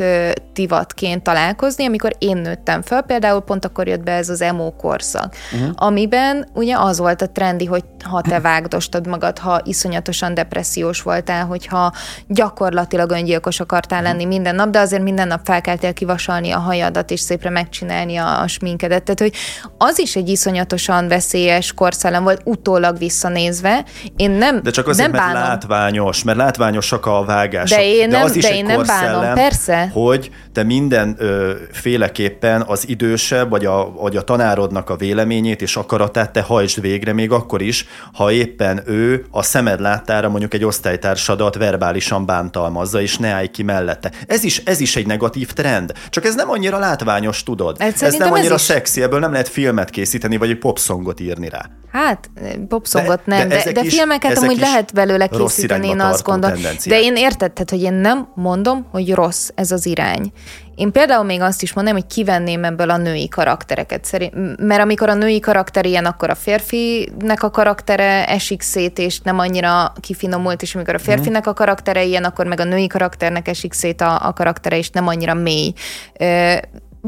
[0.53, 5.35] tivatként találkozni, amikor én nőttem fel, például pont akkor jött be ez az emo korszak,
[5.53, 5.69] uh-huh.
[5.75, 11.45] amiben ugye az volt a trendi, hogy ha te vágdostad magad, ha iszonyatosan depressziós voltál,
[11.45, 11.93] hogyha
[12.27, 17.11] gyakorlatilag öngyilkos akartál lenni, lenni minden nap, de azért minden nap felkeltél kivasalni a hajadat,
[17.11, 19.03] és szépre megcsinálni a, a sminkedet.
[19.03, 19.33] Tehát, hogy
[19.77, 23.83] az is egy iszonyatosan veszélyes korszellem volt, utólag visszanézve.
[24.15, 25.49] Én nem De csak azért, nem mert bánom.
[25.49, 27.77] látványos, mert látványosak a vágások.
[27.77, 29.89] De én de nem, az is de én nem bánom, persze.
[29.93, 35.75] Hogy te minden ö, féleképpen az idősebb, vagy a, vagy a tanárodnak a véleményét és
[35.75, 40.65] akaratát te hajtsd végre, még akkor is, ha éppen ő a szemed láttára mondjuk egy
[40.65, 44.11] osztálytársadat verbálisan bántalmazza, és ne állj ki mellett mellette.
[44.27, 45.93] Ez is, ez is egy negatív trend.
[46.09, 47.75] Csak ez nem annyira látványos, tudod.
[47.79, 51.49] Ez, ez nem annyira ez szexi, ebből nem lehet filmet készíteni, vagy egy popsongot írni
[51.49, 51.69] rá.
[51.91, 52.29] Hát,
[52.67, 56.59] popsongot de, nem, de, de, de is, filmeket amúgy lehet belőle készíteni, én azt gondolom.
[56.85, 60.31] De én érted, tehát, hogy én nem mondom, hogy rossz ez az irány.
[60.75, 64.05] Én például még azt is mondom, hogy kivenném ebből a női karaktereket.
[64.05, 69.19] Szerint, mert amikor a női karakter ilyen, akkor a férfinek a karaktere esik szét, és
[69.19, 71.05] nem annyira kifinomult, és amikor a mhm.
[71.05, 74.89] férfinek a karaktere ilyen, akkor meg a női karakternek esik szét a, a karaktere, és
[74.89, 75.73] nem annyira mély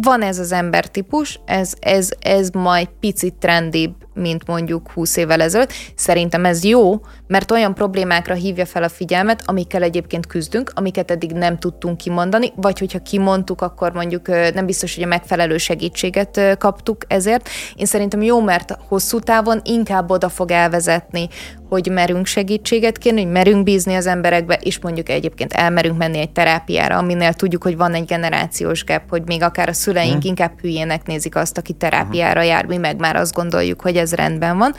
[0.02, 5.74] van ez az embertípus, ez, ez, ez majd picit trendibb, mint mondjuk 20 évvel ezelőtt.
[5.96, 11.32] Szerintem ez jó, mert olyan problémákra hívja fel a figyelmet, amikkel egyébként küzdünk, amiket eddig
[11.32, 17.02] nem tudtunk kimondani, vagy hogyha kimondtuk, akkor mondjuk nem biztos, hogy a megfelelő segítséget kaptuk
[17.08, 17.50] ezért.
[17.76, 21.28] Én szerintem jó, mert hosszú távon inkább oda fog elvezetni,
[21.70, 26.32] hogy merünk segítséget kérni, hogy merünk bízni az emberekbe, és mondjuk egyébként elmerünk menni egy
[26.32, 30.30] terápiára, aminél tudjuk, hogy van egy generációs gap, hogy még akár a szüleink hmm.
[30.30, 34.58] inkább hülyének nézik azt, aki terápiára jár, mi meg már azt gondoljuk, hogy ez rendben
[34.58, 34.74] van.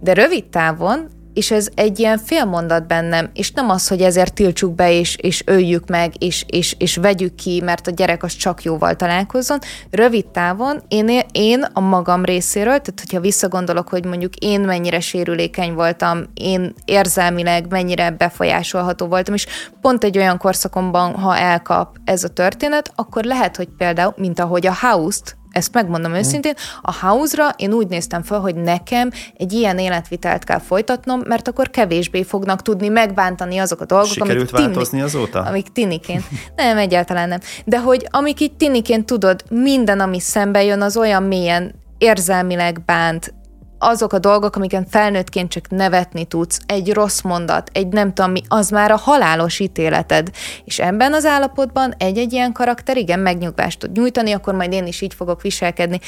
[0.00, 1.08] De rövid távon
[1.38, 5.42] és ez egy ilyen félmondat bennem, és nem az, hogy ezért tiltsuk be, és, és
[5.46, 9.58] öljük meg, és, és, és vegyük ki, mert a gyerek az csak jóval találkozzon.
[9.90, 15.74] Rövid távon én, én a magam részéről, tehát hogyha visszagondolok, hogy mondjuk én mennyire sérülékeny
[15.74, 19.46] voltam, én érzelmileg mennyire befolyásolható voltam, és
[19.80, 24.66] pont egy olyan korszakomban, ha elkap ez a történet, akkor lehet, hogy például, mint ahogy
[24.66, 26.20] a House-t ezt megmondom hmm.
[26.20, 31.48] őszintén, a house-ra én úgy néztem fel, hogy nekem egy ilyen életvitelt kell folytatnom, mert
[31.48, 35.40] akkor kevésbé fognak tudni megbántani azok a dolgok, Sikerült amik változni tini, azóta?
[35.40, 36.24] Amik tiniként.
[36.56, 37.40] Nem, egyáltalán nem.
[37.64, 43.34] De hogy amik itt tiniként tudod, minden, ami szembe jön, az olyan mélyen érzelmileg bánt,
[43.78, 48.42] azok a dolgok, amiken felnőttként csak nevetni tudsz, egy rossz mondat, egy nem tudom mi,
[48.48, 50.30] az már a halálos ítéleted.
[50.64, 55.00] És ebben az állapotban egy-egy ilyen karakter igen megnyugvást tud nyújtani, akkor majd én is
[55.00, 56.00] így fogok viselkedni.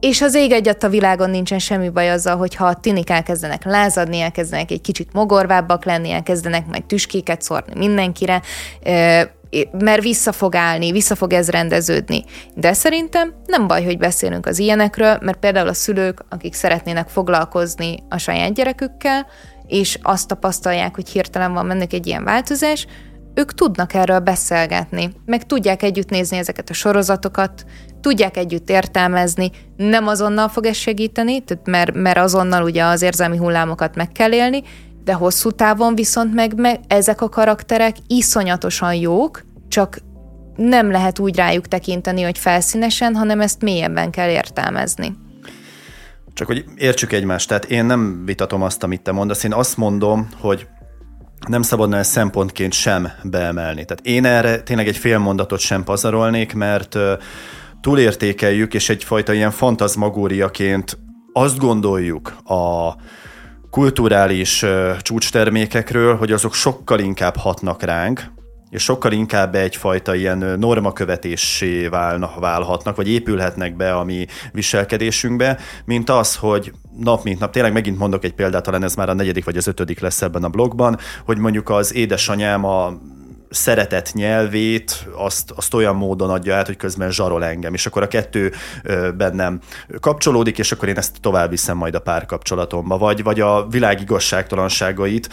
[0.00, 4.20] És az ég egyat a világon nincsen semmi baj azzal, hogyha a tinik elkezdenek lázadni,
[4.20, 8.42] elkezdenek egy kicsit mogorvábbak lenni, elkezdenek majd tüskéket szórni mindenkire,
[9.72, 12.24] mert vissza fog állni, vissza fog ez rendeződni.
[12.54, 17.98] De szerintem nem baj, hogy beszélünk az ilyenekről, mert például a szülők, akik szeretnének foglalkozni
[18.08, 19.26] a saját gyerekükkel,
[19.66, 22.86] és azt tapasztalják, hogy hirtelen van mennek egy ilyen változás,
[23.34, 27.64] ők tudnak erről beszélgetni, meg tudják együtt nézni ezeket a sorozatokat,
[28.00, 33.94] tudják együtt értelmezni, nem azonnal fog ez segíteni, mert, mert azonnal ugye az érzelmi hullámokat
[33.94, 34.62] meg kell élni,
[35.04, 39.98] de hosszú távon viszont meg, meg ezek a karakterek iszonyatosan jók, csak
[40.56, 45.16] nem lehet úgy rájuk tekinteni, hogy felszínesen, hanem ezt mélyebben kell értelmezni.
[46.34, 50.28] Csak hogy értsük egymást, tehát én nem vitatom azt, amit te mondasz, én azt mondom,
[50.38, 50.66] hogy
[51.48, 53.84] nem szabadna ezt szempontként sem beemelni.
[53.84, 56.96] Tehát én erre tényleg egy fél mondatot sem pazarolnék, mert
[57.80, 60.98] túlértékeljük, és egyfajta ilyen fantazmagóriaként
[61.32, 62.94] azt gondoljuk a
[63.70, 64.64] kulturális
[64.98, 68.32] csúcstermékekről, hogy azok sokkal inkább hatnak ránk,
[68.70, 76.10] és sokkal inkább egyfajta ilyen normakövetésé válna, válhatnak, vagy épülhetnek be a mi viselkedésünkbe, mint
[76.10, 79.44] az, hogy nap mint nap, tényleg megint mondok egy példát, talán ez már a negyedik
[79.44, 82.92] vagy az ötödik lesz ebben a blogban, hogy mondjuk az édesanyám a
[83.50, 88.08] szeretett nyelvét, azt, azt olyan módon adja át, hogy közben zsarol engem, és akkor a
[88.08, 88.52] kettő
[89.16, 89.60] bennem
[90.00, 95.28] kapcsolódik, és akkor én ezt tovább viszem majd a párkapcsolatomba, vagy, vagy a világ igazságtalanságait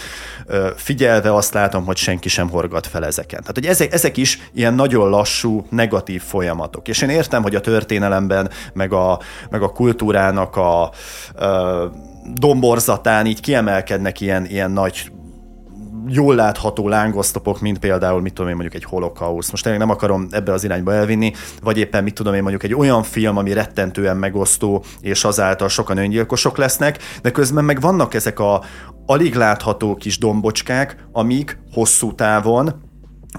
[0.75, 3.39] figyelve azt látom, hogy senki sem horgat fel ezeken.
[3.39, 6.87] Tehát, hogy ezek, ezek is ilyen nagyon lassú, negatív folyamatok.
[6.87, 9.19] És én értem, hogy a történelemben, meg a,
[9.49, 10.91] meg a kultúrának a, a
[12.33, 15.11] domborzatán így kiemelkednek ilyen, ilyen nagy
[16.07, 19.51] jól látható lángosztopok, mint például, mit tudom én, mondjuk egy holokauszt.
[19.51, 22.73] Most tényleg nem akarom ebbe az irányba elvinni, vagy éppen, mit tudom én, mondjuk egy
[22.73, 28.39] olyan film, ami rettentően megosztó, és azáltal sokan öngyilkosok lesznek, de közben meg vannak ezek
[28.39, 28.63] a
[29.05, 32.85] alig látható kis dombocskák, amik hosszú távon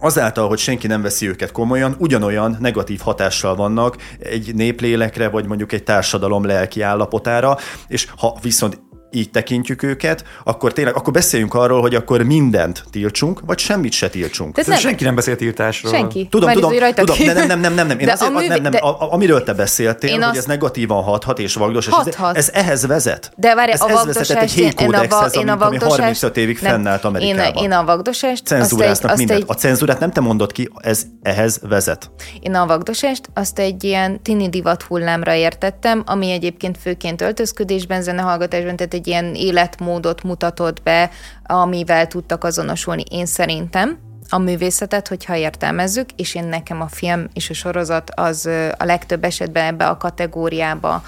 [0.00, 5.72] azáltal, hogy senki nem veszi őket komolyan, ugyanolyan negatív hatással vannak egy néplélekre, vagy mondjuk
[5.72, 7.56] egy társadalom lelki állapotára,
[7.88, 13.40] és ha viszont így tekintjük őket, akkor tényleg, akkor beszéljünk arról, hogy akkor mindent tiltsunk,
[13.46, 14.54] vagy semmit se tiltsunk.
[14.54, 14.78] Tehát nem.
[14.78, 15.92] Senki nem beszél tiltásról.
[15.92, 16.26] Senki.
[16.30, 17.98] Tudom, tudom, tudom, nem, nem, nem, nem, nem, nem.
[17.98, 20.36] Én azért, művi, nem, nem, de, a, amiről te beszéltél, hogy azt...
[20.36, 23.32] ez negatívan hathat és vagdos, és ez, ez, ehhez vezet.
[23.36, 27.04] De várj, ez, a vagdosás, egy hétkódexhez, én a, a ami 35 évig nem, fennállt
[27.04, 27.56] Amerikában.
[27.56, 28.46] Én, én a vagdosást...
[28.46, 29.40] Cenzúráznak azt mindent.
[29.40, 32.10] Egy, a cenzúrát nem te mondod ki, ez ehhez vezet.
[32.40, 38.76] Én a vagdosást azt egy ilyen tini divat hullámra értettem, ami egyébként főként öltözködésben, zenehallgatásban,
[38.76, 41.10] tehát egy ilyen élet életmódot mutatott be,
[41.46, 43.02] amivel tudtak azonosulni.
[43.10, 43.98] Én szerintem
[44.28, 48.46] a művészetet, hogyha értelmezzük, és én nekem a film és a sorozat az
[48.76, 51.02] a legtöbb esetben ebbe a kategóriába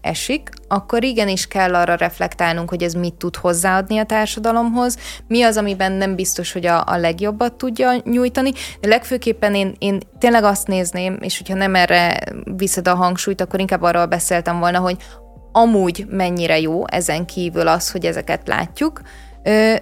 [0.00, 5.56] esik, akkor igenis kell arra reflektálnunk, hogy ez mit tud hozzáadni a társadalomhoz, mi az,
[5.56, 10.66] amiben nem biztos, hogy a, a legjobbat tudja nyújtani, de legfőképpen én, én tényleg azt
[10.66, 12.18] nézném, és hogyha nem erre
[12.56, 14.96] viszed a hangsúlyt, akkor inkább arról beszéltem volna, hogy
[15.52, 19.00] amúgy mennyire jó ezen kívül az, hogy ezeket látjuk,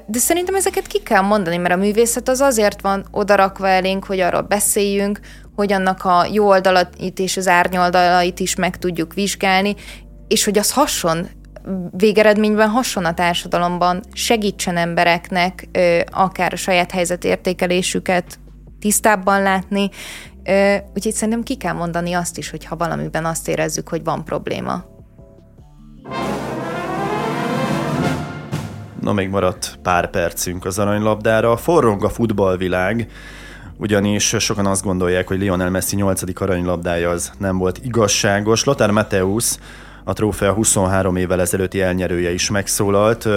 [0.06, 4.20] de szerintem ezeket ki kell mondani, mert a művészet az azért van odarakva elénk, hogy
[4.20, 5.20] arról beszéljünk,
[5.54, 9.74] hogy annak a jó oldalait és az árnyoldalait is meg tudjuk vizsgálni,
[10.28, 11.28] és hogy az hason,
[11.90, 15.68] végeredményben hason a társadalomban, segítsen embereknek
[16.10, 18.38] akár a saját helyzetértékelésüket
[18.80, 19.90] tisztábban látni,
[20.94, 24.84] úgyhogy szerintem ki kell mondani azt is, hogy ha valamiben azt érezzük, hogy van probléma.
[29.00, 31.56] Na, még maradt pár percünk az aranylabdára.
[31.56, 33.10] Forrong a futballvilág,
[33.76, 36.40] ugyanis sokan azt gondolják, hogy Lionel Messi 8.
[36.40, 38.64] aranylabdája az nem volt igazságos.
[38.64, 39.58] Lothar Mateusz,
[40.04, 43.28] a trófea 23 évvel ezelőtti elnyerője is megszólalt,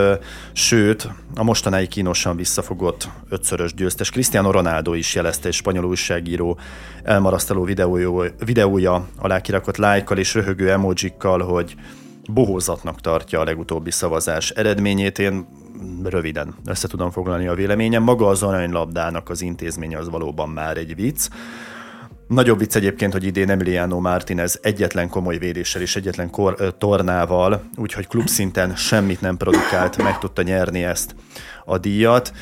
[0.51, 6.57] sőt, a mostanáig kínosan visszafogott ötszörös győztes Cristiano Ronaldo is jelezte egy spanyol újságíró
[7.03, 11.75] elmarasztaló videója, videója alá kirakott lájkkal és röhögő emojikkal, hogy
[12.29, 15.19] bohózatnak tartja a legutóbbi szavazás eredményét.
[15.19, 15.47] Én
[16.03, 18.03] röviden össze tudom foglalni a véleményem.
[18.03, 21.27] Maga az aranylabdának az intézménye az valóban már egy vicc.
[22.27, 28.07] Nagyobb vicc egyébként, hogy idén Emiliano Martinez egyetlen komoly védéssel és egyetlen kor, tornával, úgyhogy
[28.07, 31.15] klubszinten semmit nem produkált, meg tudta nyerni ezt
[31.65, 32.33] a díjat.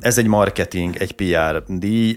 [0.00, 2.16] Ez egy marketing, egy PR díj.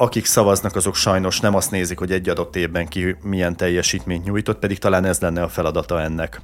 [0.00, 4.58] Akik szavaznak, azok sajnos nem azt nézik, hogy egy adott évben ki milyen teljesítményt nyújtott,
[4.58, 6.40] pedig talán ez lenne a feladata ennek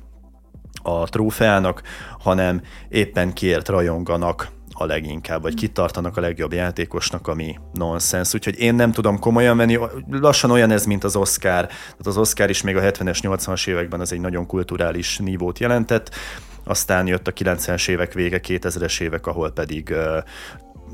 [0.82, 1.82] a trófeának,
[2.18, 8.34] hanem éppen kiért rajonganak a leginkább, vagy kitartanak a legjobb játékosnak, ami nonsens.
[8.34, 9.78] Úgyhogy én nem tudom komolyan venni,
[10.10, 11.66] lassan olyan ez, mint az Oscar.
[11.66, 16.14] Tehát az Oscar is még a 70-es, 80-as években az egy nagyon kulturális nívót jelentett,
[16.64, 19.94] aztán jött a 90-es évek vége, 2000-es évek, ahol pedig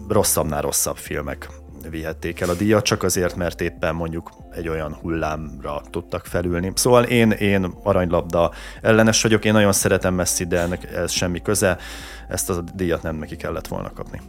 [0.08, 1.48] rosszabbnál rosszabb filmek
[1.90, 6.72] vihették el a díjat, csak azért, mert éppen mondjuk egy olyan hullámra tudtak felülni.
[6.74, 8.50] Szóval én, én aranylabda
[8.82, 11.76] ellenes vagyok, én nagyon szeretem Messi, de ennek ez semmi köze,
[12.28, 14.20] ezt a díjat nem neki kellett volna kapni.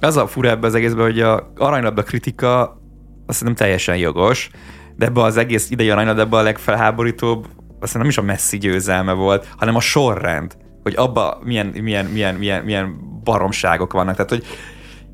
[0.00, 2.80] Az a fura ebbe az egészben, hogy a aranylabda kritika
[3.26, 4.50] azt szerintem teljesen jogos,
[4.96, 7.46] de ebbe az egész idei aranylabda a legfelháborítóbb,
[7.80, 12.34] azt nem is a Messi győzelme volt, hanem a sorrend, hogy abba milyen, milyen, milyen,
[12.34, 14.14] milyen, milyen baromságok vannak.
[14.14, 14.44] Tehát, hogy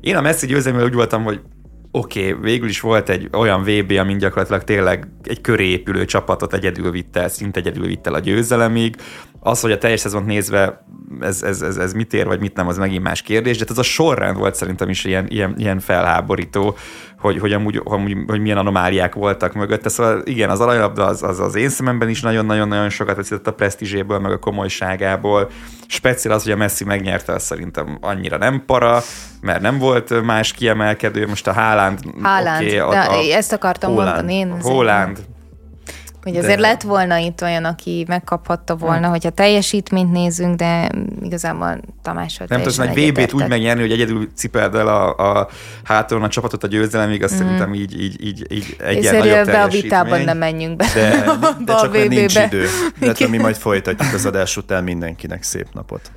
[0.01, 1.41] én a Messi győzelmével úgy voltam, hogy
[1.91, 6.53] oké, okay, végül is volt egy olyan VB, amin gyakorlatilag tényleg egy köré épülő csapatot
[6.53, 8.95] egyedül vitte, szinte egyedül vitte a győzelemig.
[9.39, 10.83] Az, hogy a teljes szezont nézve
[11.21, 13.77] ez, ez, ez, ez mit ér, vagy mit nem, az megint más kérdés, de ez
[13.77, 16.75] a sorrend volt szerintem is ilyen, ilyen, ilyen felháborító,
[17.19, 19.89] hogy, hogy amúgy, amúgy, hogy milyen anomáliák voltak mögötte.
[19.89, 24.19] Szóval igen, az aranylabda az, az, az én szememben is nagyon-nagyon-nagyon sokat veszített a presztízséből,
[24.19, 25.49] meg a komolyságából.
[25.87, 28.99] Speciál az, hogy a Messi megnyerte, az szerintem annyira nem para,
[29.41, 31.27] mert nem volt más kiemelkedő.
[31.27, 31.99] Most a Haaland...
[32.21, 34.61] Haaland, okay, a, a, ezt akartam Holland, mondani én.
[34.61, 35.19] Holland,
[36.23, 36.67] hogy azért de...
[36.67, 39.09] lett volna itt olyan, aki megkaphatta volna, hmm.
[39.09, 40.89] hogyha teljesítményt nézünk, de
[41.23, 45.49] igazából Tamással Nem tudom, egy VB-t úgy megnyerni, hogy egyedül cipeld el a, a
[45.83, 47.41] háton a csapatot a győzelemig, azt hmm.
[47.41, 50.85] szerintem így, így, így, így egyen nagyobb be a vitában nem menjünk be.
[50.93, 51.25] De,
[51.65, 52.65] de csak nincs idő.
[52.99, 56.11] De mi majd folytatjuk az adás után mindenkinek szép napot.